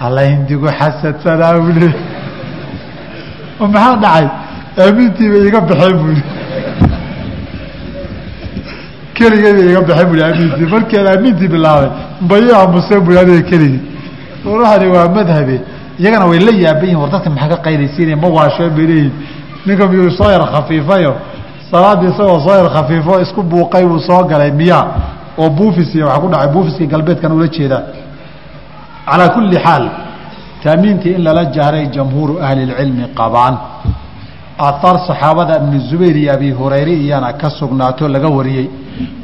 alla 0.00 0.22
hindigu 0.30 0.68
xasadsanaa 0.78 1.58
buu 1.58 1.90
oo 3.60 3.66
maxaa 3.66 3.96
dhacay? 4.04 4.26
Aamiintiiba 4.82 5.36
iga 5.48 5.60
baxeen 5.60 5.96
buu 6.02 6.16
keligayba 9.18 9.60
iga 9.70 9.80
baxeen 9.88 10.08
bui 10.10 10.20
aamiintii 10.26 10.66
markii 10.74 10.98
aan 11.00 11.08
aamiintii 11.12 11.48
bilaabay 11.54 11.90
bayo 12.30 12.52
aamuseen 12.60 13.00
bui 13.06 13.18
adiga 13.22 13.42
keligii 13.50 13.80
warahani 14.48 14.86
waa 14.94 15.08
madhabe 15.16 15.56
iyagana 16.00 16.24
way 16.30 16.38
la 16.46 16.52
yaaban 16.64 16.84
yihiin 16.88 17.00
war 17.02 17.10
dadka 17.14 17.30
maxaa 17.30 17.48
ka 17.52 17.56
qaydaysiinaya 17.66 18.16
ma 18.22 18.28
waasheen 18.36 18.70
bay 18.76 18.86
leeyihiin 18.90 19.12
ninka 19.66 19.84
miyuu 19.90 20.10
soo 20.18 20.30
yar 20.34 20.44
khafiifayo 20.52 21.12
salaaddii 21.70 22.08
isagoo 22.14 22.40
soo 22.46 22.56
yar 22.60 22.68
khafiifo 22.76 23.12
isku 23.24 23.40
buuqay 23.42 23.84
buu 23.90 23.98
soo 24.08 24.22
galay 24.30 24.50
miyaa. 24.60 24.84
Oo 25.38 25.50
buufis 25.50 25.94
iyo 25.94 26.06
waxa 26.06 26.20
ku 26.20 26.28
dhacay 26.32 26.48
buufiskii 26.54 26.86
galbeedkan 26.92 27.32
ula 27.32 27.46
jeedaa. 27.56 27.82
Calaa 29.10 29.28
kulli 29.34 29.56
xaal 29.64 29.84
taamiintii 30.62 31.12
in 31.16 31.22
lala 31.26 31.44
jahray 31.56 31.86
jamhuuru 31.96 32.34
ahli 32.46 32.60
اlcilmi 32.66 33.04
qabaan 33.18 33.54
aaaar 34.58 34.98
saxaabada 35.06 35.56
ibnu 35.60 35.78
zubayr 35.90 36.16
iyo 36.16 36.32
abi 36.32 36.50
hurayre 36.50 36.92
iyana 36.92 37.32
ka 37.32 37.50
sugnaato 37.50 38.08
laga 38.08 38.28
wariyey. 38.28 38.68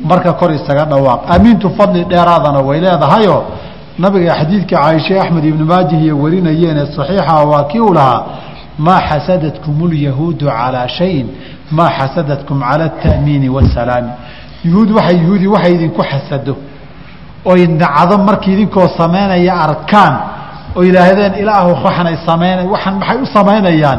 Marka 0.05 0.33
kor 0.33 0.53
isaga 0.53 0.85
dhawaaq. 0.85 1.21
Amiintu 1.35 1.71
fadli 1.71 2.05
dheeraadana 2.05 2.61
way 2.61 2.81
leedahayo 2.81 3.45
nabiga 3.99 4.35
xadiidka 4.41 4.77
caaisha 4.77 5.23
axmed 5.23 5.45
ibnu 5.45 5.65
maajihiyo 5.65 6.19
warinayeene 6.23 6.87
saxiixa 6.97 7.35
waa 7.51 7.65
kii 7.65 7.81
u 7.81 7.93
lahaa 7.95 8.25
maa 8.79 9.01
xasadatkum 9.09 9.89
lyahuudu 9.93 10.47
calaa 10.47 10.89
shayin 10.89 11.27
maa 11.71 11.91
xasadatkum 11.99 12.61
cala 12.61 12.85
ataamiini 12.85 13.49
wasalaami 13.49 14.11
yuhuud 14.65 14.91
waay 14.91 15.17
yuhuudi 15.23 15.47
waxay 15.47 15.75
idinku 15.75 16.03
xasado. 16.03 16.57
Oy 17.45 17.67
nacdo 17.67 18.19
markii 18.19 18.53
idinkoo 18.53 18.89
samaynaya 18.99 19.55
arkaan 19.67 20.15
oo 20.77 20.83
yidhaahdeen 20.85 21.35
ilaahu 21.43 21.71
waxanay 21.85 22.17
samayn 22.27 22.59
waxaan 22.73 22.95
maxay 22.99 23.19
u 23.23 23.27
samaynayaan 23.27 23.99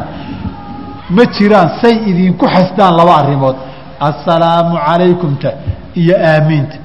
ma 1.10 1.24
jiraan 1.36 1.68
say 1.80 1.94
idinku 2.10 2.46
xasdaan 2.46 2.96
laba 2.96 3.14
arrimood. 3.22 3.56
Assalaamu 4.00 4.76
calaykumta 4.86 5.50
iyo 5.94 6.14
aamiinta. 6.32 6.76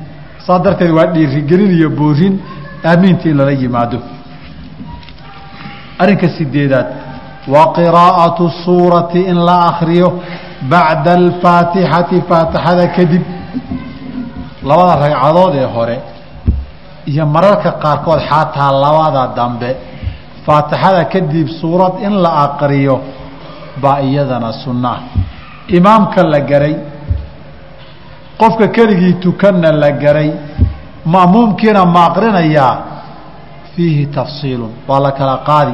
Saa 0.45 0.59
darteed 0.59 0.91
waa 0.91 1.05
dhiirigelin 1.13 1.71
iyo 1.77 1.89
boorin 1.89 2.39
aamiinta 2.85 3.29
in 3.29 3.37
lala 3.37 3.51
yimaado. 3.51 3.99
Arrinka 5.99 6.27
sideedaad 6.37 6.87
wa 7.47 7.73
qiraa'atu 7.77 8.49
suurati 8.63 9.19
in 9.31 9.37
la 9.45 9.57
akriyo 9.69 10.09
bacda 10.69 11.11
alfaatixati 11.13 12.21
faatixada 12.29 12.87
kadib. 12.95 13.23
Labada 14.63 14.95
ragcadood 15.03 15.55
ee 15.55 15.65
hore 15.75 15.97
iyo 17.11 17.25
mararka 17.25 17.71
qaarkood 17.83 18.19
xataa 18.29 18.71
labada 18.83 19.23
dambe. 19.35 19.69
Faatixada 20.45 21.05
kadib 21.13 21.47
suurad 21.59 21.93
in 22.05 22.13
la 22.23 22.31
aqriyo 22.45 22.95
baa 23.81 23.99
iyadana 24.01 24.51
sunno 24.63 24.89
ah 24.89 24.99
imaamka 25.77 26.23
la 26.23 26.39
garay 26.51 26.75
qofka 28.39 28.67
keligii 28.67 29.13
tukanna 29.19 29.71
la 29.71 29.91
garay 29.91 30.31
ma'muumkiina 31.05 31.85
ma 31.85 32.01
aqrinayaa 32.09 32.73
fiihi 33.75 34.05
tafsiilun 34.07 34.71
waa 34.87 34.99
la 34.99 35.11
kala 35.11 35.37
qaadi. 35.49 35.73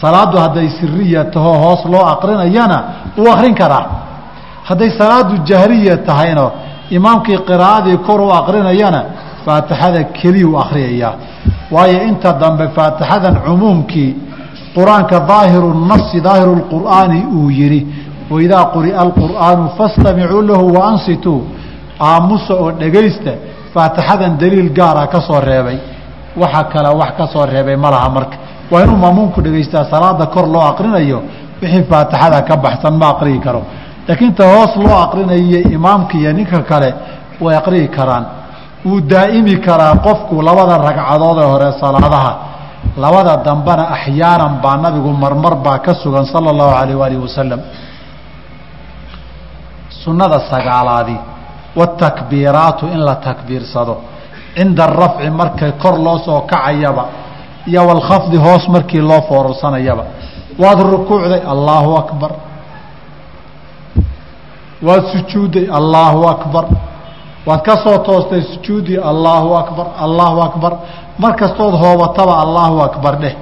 Salaaddu 0.00 0.38
hadday 0.38 0.68
siriya 0.80 1.24
tahoo 1.24 1.54
hoos 1.64 1.84
loo 1.84 2.04
aqrinayana 2.14 2.78
wuu 3.18 3.30
akrin 3.32 3.54
karaa. 3.54 3.86
Hadday 4.68 4.90
salaadu 4.98 5.34
jahriya 5.44 5.96
tahayno 6.08 6.52
imaamkii 6.90 7.38
qiraa'adii 7.48 7.96
kor 8.06 8.20
u 8.20 8.30
aqrinayana 8.40 9.00
faatixada 9.44 10.04
keliyuu 10.18 10.56
akhriyayaa 10.62 11.12
waayo 11.70 12.02
inta 12.08 12.32
dambe 12.32 12.68
faatixadan 12.76 13.36
cumuumkii 13.44 14.10
qur'aanka 14.76 15.18
daahiru 15.32 15.68
nafsi 15.90 16.20
daahiru 16.20 16.52
lqur'aani 16.62 17.20
uu 17.38 17.50
yidhi 17.60 17.80
waidaa 18.30 18.64
quri'a 18.74 18.98
alqur'aanu 19.06 19.64
fastamicuu 19.78 20.42
lahu 20.50 20.64
waansituu 20.78 21.40
aamusa 22.10 22.54
oo 22.62 22.70
dhegaysta 22.80 23.32
faatixadan 23.74 24.32
daliil 24.40 24.70
gaara 24.78 25.06
ka 25.12 25.20
soo 25.28 25.40
reebay. 25.40 25.78
Waxa 26.40 26.62
kale 26.72 26.90
wax 27.00 27.10
ka 27.18 27.26
soo 27.32 27.44
reebay 27.52 27.76
ma 27.76 27.90
laha 27.90 28.08
marka. 28.16 28.36
Waa 28.70 28.82
inuu 28.84 28.96
maamuumku 29.04 29.40
dhegaystaa 29.42 29.84
salaada 29.92 30.26
kor 30.34 30.46
loo 30.54 30.62
aqrinayo 30.70 31.18
wixii 31.62 31.84
faatixada 31.90 32.42
ka 32.48 32.56
baxsan 32.64 32.94
ma 33.00 33.06
aqriyi 33.14 33.38
karo. 33.46 33.62
Laakiin 34.08 34.34
ta 34.34 34.44
hoos 34.52 34.72
loo 34.76 34.96
aqrinayo 35.06 35.58
imaamka 35.76 36.14
iyo 36.18 36.32
ninka 36.32 36.58
kale 36.70 36.94
way 37.40 37.54
aqriyi 37.60 37.88
karaan. 37.96 38.24
Wuu 38.84 39.00
daa'imi 39.12 39.54
karaa 39.66 39.94
qofku 40.06 40.34
labada 40.42 40.78
ragcadood 40.86 41.38
ee 41.42 41.48
hore 41.52 41.68
salaadaha 41.80 42.32
labada 42.96 43.36
dambena 43.44 43.88
axyaanan 43.94 44.60
baa 44.62 44.76
nabigu 44.76 45.12
marmar 45.12 45.54
baa 45.56 45.78
ka 45.78 45.94
sugan 45.94 46.24
sala 46.26 46.50
allahu 46.50 46.74
alayh 46.74 46.94
waalihi 46.98 47.22
wasalam 47.22 47.60
sunnada 50.04 50.40
sagaalaadi 50.50 51.16
watakbiiraatu 51.76 52.86
in 52.86 53.00
la 53.04 53.14
takbiirsado 53.16 54.00
cinda 54.56 54.84
arafci 54.84 55.30
markay 55.30 55.72
kor 55.82 55.98
loo 55.98 56.18
soo 56.18 56.40
kacayaba 56.50 57.04
iyo 57.66 57.86
walkhafdi 57.86 58.36
hoos 58.36 58.68
markii 58.68 59.00
loo 59.00 59.20
foorarsanayaba. 59.28 60.04
Waad 60.58 60.80
rukuucday 60.80 61.42
allaahu 61.46 61.96
akbar. 61.96 62.30
Waad 64.82 65.02
sujuudday 65.12 65.68
allaahu 65.70 66.28
akbar 66.28 66.64
waad 67.46 67.60
ka 67.62 67.76
soo 67.84 67.98
toostay 68.04 68.42
sujuudi 68.52 68.96
allaahu 68.98 69.54
akbar 69.54 69.86
allaahu 69.98 70.40
akbar. 70.48 70.72
Mar 71.18 71.36
kastood 71.36 71.74
hoobataba 71.74 72.34
allaahu 72.44 72.80
akbar 72.80 73.14
dheh. 73.20 73.34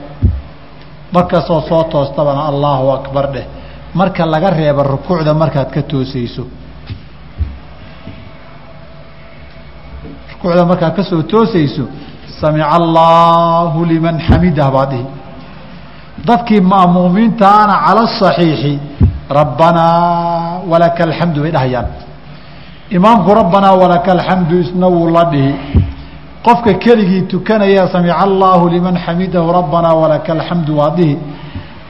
Mar 1.13 1.27
kastoo 1.27 1.61
soo 1.69 1.83
toostabana 1.93 2.47
allaahu 2.51 2.91
akbar 2.99 3.33
dheh. 3.33 3.47
Marka 3.95 4.27
laga 4.27 4.51
reeba 4.51 4.83
rukuucda 4.83 5.35
markaad 5.35 5.71
ka 5.71 5.83
toosayso. 5.83 6.45
Rukuucda 10.33 10.65
markaad 10.65 10.93
ka 10.97 11.03
soo 11.03 11.23
toosayso 11.23 11.89
samica 12.41 12.69
allaahu 12.79 13.85
liman 13.85 14.21
xamidah 14.21 14.71
baad 14.71 14.91
dhihi. 14.91 15.07
Dadkii 16.27 16.61
ma'muumiintaana 16.61 17.75
cala 17.87 18.03
asaxiixi 18.11 18.79
rabbanaa 19.31 20.61
walaka 20.71 21.05
alxamdu 21.05 21.43
bay 21.43 21.53
dhahayaan 21.53 21.87
imaamku 22.91 23.31
rabbanaa 23.35 23.73
walaka 23.83 24.13
alxamdu 24.13 24.61
isna 24.61 24.87
wuu 24.89 25.11
la 25.11 25.25
dhihi. 25.25 25.55
Qofka 26.43 26.75
keligii 26.75 27.23
tukanaya 27.23 27.89
samica 27.93 28.17
allaahu 28.19 28.69
liman 28.69 28.97
xamidahu 28.97 29.53
rabbanaa 29.53 29.95
walaka 29.95 30.33
alxamdu 30.33 30.79
waa 30.79 30.91
dhihi. 30.91 31.19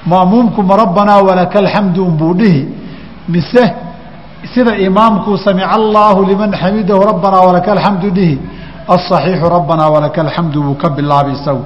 Ma'muumkuma 0.06 0.76
rabbanaa 0.76 1.22
walaka 1.22 1.58
alxamdu 1.58 2.04
unbuu 2.06 2.34
dhihi. 2.34 2.68
Mise 3.28 3.64
sida 4.54 4.76
imaamku 4.76 5.38
samica 5.38 5.70
allaahu 5.70 6.24
liman 6.24 6.52
xamidahu 6.52 7.00
rabbanaa 7.10 7.40
walaka 7.46 7.72
alxamdu 7.72 8.10
dhihi. 8.10 8.38
Asaxiixu 8.88 9.48
rabbanaa 9.56 9.88
walaka 9.90 10.20
alxamdu 10.20 10.62
buu 10.62 10.74
ka 10.74 10.88
bilaabay 10.90 11.32
isagu. 11.38 11.62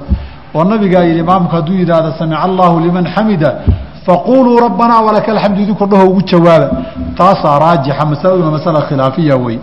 Oo 0.55 0.63
nabigaa 0.63 1.03
yihi 1.03 1.19
imaamku 1.19 1.55
hadduu 1.55 1.73
yidhaahdo 1.81 2.11
samica 2.19 2.39
allaahu 2.47 2.79
liman 2.79 3.05
xamida 3.15 3.49
faquluu 4.05 4.59
rabbanaa 4.59 5.01
walaka 5.01 5.31
alxamdu 5.31 5.61
idinku 5.61 5.85
dhaho 5.85 6.05
ugu 6.11 6.21
jawaaba 6.21 6.69
taasaa 7.17 7.59
raajixa 7.59 8.05
masaladuna 8.05 8.51
masala 8.51 8.81
khilaafiya 8.87 9.35
wey 9.37 9.59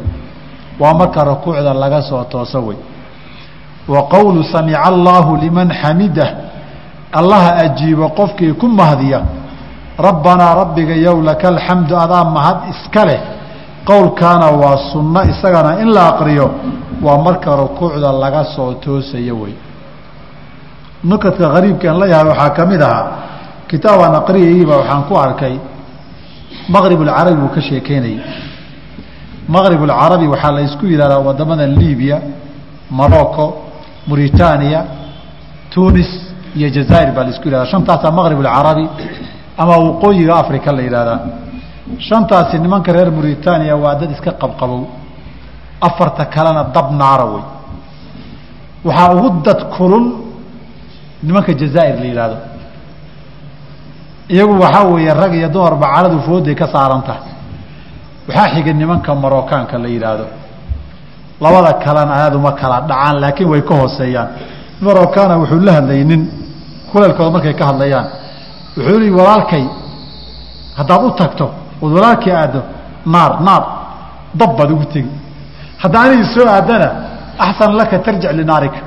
waa 0.81 0.95
marka 0.95 1.25
rukuucda 1.25 1.75
laga 1.75 2.03
soo 2.03 2.25
tooso 2.25 2.61
wey 2.67 2.77
wa 3.89 4.03
qowlu 4.09 4.45
samica 4.45 4.83
allaahu 4.85 5.37
liman 5.37 5.69
xamidah 5.83 6.29
allaha 7.13 7.57
ajiibo 7.65 8.09
qofkii 8.09 8.53
ku 8.53 8.67
mahdiya 8.69 9.21
rabbanaa 9.99 10.55
rabbiga 10.55 10.95
yow 10.97 11.21
laka 11.23 11.49
alxamdu 11.49 11.97
adaa 11.97 12.25
mahad 12.25 12.59
iska 12.73 13.05
leh 13.05 13.21
qowlkaana 13.85 14.47
waa 14.63 14.77
sunno 14.93 15.21
isagana 15.33 15.81
in 15.83 15.89
la 15.93 16.03
aqriyo 16.17 16.51
waa 17.03 17.19
marka 17.27 17.57
rukuucda 17.57 18.13
laga 18.13 18.45
soo 18.57 18.73
toosayo 18.85 19.37
wey 19.43 19.55
nukadka 21.05 21.49
hariibkaan 21.55 21.99
la 22.01 22.07
yahay 22.07 22.27
waxaa 22.29 22.51
ka 22.57 22.67
mid 22.67 22.83
ahaa 22.83 23.07
kitaabaan 23.71 24.15
aqriyayba 24.23 24.75
waxaan 24.81 25.03
ku 25.09 25.15
arkay 25.27 25.55
maqrib 26.75 26.99
ulcarabi 27.05 27.37
buu 27.43 27.51
ka 27.57 27.61
sheekeynayay. 27.69 28.19
Maqrib 29.55 29.81
ulcarabi 29.87 30.27
waxaa 30.35 30.53
la 30.57 30.61
isku 30.69 30.85
yihahdaa 30.93 31.21
waddamada 31.27 31.67
libiya 31.81 32.17
morocco 32.99 33.47
mauritania 34.09 34.81
tunis 35.75 36.11
iyo 36.59 36.69
jazair 36.77 37.09
baa 37.17 37.25
la 37.25 37.31
yihahdaa 37.35 37.67
shantaasaa 37.73 38.11
maqrib 38.19 38.39
ulcarabi 38.43 38.85
ama 39.63 39.75
waqooyiga 39.87 40.35
africa 40.43 40.69
la 40.77 40.83
yidhahdaa 40.87 41.19
shantaasi 42.09 42.59
nimanka 42.65 42.93
reer 42.97 43.11
mauritania 43.19 43.75
waa 43.83 43.95
dad 44.01 44.11
iska 44.17 44.31
qabqabow 44.43 44.83
afarta 45.89 46.25
kalena 46.35 46.63
dab 46.75 46.89
naara 47.01 47.25
wey 47.35 47.43
waxaa 48.89 49.15
ugu 49.17 49.29
dad 49.47 49.61
kulul 49.77 50.05
nimanka 51.27 51.53
jazaa'ir 51.63 51.97
la 52.03 52.07
yidhaahdo 52.11 52.37
iyagu 54.31 54.55
waxaa 54.63 54.85
weeye 54.85 55.15
rag 55.15 55.35
iyo 55.35 55.49
dumarba 55.49 55.87
caladu 55.95 56.19
fooday 56.27 56.55
ka 56.55 56.67
saaranta 56.67 57.15
waxaa 58.29 58.55
xiga 58.55 58.73
nimanka 58.73 59.15
marokaanka 59.15 59.79
la 59.79 59.89
yidhaahdo. 59.89 60.27
Labada 61.41 61.73
kalena 61.85 62.13
aaduma 62.23 62.53
kala 62.53 62.81
dhacaan 62.89 63.21
laakiin 63.21 63.49
way 63.51 63.63
ka 63.63 63.75
hooseeyaan. 63.75 64.29
Marokana 64.81 65.39
wuxuu 65.39 65.61
la 65.61 65.73
hadlayay 65.73 66.05
nin. 66.05 66.23
Kuleelkooda 66.93 67.31
markay 67.31 67.55
ka 67.55 67.65
hadlayaan 67.67 68.07
wuxuu 68.77 68.99
lii 68.99 69.11
walaalkay 69.11 69.65
haddaad 70.79 71.03
u 71.05 71.11
tagto 71.11 71.47
ood 71.83 71.93
walaalkii 71.93 72.33
aaddo 72.33 72.61
naar 73.07 73.33
naar 73.47 73.63
dab 74.35 74.57
baad 74.59 74.71
ugu 74.71 74.85
tegi. 74.85 75.11
Hadda 75.83 76.01
anigi 76.01 76.25
soo 76.35 76.47
aadana 76.47 76.89
axsan 77.39 77.73
laka 77.77 77.99
tarjic 77.99 78.33
linaarika 78.33 78.81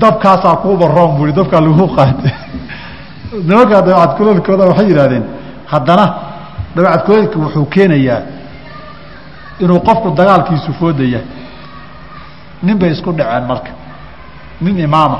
dabkaasaa 0.00 0.56
kuuba 0.62 0.86
room 0.88 1.16
bui 1.16 1.32
dabkaa 1.32 1.60
lagu 1.60 1.86
qaatay 1.96 2.32
nimankaa 3.32 3.82
dabacad 3.82 4.16
kuleelkooda 4.18 4.64
waxay 4.70 4.86
yidhahdeen 4.90 5.24
haddana 5.72 6.06
dabacad 6.76 7.02
kuleelka 7.06 7.36
wuxuu 7.38 7.64
keenayaa 7.74 8.20
inuu 9.60 9.80
qofku 9.80 10.08
dagaalkiisu 10.18 10.72
foodaya. 10.80 11.20
Nin 12.62 12.78
bay 12.78 12.90
isku 12.90 13.12
dhaceen 13.12 13.44
marka. 13.46 13.70
Nin 14.60 14.78
imaama. 14.78 15.18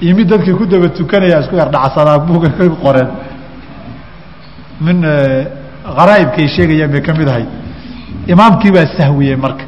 Iyo 0.00 0.14
mid 0.16 0.28
dadkii 0.30 0.54
ku 0.54 0.66
daba 0.66 0.88
tukanaya 0.88 1.40
isku 1.40 1.54
yar 1.56 1.70
dhacsadaa 1.70 2.18
buuga 2.18 2.48
qoreen. 2.84 3.08
Min 4.80 4.98
haraa'ibkay 5.98 6.48
sheegayaan 6.48 6.90
bay 6.92 7.00
ka 7.02 7.12
mid 7.14 7.28
ahay 7.28 7.46
imaamkii 8.26 8.70
baa 8.76 8.86
sahwiyey 8.98 9.36
marka. 9.36 9.64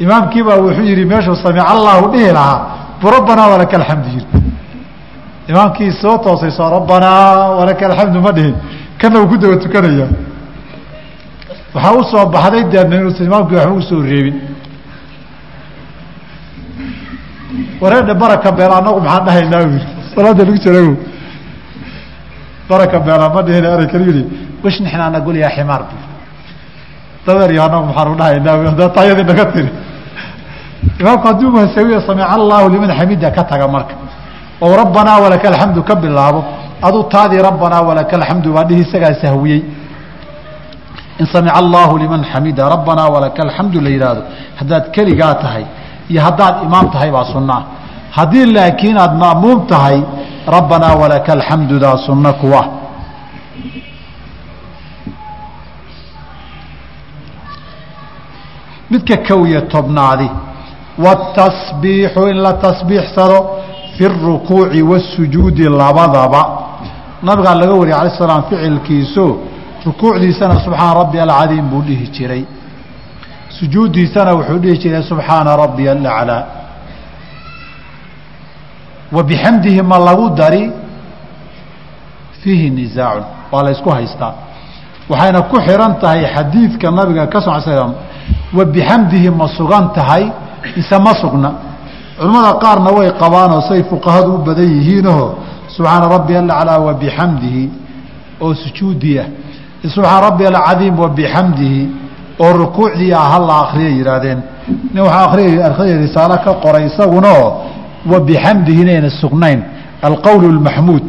Imaamkii 0.00 0.42
baa 0.42 0.56
wuxuu 0.64 0.82
yihi 0.90 1.04
meeshuu 1.04 1.36
samic 1.36 1.64
allahu 1.74 2.12
dhihi 2.12 2.32
lahaa. 2.32 2.58
Bu 3.00 3.06
rabbanaa 3.10 3.48
walaka 3.52 3.76
alxamdu 3.76 4.08
yiri 4.14 4.26
imaamkii 5.48 5.90
soo 6.02 6.18
toosay 6.18 6.50
soo 6.50 6.68
rabbanaa 6.70 7.50
walaka 7.58 7.86
alxamdu 7.86 8.20
ma 8.20 8.32
dhihin. 8.32 8.54
Kana 8.98 9.20
uu 9.20 9.28
ku 9.28 9.36
daba 9.38 9.56
tukanaya. 9.56 10.06
Waxaa 11.74 12.24
u 12.24 12.28
baxday 12.34 12.64
deedna 12.72 12.96
imaamkii 13.28 13.56
waxba 13.56 13.72
u 13.74 13.82
soo 13.82 14.02
reebin. 14.02 14.36
Wareedha 17.80 18.14
baraka 18.14 18.52
beel 18.52 18.72
anagu 18.72 19.00
maxaan 19.00 19.24
dhahaynaa 19.26 19.62
u 19.66 19.68
yii 19.74 19.84
salaada 20.14 20.44
lagu 20.44 20.58
jirago 20.64 20.94
baraka 22.68 22.98
beela 23.06 23.28
ma 23.34 23.42
dhihin 23.46 23.64
erey 23.64 23.86
kale 23.92 24.04
yihi 24.10 24.22
washnixnaana 24.64 25.20
gul 25.20 25.36
yaa 25.36 25.50
ximaar 25.56 25.82
bu 25.88 25.96
dadeer 27.26 27.60
anagu 27.66 27.84
maxaanu 27.90 28.14
dhahaynaa 28.20 28.56
haddaa 28.70 28.88
taayadii 28.96 29.26
naga 29.30 29.44
tiri. 29.52 29.70
Imaamku 31.00 31.24
hadduu 31.28 31.50
mahsawiya 31.56 32.00
samica 32.08 32.28
allahu 32.36 32.66
liman 32.74 32.90
xamida 32.98 33.30
ka 33.36 33.42
taga 33.50 33.68
marka 33.68 33.94
oo 34.64 34.72
rabbanaa 34.82 35.18
walaka 35.24 35.48
alxamdu 35.52 35.80
ka 35.88 35.94
bilaabo. 35.94 36.40
Aduu 36.82 37.02
taadii 37.14 37.42
rabbanaa 37.48 37.82
walaka 37.88 38.16
alxamdu 38.16 38.52
baa 38.56 38.64
dhihi 38.68 38.80
isagaa 38.86 39.14
sahwiyey. 39.22 39.62
In 41.20 41.26
samica 41.32 41.54
allahu 41.62 41.98
liman 42.02 42.22
xamida. 42.32 42.68
Rabbanaa 42.74 43.08
walaka 43.14 43.42
alxamdu 43.46 43.80
la 43.80 43.90
yidhaahdo 43.94 44.22
haddaad 44.60 44.84
keligaa 44.94 45.34
tahay 45.42 45.64
iyo 46.10 46.20
haddaad 46.26 46.54
imaam 46.68 46.86
tahay 46.94 47.10
baa 47.16 47.24
sunaa 47.34 47.62
haddii 48.18 48.46
laakiin 48.56 48.96
aad 49.04 49.14
ma'muum 49.24 49.66
tahay 49.72 49.98
rabbanaa 50.56 50.94
walaka 51.02 51.32
alxamdudaa 51.36 51.96
sunno 52.06 52.32
kuwa. 52.40 52.62
Midka 58.90 59.16
kow 59.28 59.46
iyo 59.46 59.60
tobnaadi. 59.60 60.30
Watasbiixu 60.98 62.28
in 62.30 62.38
la 62.42 62.52
tasbiixsado 62.54 63.38
fi 63.96 64.04
اrukuuci 64.04 64.82
wasujuudi 64.82 65.62
labadaba. 65.68 66.42
Nabigaa 67.22 67.54
laga 67.54 67.72
wariyay 67.72 68.00
ala 68.00 68.10
slam 68.10 68.42
ficilkiiso 68.48 69.26
rukuucdiisana 69.86 70.54
subxaana 70.64 70.94
rabbi 70.94 71.18
alcadiim 71.20 71.68
buu 71.70 71.82
dhihi 71.82 72.06
jiray. 72.12 72.44
Sujuuddiisana 73.58 74.34
wuxuu 74.34 74.58
dhihi 74.58 74.78
jiray 74.78 75.02
subxaana 75.02 75.56
rabbi 75.56 75.88
alaclaa. 75.88 76.44
Wa 79.12 79.22
bixamdihi 79.22 79.82
ma 79.82 79.98
lagu 79.98 80.30
dari 80.30 80.70
fiihi 82.42 82.70
nisaacun 82.70 83.24
waa 83.52 83.62
la 83.62 83.70
ysku 83.70 83.90
haystaa. 83.90 84.34
Waxayna 85.08 85.42
ku 85.42 85.56
xihan 85.66 85.94
tahay 86.00 86.26
xadiidka 86.34 86.90
nabiga 86.90 87.26
ka 87.26 87.40
soo 87.40 87.60
slam 87.60 87.94
wa 88.56 88.64
bixamdihi 88.64 89.30
ma 89.30 89.46
sugan 89.48 89.92
tahay 89.94 90.24
mise 90.76 90.98
ma 90.98 91.14
sugna 91.14 91.50
culimmada 92.18 92.58
qaarna 92.58 92.90
way 92.92 93.10
qabaanoo 93.12 93.60
say 93.68 93.82
fuqahadu 93.82 94.34
u 94.34 94.38
badan 94.38 94.68
yihiinoo 94.76 95.34
subxaana 95.68 96.08
rabbi 96.08 96.36
alaclaa 96.36 96.78
wa 96.78 96.94
bixamdihi 96.94 97.70
oo 98.40 98.54
sujuudi 98.54 99.18
ah. 99.18 99.26
Subxaana 99.82 100.20
rabbi 100.20 100.46
alcadiim 100.46 100.98
wa 100.98 101.08
bixamdihi 101.08 101.88
oo 102.40 102.52
rukuucdii 102.52 103.12
ah 103.12 103.30
ha 103.32 103.38
la 103.38 103.56
akriya 103.68 103.90
yihaahdeen 103.90 104.40
nin 104.94 105.02
waxaa 105.02 105.24
akriya 105.70 105.98
risaalo 105.98 106.36
ka 106.44 106.52
qoray 106.64 106.86
isagunao 106.86 107.62
wa 108.06 108.20
bixamdihi 108.20 108.80
inayna 108.82 109.10
sugnayn. 109.10 109.62
Alqowl 110.02 110.44
اlmaxmuud 110.44 111.02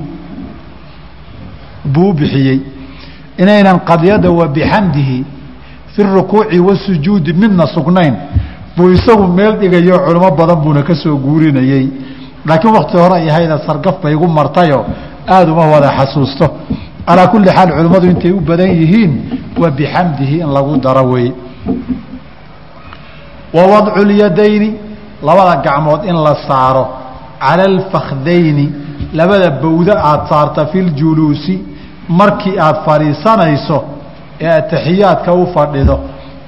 buu 1.85 2.13
bixiyey. 2.13 2.61
Inaynan 3.37 3.79
qadiyada 3.79 4.31
wa 4.31 4.47
bixamdihi 4.47 5.25
fi 5.93 6.03
rukuuci 6.03 6.59
wasujuudi 6.59 7.33
midna 7.33 7.67
sugnayn 7.67 8.15
buu 8.77 8.89
isagu 8.91 9.27
meel 9.27 9.57
dhigayo 9.59 9.97
culimo 10.05 10.29
badan 10.31 10.61
buuna 10.63 10.83
ka 10.83 10.93
guurinayey. 10.93 11.89
Laakiin 12.45 12.73
wakti 12.73 12.97
hore 12.97 13.15
ay 13.15 13.29
ahayda 13.29 13.57
sargaf 13.65 13.95
bay 14.01 14.13
igu 14.13 14.27
martayo 14.27 14.85
aada 15.27 15.51
uma 15.51 15.65
wada 15.67 15.89
xasuusto. 15.97 16.47
Calaa 17.07 17.27
kulli 17.27 17.49
xaal 17.49 17.69
culimmadu 17.71 18.07
intay 18.07 18.31
u 18.31 18.39
badan 18.39 18.69
yihiin 18.69 19.11
wa 19.57 19.69
bixamdihi 19.71 20.39
in 20.41 20.49
lagu 20.53 20.77
daro 20.77 21.03
wey 21.11 21.31
wa 23.53 23.63
wadcu 23.71 24.05
lyadayni 24.05 24.69
labada 25.23 25.61
gacmood 25.61 26.05
in 26.05 26.15
la 26.15 26.35
saaro. 26.47 26.85
Cala 27.39 27.63
alfakdayni 27.63 28.71
labada 29.13 29.49
bowdo 29.61 29.93
aada 29.97 30.27
saarta 30.29 30.65
fi 30.71 30.79
ljuluusi 30.81 31.59
markii 32.09 32.57
aada 32.59 32.81
fadhiisanayso 32.85 33.83
ee 34.41 34.47
ataxiyaadka 34.59 35.33
u 35.33 35.47
fadhido 35.53 35.99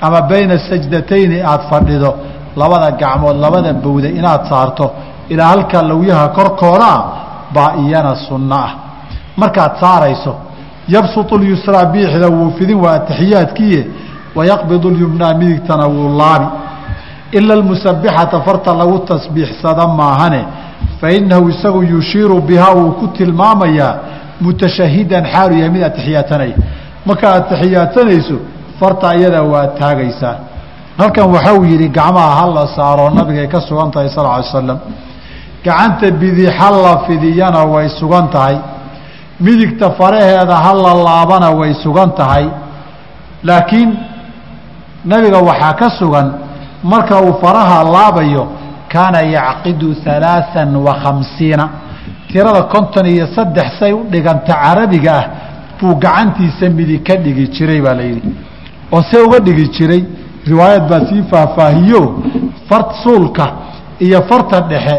ama 0.02 0.22
bayna 0.22 0.58
sajdatayni 0.70 1.41
aad 1.41 1.62
fadhido 1.70 2.16
labada 2.56 2.91
gacmood 2.91 3.38
labada 3.38 3.74
bowda 3.74 4.10
inaad 4.10 4.50
saarto 4.50 4.91
ilaa 5.30 5.47
halka 5.47 5.82
lawyaha 5.82 6.28
korkoodaa 6.28 7.00
baa 7.54 7.74
iyana 7.84 8.16
sunno 8.16 8.56
ah. 8.56 8.72
Markaad 9.38 9.80
saarayso 9.80 10.36
yabsutu 10.88 11.38
lyusraa 11.38 11.86
biixda 11.86 12.28
wuu 12.28 12.52
fidin 12.58 12.78
waa 12.84 12.93
atixiyaadkiiye 12.93 13.88
wayaqbidu 14.36 14.89
lyumnaa 14.89 15.34
midigtana 15.34 15.88
wuu 15.88 16.18
laabi. 16.18 16.45
Ila 17.32 17.54
almusabixata 17.54 18.41
farta 18.41 18.74
lagu 18.74 19.00
tasbiixsada 19.00 19.88
maahane 19.88 20.45
fainahu 21.02 21.50
isagu 21.50 21.84
yushiiru 21.84 22.41
bihaa 22.41 22.74
wuu 22.74 22.91
ku 22.91 23.08
tilmaamayaa 23.08 23.95
mutashahidan 24.41 25.26
xaalu 25.34 25.54
yahay 25.56 25.70
mid 25.70 25.84
atixiyaadsanaya 25.84 26.56
markaad 27.06 27.36
atixiyaasanayso 27.43 28.38
farta 28.80 29.16
iyada 29.20 29.42
waa 29.44 29.68
taagaysaa 29.80 30.36
halkan 31.00 31.28
waxau 31.36 31.64
yihi 31.66 31.88
gacmaha 31.98 32.32
hala 32.40 32.64
saaro 32.76 33.10
nabigay 33.18 33.48
ka 33.54 33.60
sugan 33.68 33.90
tahay 33.92 34.10
sal 34.16 34.26
ly 34.26 34.44
slam 34.52 34.80
gacanta 35.66 36.08
bidixa 36.22 36.70
la 36.86 36.94
fidiyana 37.08 37.62
way 37.74 37.88
sugan 38.00 38.28
tahay. 38.36 38.58
Midigta 39.46 39.92
faraheeda 40.00 40.56
hala 40.66 40.92
laabana 41.08 41.50
way 41.60 41.74
sugan 41.84 42.10
tahay. 42.20 42.46
Laakiin 43.44 43.90
nabiga 45.06 45.40
waxaa 45.50 45.74
ka 45.80 45.88
sugan 46.00 46.28
marka 46.84 47.22
uu 47.24 47.34
faraha 47.44 47.84
laabayo 47.84 48.44
kaana 48.94 49.22
yacqidu 49.36 49.96
alaaan 50.06 50.76
wa 50.76 50.94
khamsiina. 51.04 51.66
Tirada 52.32 52.64
konton 52.74 53.06
iyo 53.08 53.28
saddex 53.36 53.80
say 53.80 53.92
u 53.94 54.04
dhiganta 54.12 54.54
carabiga 54.64 55.12
ah 55.20 55.26
buu 55.80 55.96
gacantiisa 55.96 56.70
midig 56.78 57.04
ka 57.08 57.16
dhigi 57.16 57.48
jiray 57.56 57.82
baa 57.82 57.94
la 58.00 58.04
yidhi 58.04 58.32
oo 58.94 59.02
see 59.10 59.22
uga 59.28 59.40
dhigi 59.40 59.68
jiray 59.76 60.04
riwaayad 60.48 60.84
baa 60.90 61.02
sii 61.10 61.24
faahfaahiyo 61.32 62.02
far 62.70 62.84
suulka 63.04 63.46
iyo 64.00 64.22
farta 64.30 64.60
dhexe 64.62 64.96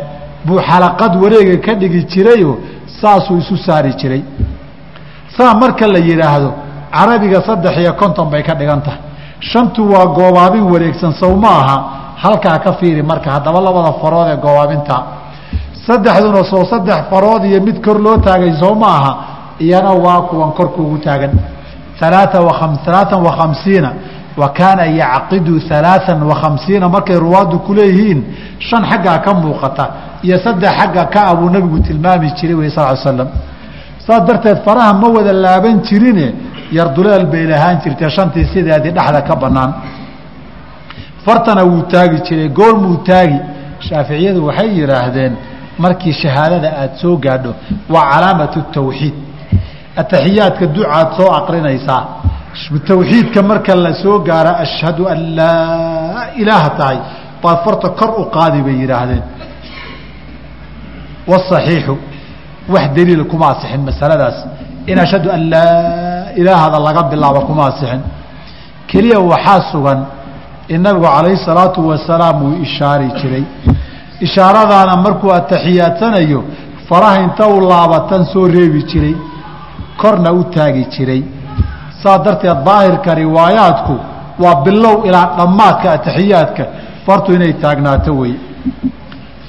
buu 0.46 0.58
xalaqad 0.68 1.12
wareega 1.22 1.56
ka 1.66 1.74
dhigi 1.74 2.04
jirayoo 2.12 2.56
saasuu 3.00 3.36
isu 3.38 3.56
saari 3.66 3.92
jiray. 4.00 4.22
Saa 5.36 5.54
marka 5.54 5.86
la 5.88 5.98
yidhaahdo 5.98 6.50
carabiga 6.92 7.40
saddex 7.46 7.76
iyo 7.78 7.92
konton 8.00 8.26
bay 8.30 8.42
ka 8.42 8.54
dhigan 8.54 8.80
tahay. 8.82 8.98
Shantu 9.40 9.82
waa 9.92 10.06
goobaabin 10.06 10.62
wareegsan 10.72 11.12
sow 11.20 11.34
ma 11.36 11.48
aha. 11.48 11.76
Halkaa 12.22 12.58
ka 12.58 12.72
fiiri 12.78 13.02
marka 13.02 13.30
haddaba 13.30 13.60
labada 13.60 13.92
farood 14.02 14.28
ee 14.32 14.36
goobaabinta 14.36 14.96
saddexduna 15.86 16.42
soo 16.50 16.64
saddex 16.72 17.00
farood 17.10 17.44
iyo 17.44 17.60
mid 17.62 17.80
kor 17.84 17.98
loo 18.00 18.16
taagay 18.18 18.52
soo 18.60 18.74
ma 18.74 18.86
aha. 18.98 19.12
Iyana 19.60 19.92
waa 19.92 20.20
kuwan 20.28 20.52
korkuugu 20.52 20.98
taagan 20.98 21.32
alaaa 22.00 22.40
wa 22.40 22.52
alaaan 22.86 23.94
wa 24.36 24.48
kaana 24.48 24.84
yacqidu 24.86 25.60
alaaan 25.70 26.22
wa 26.22 26.34
khamsiina 26.34 26.88
markay 26.88 27.16
ruwaaddu 27.16 27.58
ku 27.58 27.74
leeyihiin 27.74 28.24
shan 28.58 28.82
xaggaa 28.90 29.18
ka 29.18 29.34
muuqata 29.34 29.90
iyo 30.22 30.38
saddex 30.38 30.70
xagga 30.78 31.04
ka 31.04 31.26
abuu 31.26 31.50
nabigu 31.50 31.78
tilmaami 31.80 32.32
jiray 32.38 32.54
wey 32.54 32.70
sal 32.70 32.96
slam 32.96 33.28
saas 34.06 34.22
darteed 34.28 34.58
faraha 34.64 34.92
ma 34.94 35.08
wada 35.08 35.32
laaban 35.32 35.82
jirine 35.82 36.34
yarduleel 36.72 37.26
bay 37.26 37.44
lahaan 37.46 37.80
jirtee 37.82 38.10
shantii 38.16 38.44
sideedii 38.52 38.92
dhexda 38.96 39.20
ka 39.22 39.36
banaan 39.36 39.70
fartana 41.24 41.62
wuu 41.64 41.82
taagi 41.82 42.18
jiray 42.26 42.48
goormuu 42.48 42.96
taagi 43.10 43.38
shaaficiyadu 43.88 44.46
waxay 44.46 44.70
yidhaahdeen 44.80 45.32
markii 45.78 46.12
shahaadada 46.22 46.68
aada 46.80 46.96
soo 47.02 47.16
gaadho 47.16 47.52
waa 47.94 48.04
calaamatu 48.12 48.62
tawxiid 48.76 49.14
ataxiyaadka 49.96 50.66
ducaad 50.76 51.08
soo 51.18 51.30
aqrinaysaa 51.40 52.02
tawxiidka 52.88 53.42
marka 53.42 53.74
la 53.74 53.92
soo 54.02 54.18
gaaro 54.28 54.52
ashhadu 54.64 55.02
an 55.12 55.20
laa 55.38 56.24
ilaaha 56.40 56.70
tahay 56.78 56.98
baad 57.42 57.58
farta 57.64 57.88
kor 57.98 58.10
u 58.20 58.24
qaadi 58.36 58.62
bay 58.66 58.76
yidhaahdeen 58.82 59.22
wasaxiixu 61.30 61.94
wax 62.68 62.84
daliila 62.96 63.24
kuma 63.24 63.46
asixin 63.52 63.80
masaladaas 63.90 64.36
in 64.86 64.98
ashhadu 64.98 65.28
an 65.36 65.42
laa 65.50 66.32
ilaahada 66.40 66.78
laga 66.86 67.02
bilaabo 67.10 67.40
kuma 67.48 67.62
asixin 67.70 68.00
keliya 68.90 69.18
waxaa 69.32 69.60
sugan 69.72 70.00
in 70.68 70.80
nabigu 70.82 71.06
calayhi 71.16 71.38
salaatu 71.48 71.80
wasalaam 71.90 72.36
uu 72.46 72.54
ishaari 72.66 73.08
jiray 73.20 73.44
ishaaradaana 74.26 74.96
markuu 75.04 75.30
atixiyaadsanayo 75.40 76.40
faraha 76.88 77.16
inta 77.26 77.44
u 77.54 77.60
laabatan 77.70 78.22
soo 78.32 78.46
reebi 78.56 78.82
jiray 78.90 79.14
korna 80.02 80.32
u 80.32 80.44
taagi 80.54 80.84
jiray. 80.94 81.22
Saa 82.02 82.18
darteed 82.24 82.64
daahirka 82.64 83.14
riwaayaadku 83.14 83.94
waa 84.42 84.54
bilow 84.64 85.04
ilaa 85.06 85.26
dhammaadka 85.38 85.92
atixiyaadka. 85.92 86.64
Fartu 87.06 87.32
inay 87.34 87.52
taagnaato 87.62 88.12
wey 88.20 88.34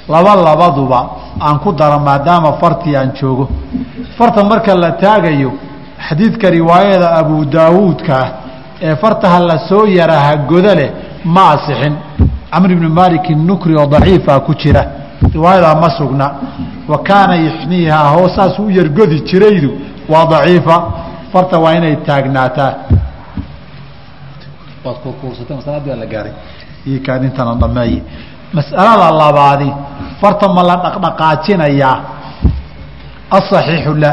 laba 0.08 0.34
labaduba 0.36 1.00
aan 1.40 1.58
ku 1.58 1.72
daro 1.72 1.98
maadaama 2.00 2.52
fartii 2.60 2.96
aan 2.96 3.10
joogo. 3.20 3.48
Farta 4.18 4.44
marka 4.44 4.74
la 4.74 4.90
taagayo 4.92 5.52
xadiidka 6.08 6.50
riwaayada 6.50 7.08
abu 7.20 7.44
daawuudka 7.44 8.12
ah 8.22 8.28
ee 8.82 8.96
fartaha 8.96 9.38
la 9.40 9.58
soo 9.68 9.86
yaraha 9.86 10.36
goda 10.36 10.74
leh 10.74 10.90
ma 11.24 11.42
asixin. 11.54 11.94
Camr 12.52 12.70
ibni 12.72 12.88
malik 12.88 13.28
nukri 13.30 13.74
oo 13.76 13.86
daciifa 13.86 14.40
ku 14.40 14.54
jira. 14.54 14.82
Riwaayadaa 15.34 15.74
ma 15.80 15.88
sugna. 15.98 16.26
Wa 16.88 16.98
kaana 17.02 17.34
yixniihaa 17.36 18.08
hoosaasuu 18.14 18.66
u 18.66 18.70
yargodi 18.70 19.20
jiraydu 19.20 19.70
waa 20.08 20.26
daciifa. 20.26 20.76
Farta 21.32 21.58
waa 21.58 21.72
inay 21.78 21.96
taagnaataa. 22.06 22.72
Waad 24.84 24.96
kukuursatay 25.02 25.56
masaladii 25.56 25.94
la 26.00 26.06
gaaray. 26.06 26.32
Ii 26.86 26.98
kaadintana 27.06 27.54
dhameeye 27.54 28.02
mas'alada 28.54 29.10
labaadi 29.22 29.68
farta 30.20 30.48
ma 30.48 30.62
la 30.62 30.76
dhaqdhaqaajinayaa? 30.84 31.96
Asaxiixu 33.30 33.94
la 33.94 34.12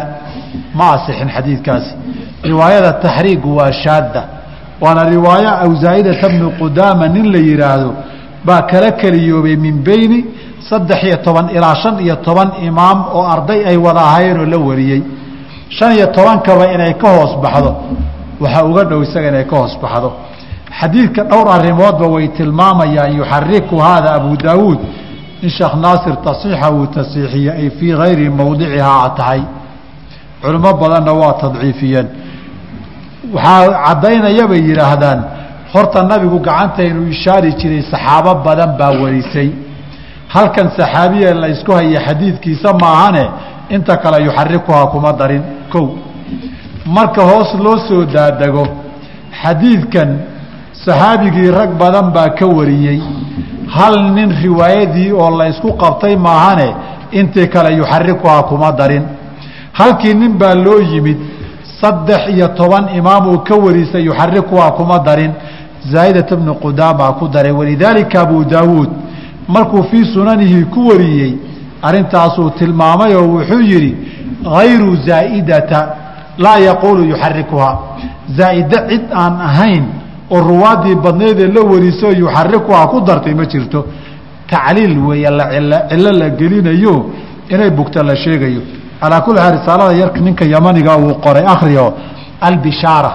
ma 0.78 0.86
asixin 0.96 1.30
xadiidkaasi. 1.36 1.92
Riwaayada 2.44 2.92
taxriigu 2.94 3.56
waa 3.58 3.72
shaadda. 3.72 4.22
Waana 4.82 5.04
riwaayo 5.04 5.50
awzaa'idata 5.66 6.30
bnu 6.30 6.48
qudaama 6.60 7.08
nin 7.08 7.26
la 7.34 7.40
yihaahdo 7.40 7.94
baa 8.46 8.62
kala 8.72 8.92
keliyoobay 9.02 9.56
min 9.58 9.84
beyni 9.84 10.20
saddex 10.70 11.04
iyo 11.04 11.18
toban 11.18 11.50
ilaa 11.56 11.76
shan 11.76 12.00
iyo 12.06 12.16
toban 12.16 12.50
imaam 12.68 13.00
oo 13.18 13.26
arday 13.36 13.60
ay 13.70 13.78
wada 13.78 14.00
ahaayeen 14.02 14.40
oo 14.40 14.46
la 14.46 14.58
wariyey 14.58 15.02
shan 15.70 15.92
iyo 15.98 16.08
tobankaba 16.08 16.66
inay 16.74 16.94
ka 17.02 17.08
hoos 17.18 17.34
baxdo. 17.44 17.72
Waxaa 18.42 18.64
uga 18.66 18.84
dhow 18.84 19.02
isaga 19.04 19.28
inay 19.30 19.46
ka 19.46 19.56
hoos 19.58 19.76
baxdo. 19.82 20.10
Xadiidka 20.80 21.24
dhowr 21.24 21.48
arrimoodba 21.56 22.08
way 22.08 22.28
tilmaamayaan. 22.38 23.12
Yuxariku 23.18 23.76
haada 23.78 24.14
abu 24.14 24.36
daawuud. 24.38 24.80
In 25.42 25.50
sheekh 25.50 25.76
naasir 25.84 26.16
tasiixa 26.26 26.72
uu 26.72 26.86
tasiixiye 26.88 27.52
ay 27.52 27.70
fii 27.78 27.94
gayri 28.02 28.30
mowdicihaa 28.30 29.10
tahay. 29.18 29.42
Culimo 30.42 30.74
badanna 30.82 31.14
waa 31.14 31.34
tadciifiyeen. 31.42 32.08
Waxaa 33.34 33.84
caddaynaya 33.86 34.48
bay 34.48 34.62
yidhaahdaan 34.70 35.20
horta 35.74 36.04
nabigu 36.04 36.40
gacanta 36.40 36.84
inuu 36.84 37.08
ishaari 37.16 37.54
jiray 37.60 37.82
saxaabo 37.92 38.34
badan 38.46 38.72
baa 38.80 38.92
warisay. 39.02 39.50
Halkan 40.34 40.68
saxaabiya 40.78 41.34
la 41.34 41.48
ysku 41.50 41.72
haya 41.72 42.00
xadiidkiisa 42.08 42.74
maahane 42.82 43.26
inta 43.70 43.98
kale 43.98 44.24
yuxarikuhaa 44.26 44.88
kuma 44.88 45.14
darin. 45.14 45.42
Kow 45.72 45.88
marka 46.86 47.22
hoos 47.24 47.54
loo 47.64 47.78
soo 47.88 48.06
daadego 48.06 48.68
xadiidkan 49.42 50.10
saxaabigii 50.86 51.52
rag 51.52 51.72
badan 51.80 52.12
baa 52.14 52.30
ka 52.30 52.46
wariyey. 52.48 53.00
Hal 53.76 53.96
nin 54.16 54.30
riwaayadii 54.44 55.12
oo 55.12 55.30
la 55.38 55.48
ysku 55.50 55.74
qabtay 55.78 56.16
maahane 56.16 56.68
intii 57.12 57.48
kale 57.48 57.76
yuxarikuhaa 57.78 58.44
kuma 58.44 58.72
darin. 58.72 59.04
Halkii 59.74 60.14
nin 60.14 60.34
baa 60.38 60.56
loo 60.56 60.80
yimid 60.82 61.18
saddex 61.82 62.22
iyo 62.34 62.48
toban 62.48 62.86
imaam 62.96 63.28
uu 63.28 63.40
ka 63.40 63.56
warisay 63.56 64.04
yuxarikuhaa 64.06 64.72
kuma 64.72 65.00
darin. 65.00 65.32
Zaa'idata 65.92 66.36
bnu 66.36 66.54
qudaama 66.56 67.14
ku 67.20 67.28
daray. 67.28 67.52
Walidaalika 67.52 68.22
abu 68.22 68.44
daawuud 68.46 68.90
markuu 69.48 69.84
fii 69.84 70.06
sunanihi 70.14 70.66
ku 70.66 70.88
wariyey 70.88 71.34
arrintaasuu 71.83 72.51
tilmaamay 72.59 73.13
oo 73.15 73.27
wuxuu 73.35 73.61
yidhi 73.73 73.93
hayru 74.57 74.97
zaa'idata 75.09 75.79
laa 76.45 76.59
yaquulu 76.69 77.03
yuxarikuhaa 77.13 77.75
zaa'ide 78.39 78.79
cid 78.91 79.05
aan 79.23 79.35
ahayn 79.49 79.85
oo 80.35 80.41
ruwaadii 80.51 80.95
badneedee 81.05 81.49
la 81.57 81.61
wariso 81.73 82.09
yuxarikuhaa 82.23 82.87
ku 82.93 83.01
dartay 83.01 83.35
ma 83.35 83.45
jirto 83.53 83.87
tacliil 84.51 84.99
weeye 85.09 85.31
cillo 85.91 86.11
la 86.21 86.29
gelinayo 86.41 86.95
inay 87.53 87.71
bugta 87.71 88.03
la 88.03 88.17
sheegayo 88.17 88.61
calaa 89.01 89.21
kulli 89.21 89.39
xaal 89.39 89.53
risaalada 89.59 89.93
yarka 90.03 90.21
ninka 90.21 90.45
yamaniga 90.55 90.97
uu 90.97 91.15
qoray 91.25 91.45
akhriyo 91.55 91.87
albishaara 92.41 93.13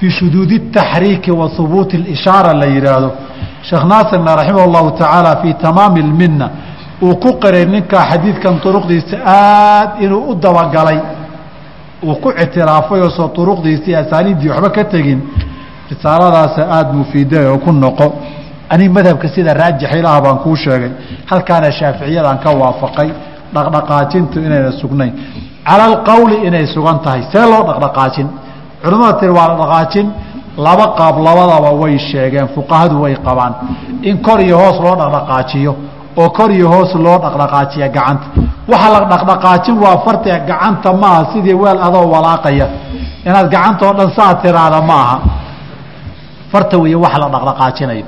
fii 0.00 0.10
shuduudi 0.10 0.58
taxriiki 0.60 1.30
wa 1.30 1.48
hubuuti 1.56 1.96
اlishaara 1.96 2.52
la 2.54 2.66
yidhaahdo 2.66 3.10
sheekh 3.68 3.84
naasirna 3.92 4.36
raximah 4.36 4.64
اllahu 4.68 4.90
tacaala 4.90 5.36
fii 5.42 5.54
tamaami 5.54 6.00
اlmina 6.06 6.46
uu 7.01 7.15
ku 7.15 7.39
qiray 7.39 7.65
ninkaa 7.65 8.03
xadiidkan 8.11 8.59
duruqdiisa 8.63 9.17
aad 9.25 10.01
inuu 10.03 10.31
u 10.31 10.35
dabagalay. 10.35 10.99
Uu 12.03 12.15
ku 12.15 12.29
ictiraafay 12.43 13.01
oo 13.01 13.09
soo 13.09 13.31
duruqdiisii 13.35 13.95
asaaniiddii 13.95 14.49
waxba 14.49 14.69
ka 14.69 14.83
tegin. 14.83 15.21
Risaaladaasa 15.89 16.61
aada 16.75 16.93
mufiida 16.93 17.51
oo 17.51 17.57
ku 17.57 17.71
noqo. 17.71 18.07
Anig 18.69 18.91
madhabka 18.91 19.27
sida 19.27 19.53
raajixa 19.53 19.97
ilaah 19.97 20.21
baan 20.21 20.37
kuu 20.43 20.55
sheegay. 20.55 20.91
Halkaana 21.25 21.71
shaaficiyadaan 21.71 22.39
ka 22.43 22.49
waafaqay. 22.51 23.09
Dhaqdhaqaajintu 23.53 24.39
inayna 24.39 24.71
sugnayn. 24.71 25.13
Cala 25.65 26.15
inay 26.47 26.67
sugan 26.67 26.99
tahay. 27.03 27.21
See 27.31 27.45
loo 27.51 27.63
dhaqdhaqaajin? 27.69 28.27
Culimmada 28.83 29.19
tiri 29.19 29.31
waa 29.31 29.47
dhaqdhaqaajin 29.47 30.07
laba 30.57 30.85
qaab 30.97 31.15
labadaba 31.27 31.71
way 31.81 31.97
sheegeen. 31.97 32.47
Fuqahadu 32.55 33.01
way 33.03 33.15
qabaan. 33.15 33.53
In 34.03 34.21
kor 34.21 34.39
iyo 34.41 34.57
hoos 34.57 34.77
loo 34.83 34.95
dhaqdhaqaajiyo 34.95 35.75
oo 36.17 36.29
kor 36.29 36.51
iyo 36.51 36.67
hoos 36.73 36.93
loo 36.95 37.17
dhaqdhaqaajiya 37.23 37.87
gacanta. 37.89 38.27
Waxa 38.71 38.89
la 38.93 38.99
dhaqdhaqaajin 39.11 39.75
waa 39.83 39.97
fartiga 40.05 40.39
gacanta 40.49 40.93
maaha 40.93 41.21
sidii 41.33 41.53
weel 41.53 41.79
adoo 41.87 42.05
walaaqaya. 42.13 42.67
Inaad 43.25 43.47
gacanta 43.53 43.87
oo 43.87 43.93
dhan 43.93 44.09
saa 44.17 44.33
tiraada 44.41 44.81
ma 44.81 44.93
aha 45.03 45.17
farta 46.51 46.77
weeye 46.77 46.95
waxa 46.95 47.19
la 47.19 47.27
dhaqdhaqaajinayo. 47.35 48.05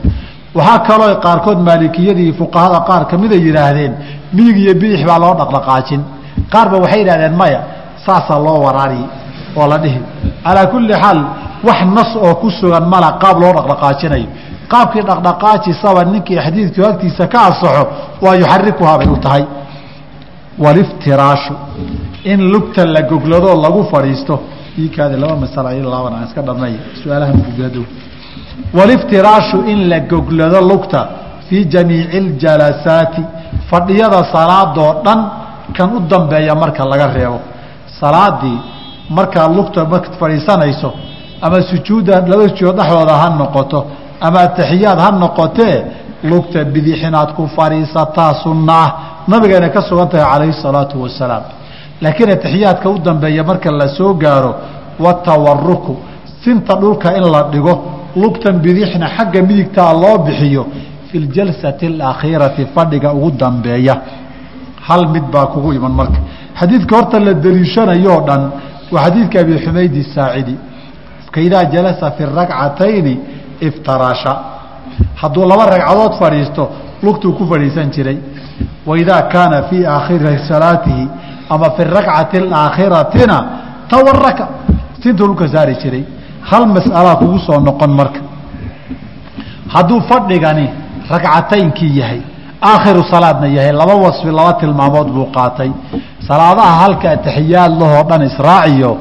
Waxaa 0.55 0.79
kaloo 0.87 1.15
qaarkood 1.25 1.59
maalikiyada 1.67 2.19
iyo 2.25 2.33
fuqahada 2.39 2.79
qaar 2.89 3.03
kamida 3.11 3.35
yidhaahdeen 3.45 3.93
midig 4.35 4.57
iyo 4.63 4.73
bidix 4.81 5.01
baa 5.09 5.19
loo 5.23 5.33
dhaqdhaqaajin. 5.41 6.01
Qaarba 6.53 6.77
waxay 6.83 6.99
yidhahdeen 7.03 7.35
maya 7.41 7.59
saasaa 8.05 8.39
loo 8.45 8.57
waraari 8.65 9.01
oo 9.59 9.67
la 9.71 9.77
dhihi. 9.83 9.99
Calaa 10.43 10.65
kulli 10.73 10.93
xaal 11.03 11.19
wax 11.67 11.79
nas 11.95 12.11
oo 12.25 12.35
ku 12.41 12.49
sugan 12.59 12.85
mala 12.93 13.09
qaab 13.21 13.37
loo 13.41 13.53
dhaqdhaqaajinayo 13.57 14.27
qaabkii 14.73 15.03
dhaqdhaqaajisaba 15.09 16.01
ninkii 16.13 16.39
xadiidku 16.45 16.81
agtiisa 16.91 17.27
ka 17.33 17.39
asaxo 17.49 17.83
waa 18.23 18.35
yuxarikuhaa 18.41 18.97
bay 18.97 19.09
u 19.15 19.17
tahay. 19.25 19.43
Waliftiraashu 20.63 21.53
in 22.31 22.39
lugta 22.53 22.85
la 22.85 23.01
gogladoo 23.11 23.55
lagu 23.65 23.81
fadhiisto 23.91 24.35
iikaadi 24.77 25.15
laba 25.23 25.35
masala 25.35 25.73
laaban 25.93 26.13
aan 26.13 26.23
iska 26.27 26.41
dhamay 26.41 26.73
su'aalaha 27.01 27.33
mugado 27.33 27.81
waliftiraashu 28.77 29.57
in 29.71 29.89
la 29.89 29.99
goglado 29.99 30.59
lugta 30.71 30.99
fii 31.47 31.65
jamiici 31.73 32.17
اljalasaati 32.17 33.21
fadhiyada 33.69 34.19
salaadoo 34.33 34.91
dhan 35.05 35.19
kan 35.75 35.89
u 35.95 35.99
dambeeya 36.11 36.55
marka 36.55 36.83
laga 36.91 37.07
reebo. 37.15 37.39
Salaadii 37.99 38.59
markaad 39.09 39.51
lugta 39.57 39.85
fadhiisanayso 40.19 40.89
ama 41.41 41.61
sujuudda 41.71 42.13
laba 42.31 42.43
sujuud 42.49 42.75
dhexdooda 42.79 43.13
ha 43.21 43.29
noqoto 43.29 43.79
ama 44.21 44.39
ataxiyaad 44.47 44.99
ha 44.99 45.11
noqotee 45.11 45.77
lugta 46.23 46.63
bidix 46.73 46.99
inaad 47.07 47.29
ku 47.37 47.43
fadhiisataa 47.55 48.31
sunnaah 48.43 48.87
nabigayna 49.27 49.69
ka 49.69 49.81
sugan 49.81 50.07
tahay 50.09 50.25
calayhi 50.31 50.53
الsalaatu 50.57 50.95
wasalaam. 51.03 51.43
Laakiin 52.01 52.29
ataxiyaadka 52.37 52.89
u 52.89 52.97
dambeeya 52.99 53.43
marka 53.43 53.71
la 53.71 53.87
gaaro 54.23 54.55
watawaruku 54.99 55.93
sinta 56.43 56.75
dhulka 56.75 57.17
in 57.17 57.25
la 57.33 57.41
dhigo 57.51 57.73
lugtan 58.15 58.59
bidixna 58.59 59.07
xagga 59.15 59.41
midigtaa 59.41 59.93
loo 59.93 60.17
bixiyo 60.25 60.65
fi 61.09 61.19
ljalsati 61.19 61.85
alakhiirati 61.85 62.65
fadhiga 62.75 63.13
ugu 63.13 63.31
dambeeya. 63.31 63.95
Hal 64.87 65.07
mid 65.13 65.23
baa 65.33 65.45
kugu 65.45 65.73
iman 65.73 65.93
marka. 65.99 66.19
Xadiidka 66.59 66.95
horta 66.97 67.19
la 67.19 67.33
deliishanayoo 67.33 68.19
dhan 68.27 68.41
waa 68.91 69.03
xadiidka 69.05 69.39
abi 69.39 69.53
xumaydi 69.63 70.03
saacidi 70.03 70.55
kaidaa 71.31 71.65
jalasa 71.73 72.11
fi 72.11 72.23
rakcatayni 72.25 73.19
iftarasha 73.67 74.33
hadduu 75.21 75.45
laba 75.51 75.65
ragcadood 75.73 76.13
fadhiisto 76.21 76.63
lugtuu 77.03 77.33
ku 77.37 77.43
fadhiisan 77.51 77.89
jiray. 77.95 78.17
Waidaa 78.85 79.21
kaana 79.33 79.63
fii 79.69 79.85
aakhiri 79.85 80.39
salaatihi 80.49 81.07
ama 81.49 81.67
fi 81.75 81.83
rakcati 81.83 82.37
alaakhiratina 82.37 83.37
tawaraka 83.89 84.45
sintuu 85.03 85.27
dhulka 85.27 85.47
saari 85.53 85.75
jiray. 85.83 86.03
Hal 86.49 86.65
mas'alaa 86.75 87.15
kugu 87.21 87.39
soo 87.45 87.59
noqon 87.67 87.91
marka. 87.99 88.19
Hadduu 89.73 90.01
fadhigani 90.09 90.65
ragcataynkii 91.11 91.97
yahay 91.99 92.21
aakhiru 92.61 93.03
salaadna 93.11 93.47
yahay 93.47 93.71
laba 93.81 93.95
wasfi 93.95 94.31
laba 94.39 94.53
tilmaamood 94.61 95.07
buu 95.15 95.27
qaatay. 95.37 95.71
Salaadaha 96.27 96.73
halka 96.81 97.07
ataxiyaad 97.15 97.73
lahoo 97.81 98.03
dhan 98.09 98.21
israaciyo 98.29 98.91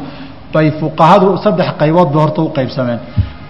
bay 0.55 0.71
fuqahadu 0.81 1.29
saddex 1.45 1.69
qaybood 1.81 2.09
bay 2.13 2.21
horta 2.23 2.41
u 2.43 2.49
qaybsameen 2.59 3.01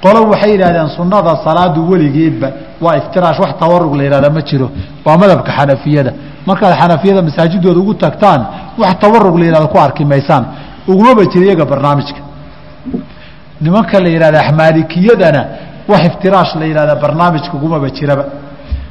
qolo 0.04 0.20
waxay 0.32 0.50
yidhahdeen 0.54 0.88
sunnada 0.98 1.32
salaadu 1.46 1.80
weligeedba 1.90 2.48
waa 2.84 2.96
iftiraash 3.00 3.38
wax 3.44 3.52
tawarug 3.62 3.94
la 3.98 4.02
yihahda 4.04 4.30
ma 4.30 4.40
jiro. 4.48 4.70
Waa 5.04 5.16
madhabka 5.22 5.50
xanafiyada. 5.58 6.12
Markaad 6.46 6.74
xanafiyada 6.80 7.22
masaajidooda 7.22 7.80
ugu 7.80 7.94
tagtaan 7.94 8.40
wax 8.78 8.92
tawarug 9.04 9.36
la 9.40 9.44
yihahdo 9.46 9.68
ku 9.68 9.78
arki 9.78 10.04
maysaan. 10.04 10.44
Ugumaba 10.88 11.22
jira 11.32 11.44
iyaga 11.46 11.64
barnaamijka. 11.64 12.20
Nimanka 13.60 14.00
la 14.00 14.08
yihahda 14.08 14.52
maalikiyadana 14.52 15.42
wax 15.88 16.00
iftiraash 16.08 16.54
la 16.60 16.64
yihahda 16.66 16.94
barnaamijka 16.96 17.52
ugumaba 17.54 17.88
jiraba. 17.90 18.24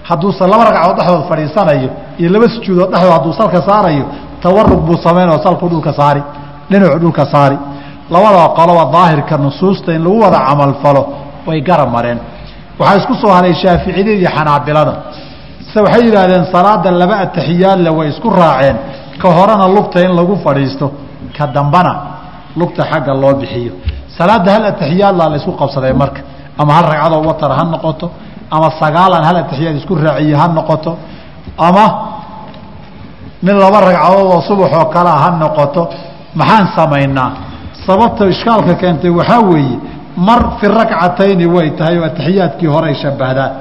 Hadduuse 0.03 0.43
laba 0.47 0.63
ragcadood 0.65 0.97
dhexdood 0.97 1.27
fadhiisanayo 1.29 1.89
iyo 2.19 2.29
laba 2.33 2.45
sujuudood 2.55 2.89
dhexdood 2.91 3.11
hadduu 3.13 3.33
salka 3.33 3.61
saarayo 3.69 4.05
tawarug 4.41 4.81
buu 4.87 4.97
samayn 5.03 5.29
oo 5.29 5.39
salku 5.43 5.69
dhulka 5.69 5.93
saari 5.93 6.21
dhinacu 6.69 6.99
dhulka 6.99 7.25
saari 7.33 7.57
labada 8.13 8.43
qoloba 8.57 8.83
daahirka 8.95 9.37
nusuusta 9.37 9.89
in 9.93 10.01
lagu 10.03 10.19
wada 10.23 10.39
camalfalo 10.47 11.01
way 11.47 11.61
garab 11.61 11.89
mareen. 11.95 12.19
Waxaa 12.79 12.97
isku 12.99 13.13
soo 13.21 13.31
haray 13.37 13.53
shaaficiyada 13.53 14.11
iyo 14.11 14.29
xanaabilada 14.37 14.93
se 15.73 15.77
waxay 15.85 16.01
yidhaahdeen 16.07 16.45
salaada 16.53 16.91
laba 17.01 17.15
ataxiyaadle 17.25 17.89
way 17.97 18.07
isku 18.13 18.29
raaceen. 18.29 18.77
Ka 19.21 19.27
horena 19.37 19.67
lugta 19.75 19.99
in 20.05 20.11
lagu 20.19 20.35
fadhiisto 20.45 20.85
ka 21.37 21.45
dambana 21.55 21.93
lugta 22.59 22.83
xagga 22.91 23.13
loo 23.21 23.33
bixiyo. 23.41 23.73
Salaada 24.17 24.49
hal 24.55 24.63
ataxiyaadla 24.71 25.23
la 25.31 25.35
isku 25.37 25.51
qabsaday 25.61 25.93
marka. 26.01 26.21
Ama 26.61 26.71
hal 26.77 26.85
ragcadoo 26.91 27.21
watar 27.29 27.51
ha 27.57 27.63
noqoto. 27.73 28.07
Ama 28.51 28.67
sagaalan 28.81 29.23
hal 29.27 29.37
ataxiyaad 29.43 29.75
isku 29.81 29.93
raaciye 29.95 30.35
ha 30.41 30.47
noqoto. 30.57 30.91
Ama 31.67 31.85
mid 33.45 33.55
laba 33.63 33.79
ragcadood 33.87 34.27
oo 34.33 34.41
subaxoo 34.47 34.85
kalea 34.95 35.15
ha 35.23 35.29
noqoto. 35.43 35.81
Maxaan 36.39 36.67
samaynaa 36.77 37.29
sababta 37.89 38.23
ishkaalka 38.33 38.73
keentay 38.81 39.09
waxaa 39.19 39.39
weeye 39.49 39.77
mar 40.27 40.41
fi 40.59 40.67
rakcatayni 40.67 41.45
way 41.55 41.69
tahay 41.79 41.97
oo 41.99 42.05
ataxiyaadkii 42.05 42.67
horay 42.75 42.93
shabahdaan. 43.03 43.51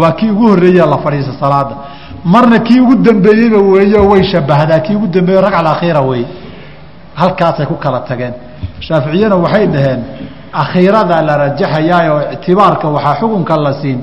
Waa 0.00 0.12
kii 0.18 0.30
ugu 0.30 0.48
horreeya 0.48 0.86
la 0.86 0.98
fadhiisa 1.04 1.32
salaada 1.40 1.74
marna 2.24 2.58
kii 2.58 2.80
ugu 2.80 2.94
dambeeyeyba 3.06 3.58
weeyo 3.72 4.00
way 4.10 4.22
shabahdaa 4.32 4.78
kii 4.80 4.94
ugu 4.96 5.06
dambeeye 5.06 5.40
ragca 5.40 5.70
akhiira 5.72 6.00
weeye. 6.00 6.26
Halkaasay 7.14 7.66
ku 7.66 7.74
kala 7.76 8.00
tageen. 8.08 8.34
Shaaficiyana 8.80 9.36
waxay 9.36 9.66
dhaheen 9.66 10.00
akhiirada 10.52 11.22
la 11.22 11.34
rajaxayaayoo 11.42 12.20
ictibaarka 12.34 12.88
waxaa 12.88 13.14
xukunka 13.20 13.56
la 13.56 13.72
siin 13.80 13.98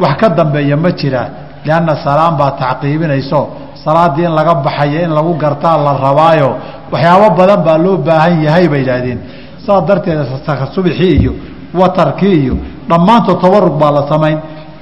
wax 0.00 0.16
ka 0.20 0.28
dambeeya 0.28 0.76
ma 0.76 0.90
jiraa 1.00 1.28
lianna 1.64 1.94
salaam 2.04 2.36
baa 2.36 2.50
tacqiibinayso 2.62 3.40
salaaddii 3.88 4.24
in 4.28 4.34
laga 4.38 4.54
baxayo 4.66 4.98
in 5.06 5.10
lagu 5.18 5.32
gartaa 5.42 5.76
la 5.86 5.92
rabaayo 6.06 6.50
waxyaabo 6.92 7.28
badan 7.38 7.60
baa 7.66 7.78
loo 7.84 7.96
baahan 8.06 8.42
yahay 8.46 8.68
bay 8.72 8.80
yidhaahdeen. 8.82 9.18
Saas 9.66 9.82
darteed 9.88 10.18
subxii 10.74 11.14
iyo 11.20 11.32
watarkii 11.80 12.36
iyo 12.44 12.54
dhammaantood 12.90 13.38
tawarug 13.44 13.74
baa 13.82 13.90
la 13.98 14.02
samayn. 14.12 14.38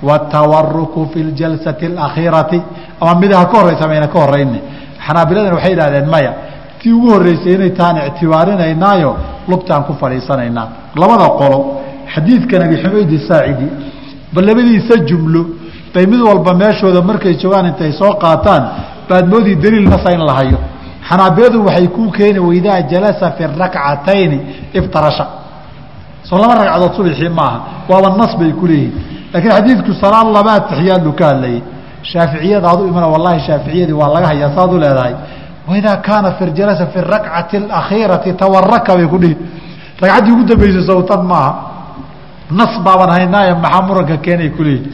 Watawaruku 0.09 1.09
fi 1.12 1.18
ljalsati 1.24 1.86
alakhiirati 1.86 2.62
ama 3.00 3.14
midaha 3.20 3.44
ka 3.50 3.57
horraysa 3.59 3.88
mayna 3.88 4.07
ka 4.09 4.18
horrayne 4.18 4.59
xanaabiladana 5.07 5.54
waxay 5.57 5.70
yidhahdeen 5.72 6.07
maya 6.14 6.32
tii 6.80 6.92
ugu 6.92 7.09
horreysay 7.14 7.52
inay 7.54 7.70
taan 7.70 7.96
ictibaarinaynaayo 8.09 9.11
lugtaan 9.48 9.82
ku 9.88 9.92
fadhiisanaynaa. 10.00 10.68
Labada 11.00 11.28
qolo 11.40 11.59
xadiidkan 12.14 12.61
abi 12.66 12.76
xumayd 12.82 13.11
saacidi 13.28 13.66
bal 14.34 14.44
labadiisa 14.48 14.94
jumlo 15.09 15.42
bay 15.94 16.07
mid 16.07 16.20
walba 16.28 16.52
meeshooda 16.62 17.00
markay 17.02 17.34
joogaan 17.42 17.66
intay 17.70 17.92
soo 18.00 18.12
qaataan 18.22 18.62
baad 19.09 19.26
moodii 19.32 19.57
daliil 19.57 19.88
nasa 19.88 20.11
in 20.14 20.20
la 20.28 20.34
xanaabiladu 21.09 21.64
waxay 21.66 21.88
kuu 21.88 22.11
keeni 22.11 22.38
waidaa 22.38 22.82
jalasa 22.82 23.30
fi 23.36 23.44
rakcatayni 23.46 24.38
iftarasha. 24.74 25.26
Soo 26.22 26.38
laba 26.38 26.54
ragcadood 26.54 26.92
subxii 26.96 27.28
maaha 27.28 27.59
waaba 27.88 28.16
nas 28.16 28.36
bay 28.38 28.52
ku 28.52 28.66
leeyihiin 28.66 28.94
laakiin 29.32 29.52
xadiidku 29.52 29.92
salaad 30.02 30.28
laba 30.36 30.52
atixiyaadlu 30.59 31.12
ka 31.12 31.24
hadlayay. 31.30 31.62
Shaaficiyada 32.02 32.70
adu 32.70 32.88
imana 32.88 33.07
wallahi 33.07 33.40
shaaficiyadii 33.46 33.92
waa 34.00 34.14
laga 34.14 34.26
hayaa 34.26 34.50
saad 34.57 34.72
u 34.72 34.78
leedahay. 34.78 35.14
Waidaa 35.68 35.96
kaana 35.96 36.32
firjalasa 36.38 36.86
fi 36.86 36.98
rakcati 37.00 37.57
alakhiirati 37.57 38.32
tawaraka 38.32 38.94
bay 38.96 39.07
ku 39.07 39.18
dhihi. 39.18 39.36
Ragcaddii 40.00 40.32
ugu 40.32 40.44
dambeysay 40.44 40.86
sawtan 40.86 41.22
maaha 41.22 41.52
nas 42.50 42.72
baaban 42.84 43.11
haynaaye 43.11 43.54
maxaa 43.54 43.82
muranka 43.82 44.16
keenay 44.16 44.50
kuleeyihi 44.50 44.90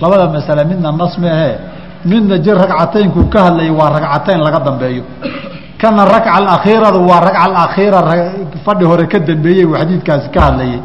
labada 0.00 0.28
masale 0.28 0.64
midna 0.64 0.92
nas 0.92 1.18
meahee 1.18 1.56
midna 2.04 2.38
jir 2.38 2.56
ragcataynkuu 2.56 3.28
ka 3.32 3.38
hadlayay 3.46 3.70
waa 3.70 3.90
ragcatayn 3.90 4.40
laga 4.40 4.60
dambeeyo. 4.60 5.04
Kana 5.80 6.04
rakca 6.04 6.30
alakhiiradu 6.38 6.98
waa 7.08 7.20
rakca 7.20 7.40
alakhiira 7.46 8.00
fadhi 8.64 8.84
hore 8.84 9.06
ka 9.06 9.18
dambeeyey 9.18 9.64
uu 9.64 9.74
xadiidkaasi 9.74 10.28
ka 10.30 10.40
hadlayay. 10.40 10.80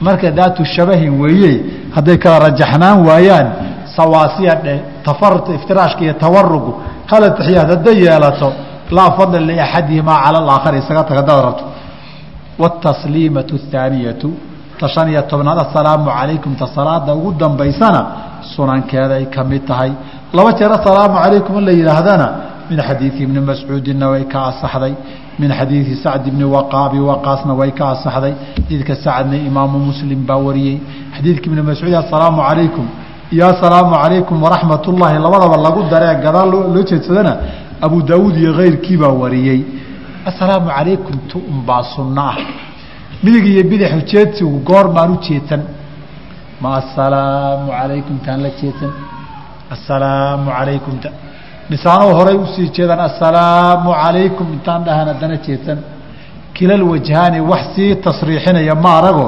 Marka 0.00 0.30
daatu 0.30 0.64
shabahin 0.64 1.20
weeye 1.20 1.52
hadday 1.94 2.16
kala 2.18 2.38
rajaxnaan 2.48 3.04
waayaan 3.06 3.46
sawaasiya 3.96 4.54
dhe 4.64 4.74
iftiraashka 5.54 6.00
iyo 6.04 6.14
tawarugu 6.14 6.72
hal 7.06 7.24
atixiyaad 7.24 7.68
hadday 7.70 7.96
yeelato 8.04 8.52
laa 8.90 9.10
fadla 9.18 9.40
liaxadihimaa 9.40 10.22
cala 10.24 10.38
alaakhar 10.38 10.74
isaga 10.80 11.02
taga 11.04 11.20
hadaad 11.20 11.44
rabto 11.44 11.64
watasliimatu 12.58 13.54
athaaniyatu 13.60 14.28
ta 14.80 14.88
shan 14.88 15.08
iyo 15.12 15.22
tobnaad 15.22 15.58
assalaamu 15.66 16.10
calaykum 16.10 16.54
ta 16.56 16.66
salaada 16.66 17.14
ugu 17.14 17.32
dambaysana 17.32 18.00
sunankeeday 18.54 19.24
ka 19.34 19.44
mid 19.44 19.66
tahay 19.66 19.92
laba 20.32 20.52
jeer 20.58 20.70
assalaamu 20.70 21.18
calaykum 21.22 21.64
la 21.64 21.72
yidhaahdana. 21.72 22.28
Min 22.70 22.78
xadiidi 22.78 23.22
ibni 23.24 23.40
mascuudinna 23.40 24.10
way 24.10 24.24
ka 24.32 24.38
asaxday 24.50 24.94
min 25.40 25.50
xadiidi 25.50 25.96
sacd 26.04 26.26
ibni 26.28 26.44
waqaabi 26.44 26.98
waqaasna 27.10 27.52
way 27.60 27.72
ka 27.72 27.84
asaxday 27.94 28.34
xadiidka 28.56 28.94
sacdna 29.04 29.36
imaamu 29.48 29.78
muslim 29.88 30.20
baa 30.28 30.36
wariyey. 30.46 30.78
Xadiidka 31.16 31.46
ibni 31.50 31.62
mascuud 31.62 31.94
assalaamu 32.02 32.42
calaykum. 32.48 32.86
Iyo 33.32 33.44
assalaamu 33.52 33.94
calaykum 34.02 34.42
waraxmat 34.44 34.86
ullaahi 34.86 35.18
labadaba 35.18 35.56
lagu 35.66 35.80
daree 35.90 36.14
gadaal 36.24 36.50
loo 36.74 36.82
jeedsadana 36.90 37.32
abu 37.82 38.02
daawuud 38.02 38.36
iyo 38.36 38.52
keyrkii 38.58 38.96
baa 39.02 39.12
wariyey. 39.22 39.60
Assalaamu 40.30 40.68
calaykum 40.76 41.14
tu 41.30 41.38
unbaa 41.52 41.82
sunno 41.94 42.22
ah. 42.30 42.36
Midig 43.24 43.46
iyo 43.46 43.62
bidix 43.70 43.92
ujeedsigu 44.00 44.62
goor 44.68 44.86
maan 44.94 45.10
u 45.14 45.16
jeedsan. 45.26 45.62
Ma 46.62 46.68
assalaamu 46.80 47.66
calaykum 47.78 48.16
taan 48.24 48.38
la 48.44 48.50
jeedsan 48.60 49.09
assalaamu 49.74 50.50
calaykum 50.58 50.94
ta 51.02 51.10
misaanoo 51.70 52.12
horay 52.18 52.36
u 52.36 52.46
sii 52.54 52.68
jeedaan 52.76 53.00
assalaamu 53.08 53.90
calaykum 54.02 54.46
intaan 54.56 54.84
dhahan 54.86 55.08
haddana 55.12 55.36
jeedsan. 55.46 55.78
Kilal 56.54 56.82
wajhaani 56.92 57.40
wax 57.50 57.62
sii 57.74 57.94
tasriixinaya 58.06 58.74
ma 58.74 58.90
arago. 58.98 59.26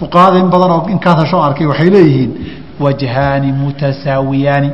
Fuqahada 0.00 0.38
in 0.42 0.48
badan 0.54 0.70
oo 0.76 0.86
inkaas 0.94 1.16
hashoo 1.22 1.42
arkay 1.48 1.66
waxay 1.66 1.90
leeyihiin 1.96 2.30
wajhaani 2.84 3.48
mutasaawiyaani. 3.62 4.70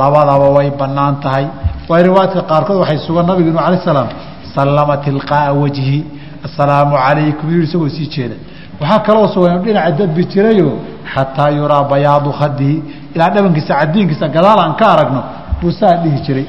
Labadaba 0.00 0.48
way 0.56 0.70
bannaan 0.80 1.14
tahay. 1.24 1.46
Waa 1.88 2.02
riwaayadka 2.06 2.42
qaarkood 2.50 2.76
waxay 2.82 2.98
sugan 3.06 3.26
nabigu 3.28 3.48
inu 3.52 3.58
alay 3.66 3.78
salaam 3.84 4.08
sallama 4.54 4.96
tilqaa'a 5.04 5.52
wajhi. 5.62 5.98
Assalaamu 6.46 6.96
calaykum 7.04 7.46
yuu 7.54 7.62
isagoo 7.68 7.88
sii 7.96 8.06
jeeda. 8.14 8.36
Waxaa 8.80 8.98
kaloo 9.06 9.28
sugan 9.34 9.62
dhinaca 9.64 9.90
dadbi 9.98 10.24
jirayo 10.32 10.68
xataa 11.14 11.50
yuraa 11.58 11.84
bayaadu 11.92 12.30
khadihi 12.38 12.76
ilaa 13.14 13.30
dhabankiisa 13.34 13.74
cadiinkiisa 13.80 14.26
gadaal 14.36 14.58
aan 14.64 14.74
ka 14.80 14.86
aragno 14.94 15.20
buu 15.60 15.72
saa 15.80 15.96
dhihi 16.02 16.18
jiray. 16.26 16.46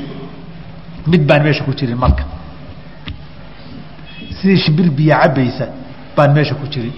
Mid 1.12 1.22
baan 1.30 1.42
meesha 1.46 1.64
ku 1.68 1.72
jirin 1.80 1.98
marka. 2.04 2.24
Sidii 4.38 4.58
shimbir 4.64 4.88
biyo 4.98 5.16
cabaysa 5.22 5.66
baan 6.18 6.32
meesha 6.36 6.56
ku 6.62 6.66
jirin. 6.74 6.94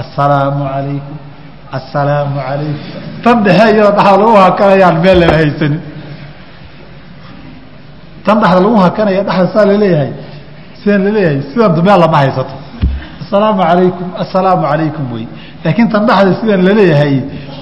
Assalaamu 0.00 0.64
calaykum 0.72 1.16
assalaamu 1.78 2.36
calaykum. 2.46 2.88
Tan 3.24 3.36
dhexe 3.44 3.72
lagu 4.20 4.36
hakanayaan 4.44 4.96
meel 5.04 5.18
lala 5.20 5.36
haysanin. 5.40 5.82
Tan 8.24 8.36
dhexda 8.42 8.60
lagu 8.64 8.76
hakanaya 8.86 9.22
dhexda 9.28 9.46
saa 9.54 9.64
la 9.70 9.76
leeyahay 9.82 10.12
sidaan 10.80 11.00
la 11.06 11.10
leeyahay 11.16 11.40
sidan 11.50 11.70
meel 11.86 11.98
lama 12.02 12.16
haysato 12.22 12.54
assalaamu 13.26 13.60
calaykum 13.62 14.08
assalaamu 14.22 14.62
calaykum 14.70 15.12
wey. 15.12 15.26
Laakiin 15.64 15.88
tan 15.92 16.06
dhexda 16.06 16.32
sidan 16.40 16.62
la 16.64 16.72
leeyahay 16.78 17.14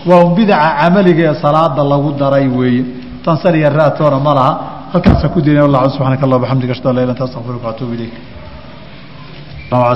waa 0.06 0.24
bidaca 0.36 0.68
camaliga 0.80 1.22
ee 1.30 1.34
salaada 1.42 1.82
lagu 1.92 2.12
daray 2.20 2.48
weeye 2.48 2.84
tan 3.24 3.36
sariya 3.42 3.70
raatoona 3.70 4.18
ma 4.26 4.34
laha. 4.34 4.52
Halkaasa 4.92 5.28
ku 5.28 5.40
diina 5.40 5.62
wallah 5.64 5.80
subxaanaka 5.90 6.24
allah 6.26 6.38
bxamdika 6.44 6.72
ashhadu 6.72 6.88
an 6.90 6.96
la 6.96 7.02
ilah 7.02 7.14
anta 7.14 7.24
astaqfiruka 7.28 7.66
waatuubu 7.68 7.94
ilayk. 7.94 8.14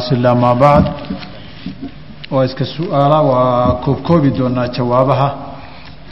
Sila 0.09 0.35
maa 0.35 0.55
bacd 0.55 0.87
waa 2.31 2.45
iska 2.49 2.65
su'aala 2.65 3.19
waa 3.23 3.75
koobkoobi 3.85 4.31
doonaa 4.39 4.69
jawaabaha. 4.77 5.29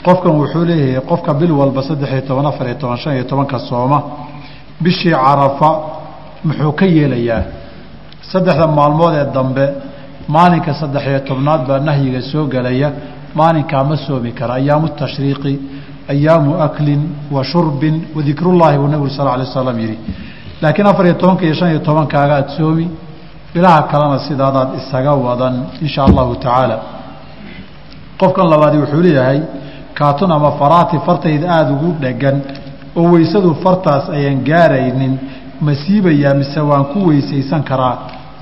Qofkan 0.05 0.31
wuxuu 0.39 0.65
leeyahay 0.69 1.01
qofka 1.09 1.33
bil 1.33 1.51
walba 1.51 1.81
saddex 1.87 2.09
iyo 2.11 2.21
toban 2.29 2.45
afar 2.45 2.67
iyo 2.67 2.77
toban 2.81 2.97
shan 2.97 3.13
iyo 3.17 3.23
tobanka 3.23 3.59
sooma. 3.59 3.99
Bishii 4.83 5.11
carafa 5.25 5.69
muxuu 6.45 6.71
ka 6.79 6.85
yeelayaa 6.85 7.41
saddexda 8.31 8.67
maalmood 8.79 9.13
ee 9.21 9.25
dambe 9.37 9.65
maalinka 10.35 10.71
saddex 10.81 11.03
iyo 11.11 11.19
tobnaad 11.29 11.61
baa 11.69 11.79
nahyiga 11.87 12.21
soo 12.31 12.45
gelaya 12.53 12.89
maalinkaa 13.39 13.83
ma 13.89 13.95
soomi 14.05 14.31
kara 14.39 14.53
ayaamu 14.61 14.87
tashriiqi 15.01 15.53
ayaamu 16.13 16.51
aklin 16.67 17.01
wa 17.35 17.41
shurbin 17.51 17.95
wadikrullaahi 18.15 18.77
buu 18.81 18.87
nabigu 18.93 19.09
sal 19.17 19.27
alay 19.35 19.45
slam 19.53 19.79
yihi 19.83 19.97
laakiin 20.61 20.87
afar 20.91 21.05
iyo 21.05 21.15
tobanka 21.21 21.43
iyo 21.47 21.53
shan 21.59 21.69
iyo 21.73 21.79
tobankaaga 21.89 22.33
aada 22.37 22.49
soomi 22.57 22.85
bilaha 23.53 23.81
kalena 23.91 24.19
sidaadaad 24.27 24.69
isaga 24.79 25.11
wadan 25.25 25.55
insha 25.85 26.01
allahu 26.09 26.35
tacaala. 26.43 26.77
Qofkan 28.19 28.47
labaadi 28.53 28.77
wuxuu 28.81 29.01
leeyahay 29.05 29.39
kaatun 29.99 30.31
ama 30.31 30.51
faraati 30.59 30.97
fartayda 31.05 31.45
aada 31.55 31.71
ugu 31.75 31.89
dhegan 32.03 32.37
oo 32.99 33.05
weysadu 33.13 33.49
fartaas 33.63 34.05
ayaan 34.17 34.39
gaaraynin 34.49 35.13
ma 35.65 35.73
siibayaa 35.83 36.33
mise 36.41 36.59
waan 36.69 36.85
ku 36.93 36.99
weysaysan 37.09 37.61
karaa 37.69 37.95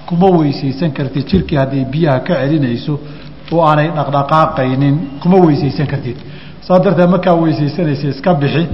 kuma 0.07 0.27
weysaysan 0.39 0.91
kartid 0.97 1.27
jirkii 1.27 1.57
hadday 1.57 1.85
biyaha 1.85 2.19
ka 2.19 2.33
celinayso 2.41 2.99
oo 3.51 3.61
aanay 3.69 3.89
dhaqdhaqaaqaynin 3.97 4.95
kuma 5.21 5.37
weysaysan 5.45 5.87
kartid. 5.87 6.17
Saas 6.61 6.83
darteed 6.83 7.09
markaa 7.09 7.35
weysaysanaysa 7.43 8.07
iska 8.13 8.33
bixi 8.33 8.67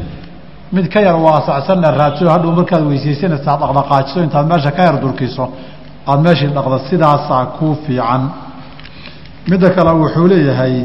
mid 0.72 0.88
ka 0.94 1.02
yar 1.02 1.16
waasacsanna 1.16 1.92
raadso 1.92 2.30
hadhow 2.30 2.52
markaad 2.60 2.84
weysaysanaysa 2.92 3.58
dhaqdhaqaajiso 3.62 4.24
intaad 4.24 4.46
meesha 4.52 4.72
ka 4.72 4.84
yar 4.84 5.02
durkiso 5.02 5.46
aada 6.08 6.22
meeshii 6.22 6.52
dhaqda 6.58 6.80
sidaasaa 6.90 7.46
kuu 7.58 7.76
fiican. 7.86 8.24
Midda 9.50 9.70
kale 9.76 9.92
wuxuu 10.02 10.28
leeyahay 10.28 10.76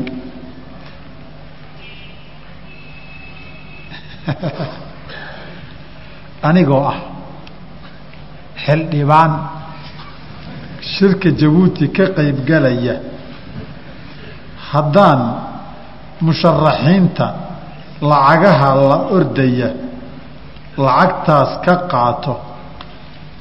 anigoo 6.49 6.83
ah 6.93 6.99
xildhibaan 8.65 9.33
shirka 10.95 11.29
jabuuti 11.41 11.85
ka 11.97 12.05
qaybgalaya 12.17 12.95
haddaan 14.71 15.21
musharaxiinta 16.27 17.27
lacagaha 18.11 18.69
la 18.91 18.99
ordaya 19.17 19.69
lacagtaas 20.87 21.51
ka 21.65 21.75
qaato 21.93 22.35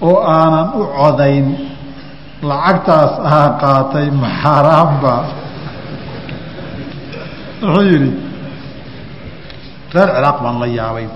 oo 0.08 0.18
aanan 0.36 0.68
u 0.80 0.84
codayn 0.98 1.48
lacagtaas 2.50 3.14
aa 3.36 3.48
qaatay 3.64 4.08
maxaaraamba 4.24 5.14
wuxuu 7.62 7.86
yidhi 7.92 8.12
reer 9.96 10.10
ciraaq 10.16 10.38
baan 10.44 10.58
la 10.64 10.68
yaabay. 10.80 11.08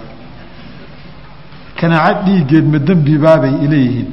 Kanaaco 1.80 2.22
dhiiggeed 2.26 2.66
ma 2.74 2.80
dembibaabay 2.88 3.54
ileeyihiin 3.66 4.10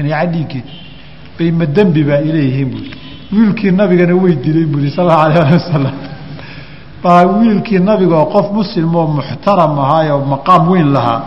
kanaaco 0.00 0.32
dhiiggeed 0.32 0.66
bay 1.38 1.50
ma 1.58 1.66
dembibaa 1.76 2.20
ileeyihiin 2.28 2.68
buui 2.72 2.90
wiilkii 3.32 3.70
nabigana 3.80 4.14
way 4.22 4.34
dilay 4.44 4.66
buui 4.72 4.90
sal 4.96 5.10
allau 5.10 5.20
alayh 5.26 5.38
ali 5.46 5.54
wasalam 5.58 5.94
baa 7.02 7.22
wiilkii 7.38 7.78
nabigaoo 7.90 8.26
qof 8.34 8.46
muslim 8.58 8.94
oo 8.94 9.06
muxtaram 9.18 9.78
ahaayoo 9.84 10.24
maqaam 10.34 10.62
weyn 10.72 10.88
lahaa 10.96 11.20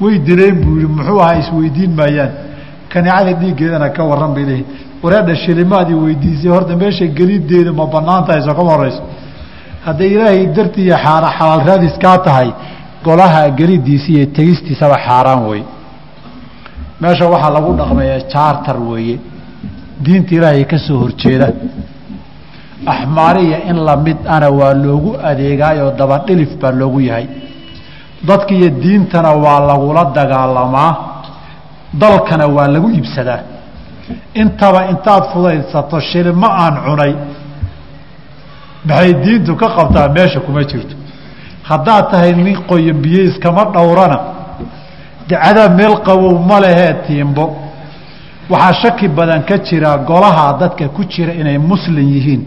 way 0.00 0.18
dileen 0.28 0.56
buu 0.62 0.76
yihi 0.80 0.88
muxuu 0.96 1.20
ahaa 1.20 1.38
isweydiin 1.42 1.92
maayaan. 2.00 2.32
Kanaacada 2.92 3.32
dhiiggeedana 3.40 3.88
ka 3.96 4.02
warran 4.10 4.32
bay 4.36 4.44
leeyihiin 4.50 4.66
wareedha 5.02 5.34
shilimaadii 5.44 5.94
weydiisay 6.04 6.50
horta 6.54 6.76
meesha 6.82 7.06
gelideedu 7.18 7.72
ma 7.80 7.86
bannaan 7.94 8.24
tahay 8.26 8.42
soo 8.46 8.54
kama 8.58 8.70
horeyso 8.76 9.02
hadday 9.86 10.08
ilaahay 10.14 10.46
dartii 10.56 10.84
iyo 10.88 10.96
xaara 11.04 11.28
xalaal 11.38 11.62
raadis 11.68 11.94
tahay 12.26 12.48
golaha 13.04 13.40
gelidiisa 13.58 14.08
iyo 14.12 14.26
tegistiisaba 14.38 14.96
xaaraan 15.06 15.42
wey 15.50 15.62
meesha 17.02 17.26
waxaa 17.32 17.50
lagu 17.56 17.70
dhaqmayaa 17.80 18.20
jaartar 18.32 18.76
weeye. 18.90 19.16
Diinta 20.04 20.32
ilaahay 20.36 20.64
ka 20.72 20.78
soo 20.86 20.98
horjeeda. 21.02 21.48
Axmaariya 22.92 23.58
in 23.70 23.76
la 23.86 23.96
mid 23.96 24.18
ana 24.34 24.48
waa 24.58 24.74
loogu 24.84 25.10
adeegaayoo 25.30 25.90
dabadhilif 26.00 26.50
baa 26.60 26.72
loogu 26.80 27.00
yahay. 27.08 27.26
Dadka 28.28 28.52
iyo 28.54 28.68
diintana 28.82 29.30
waa 29.44 29.60
lagula 29.70 30.04
dagaalamaa 30.16 30.92
dalkana 32.02 32.46
waa 32.56 32.68
lagu 32.74 32.88
iibsadaa. 32.96 33.40
Intaba 34.42 34.80
intaad 34.92 35.24
fudaydsato 35.32 36.00
shilimo 36.00 36.46
aan 36.62 36.74
cunay. 36.84 37.12
Maxay 38.88 39.12
diintu 39.24 39.52
ka 39.60 39.68
qabtaa? 39.76 40.08
Meesha 40.16 40.40
kuma 40.40 40.62
jirto. 40.70 40.94
Haddaad 41.68 42.04
tahay 42.10 42.32
nin 42.34 42.56
qoyan 42.70 42.98
biyo 43.04 43.22
iskama 43.30 43.62
dhowrana 43.74 44.18
dacadaa 45.28 45.68
meel 45.78 45.94
qabow 46.06 46.38
ma 46.48 46.60
lehee 46.60 46.94
tiimbo. 47.06 47.44
Waxaa 48.50 48.72
shaki 48.82 49.08
badan 49.08 49.42
ka 49.48 49.56
jira 49.58 49.96
golaha 49.98 50.56
dadka 50.60 50.88
ku 50.88 51.02
jira 51.04 51.32
inay 51.32 51.58
muslim 51.58 52.06
yihiin. 52.14 52.42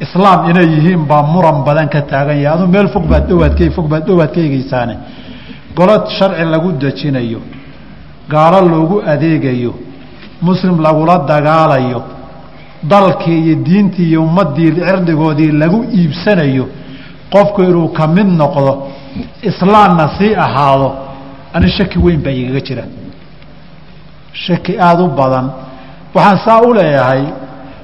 Islaam 0.00 0.50
inay 0.50 0.66
yihiin 0.74 1.06
baa 1.06 1.22
muran 1.22 1.64
badan 1.66 1.88
ka 1.88 2.00
taagan 2.02 2.38
yahay. 2.42 2.56
Aduu 2.58 2.66
meel 2.74 2.88
fog 2.88 3.06
baad 3.08 3.28
dhowaad 3.28 3.54
k 3.58 3.70
fog 3.70 3.88
baad 3.88 4.04
dhowaad 4.06 4.30
ka 4.34 4.40
egeysaane 4.40 4.94
golo 5.76 5.94
sharci 6.18 6.44
lagu 6.44 6.72
dejinayo 6.72 7.40
gaalo 8.30 8.60
loogu 8.68 8.96
adeegayo 9.12 9.72
muslim 10.42 10.80
lagula 10.80 11.18
dagaalayo 11.30 12.00
dalkii 12.82 13.38
iyo 13.44 13.54
diintii 13.66 14.08
iyo 14.10 14.22
ummaddii 14.22 14.70
cirdigoodii 14.86 15.52
lagu 15.52 15.84
iibsanayo 15.98 16.66
qofku 17.32 17.62
inuu 17.62 17.88
ka 17.88 18.06
mid 18.06 18.26
noqdo 18.40 18.72
islaamna 19.42 20.08
sii 20.18 20.34
ahaado 20.34 20.88
ani 21.54 21.68
shaki 21.76 21.98
weyn 22.04 22.20
baa 22.24 22.30
igaga 22.40 22.60
jira. 22.68 22.84
Shaki 24.44 24.72
aada 24.86 25.02
u 25.02 25.08
badan. 25.20 25.46
Waxaan 26.14 26.38
saa 26.44 26.60
u 26.68 26.72
leeyahay 26.78 27.22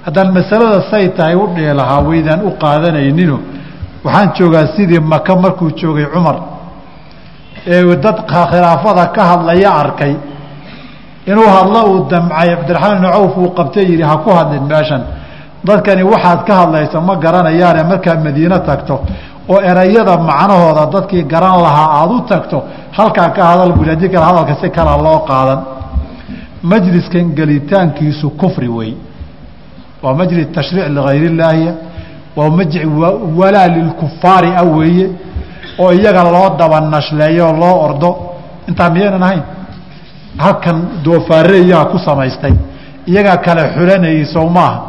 haddaan 0.04 0.28
masalada 0.38 0.78
say 0.90 1.04
tahay 1.16 1.34
u 1.34 1.46
dhihi 1.54 1.74
lahaa 1.80 2.00
waydaan 2.08 2.40
u 2.48 2.50
qaadanaynino 2.62 3.36
waxaan 4.04 4.28
joogaa 4.38 4.66
sidii 4.76 5.00
maka 5.12 5.32
markuu 5.42 5.70
joogay 5.80 6.06
cumar. 6.14 6.36
Ee 7.66 7.82
dad 8.04 8.18
khilaafada 8.32 9.04
ka 9.16 9.22
hadlaya 9.30 9.70
arkay 9.82 10.14
inuu 11.30 11.48
hadlo 11.56 11.80
uu 11.92 11.98
damcay 12.10 12.48
cabdiraxmaan 12.56 12.96
ibnu 12.98 13.08
cawf 13.16 13.36
uu 13.42 13.50
qabtay 13.58 13.84
yidhi 13.90 14.02
ha 14.10 14.16
ku 14.24 14.30
hadlin 14.38 14.64
meeshan. 14.72 15.02
Dadkani 15.66 16.02
waxaad 16.12 16.40
ka 16.48 16.54
hadlayso 16.60 17.00
ma 17.08 17.14
garanayaane 17.24 17.82
markaad 17.90 18.20
madiino 18.26 18.58
tagto 18.68 18.94
oo 19.48 19.60
erayada 19.60 20.16
macnahooda 20.16 20.86
dadkii 20.94 21.22
garan 21.24 21.56
lahaa 21.62 21.88
aada 22.00 22.14
u 22.14 22.20
tagto 22.28 22.62
halkaa 22.92 23.28
ka 23.30 23.42
hadal 23.44 23.72
bui 23.72 23.88
haddii 23.88 24.08
kale 24.08 24.24
hadalka 24.24 24.54
si 24.60 24.70
kala 24.70 24.96
loo 24.96 25.18
qaadan. 25.28 25.60
Majliskan 26.62 27.32
gelitaankiisu 27.34 28.30
kufri 28.30 28.68
wey 28.68 28.94
waa 30.02 30.14
majlis 30.14 30.46
tashriic 30.54 30.88
ligayr 30.88 31.22
illaahiya 31.30 31.72
waa 32.36 33.12
walaa 33.38 33.66
lilkufaari 33.68 34.50
ah 34.56 34.62
weeye 34.64 35.06
oo 35.78 35.92
iyaga 35.92 36.22
loo 36.24 36.48
daba 36.58 36.80
nashleeyo 36.80 37.46
oo 37.48 37.56
loo 37.56 37.76
ordo. 37.86 38.10
Intaa 38.68 38.90
miyaynan 38.90 39.22
ahayn 39.22 39.42
halkan 40.38 40.76
doofaarreeyaa 41.04 41.84
ku 41.84 41.98
samaystay. 41.98 42.52
Iyagaa 43.06 43.36
kale 43.36 43.62
xulanayay 43.74 44.24
sow 44.24 44.46
maaha. 44.48 44.80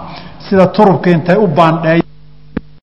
Sida 0.50 0.68
turubka 0.68 1.10
intay 1.10 1.36
u 1.38 1.48
baandheey 1.48 2.02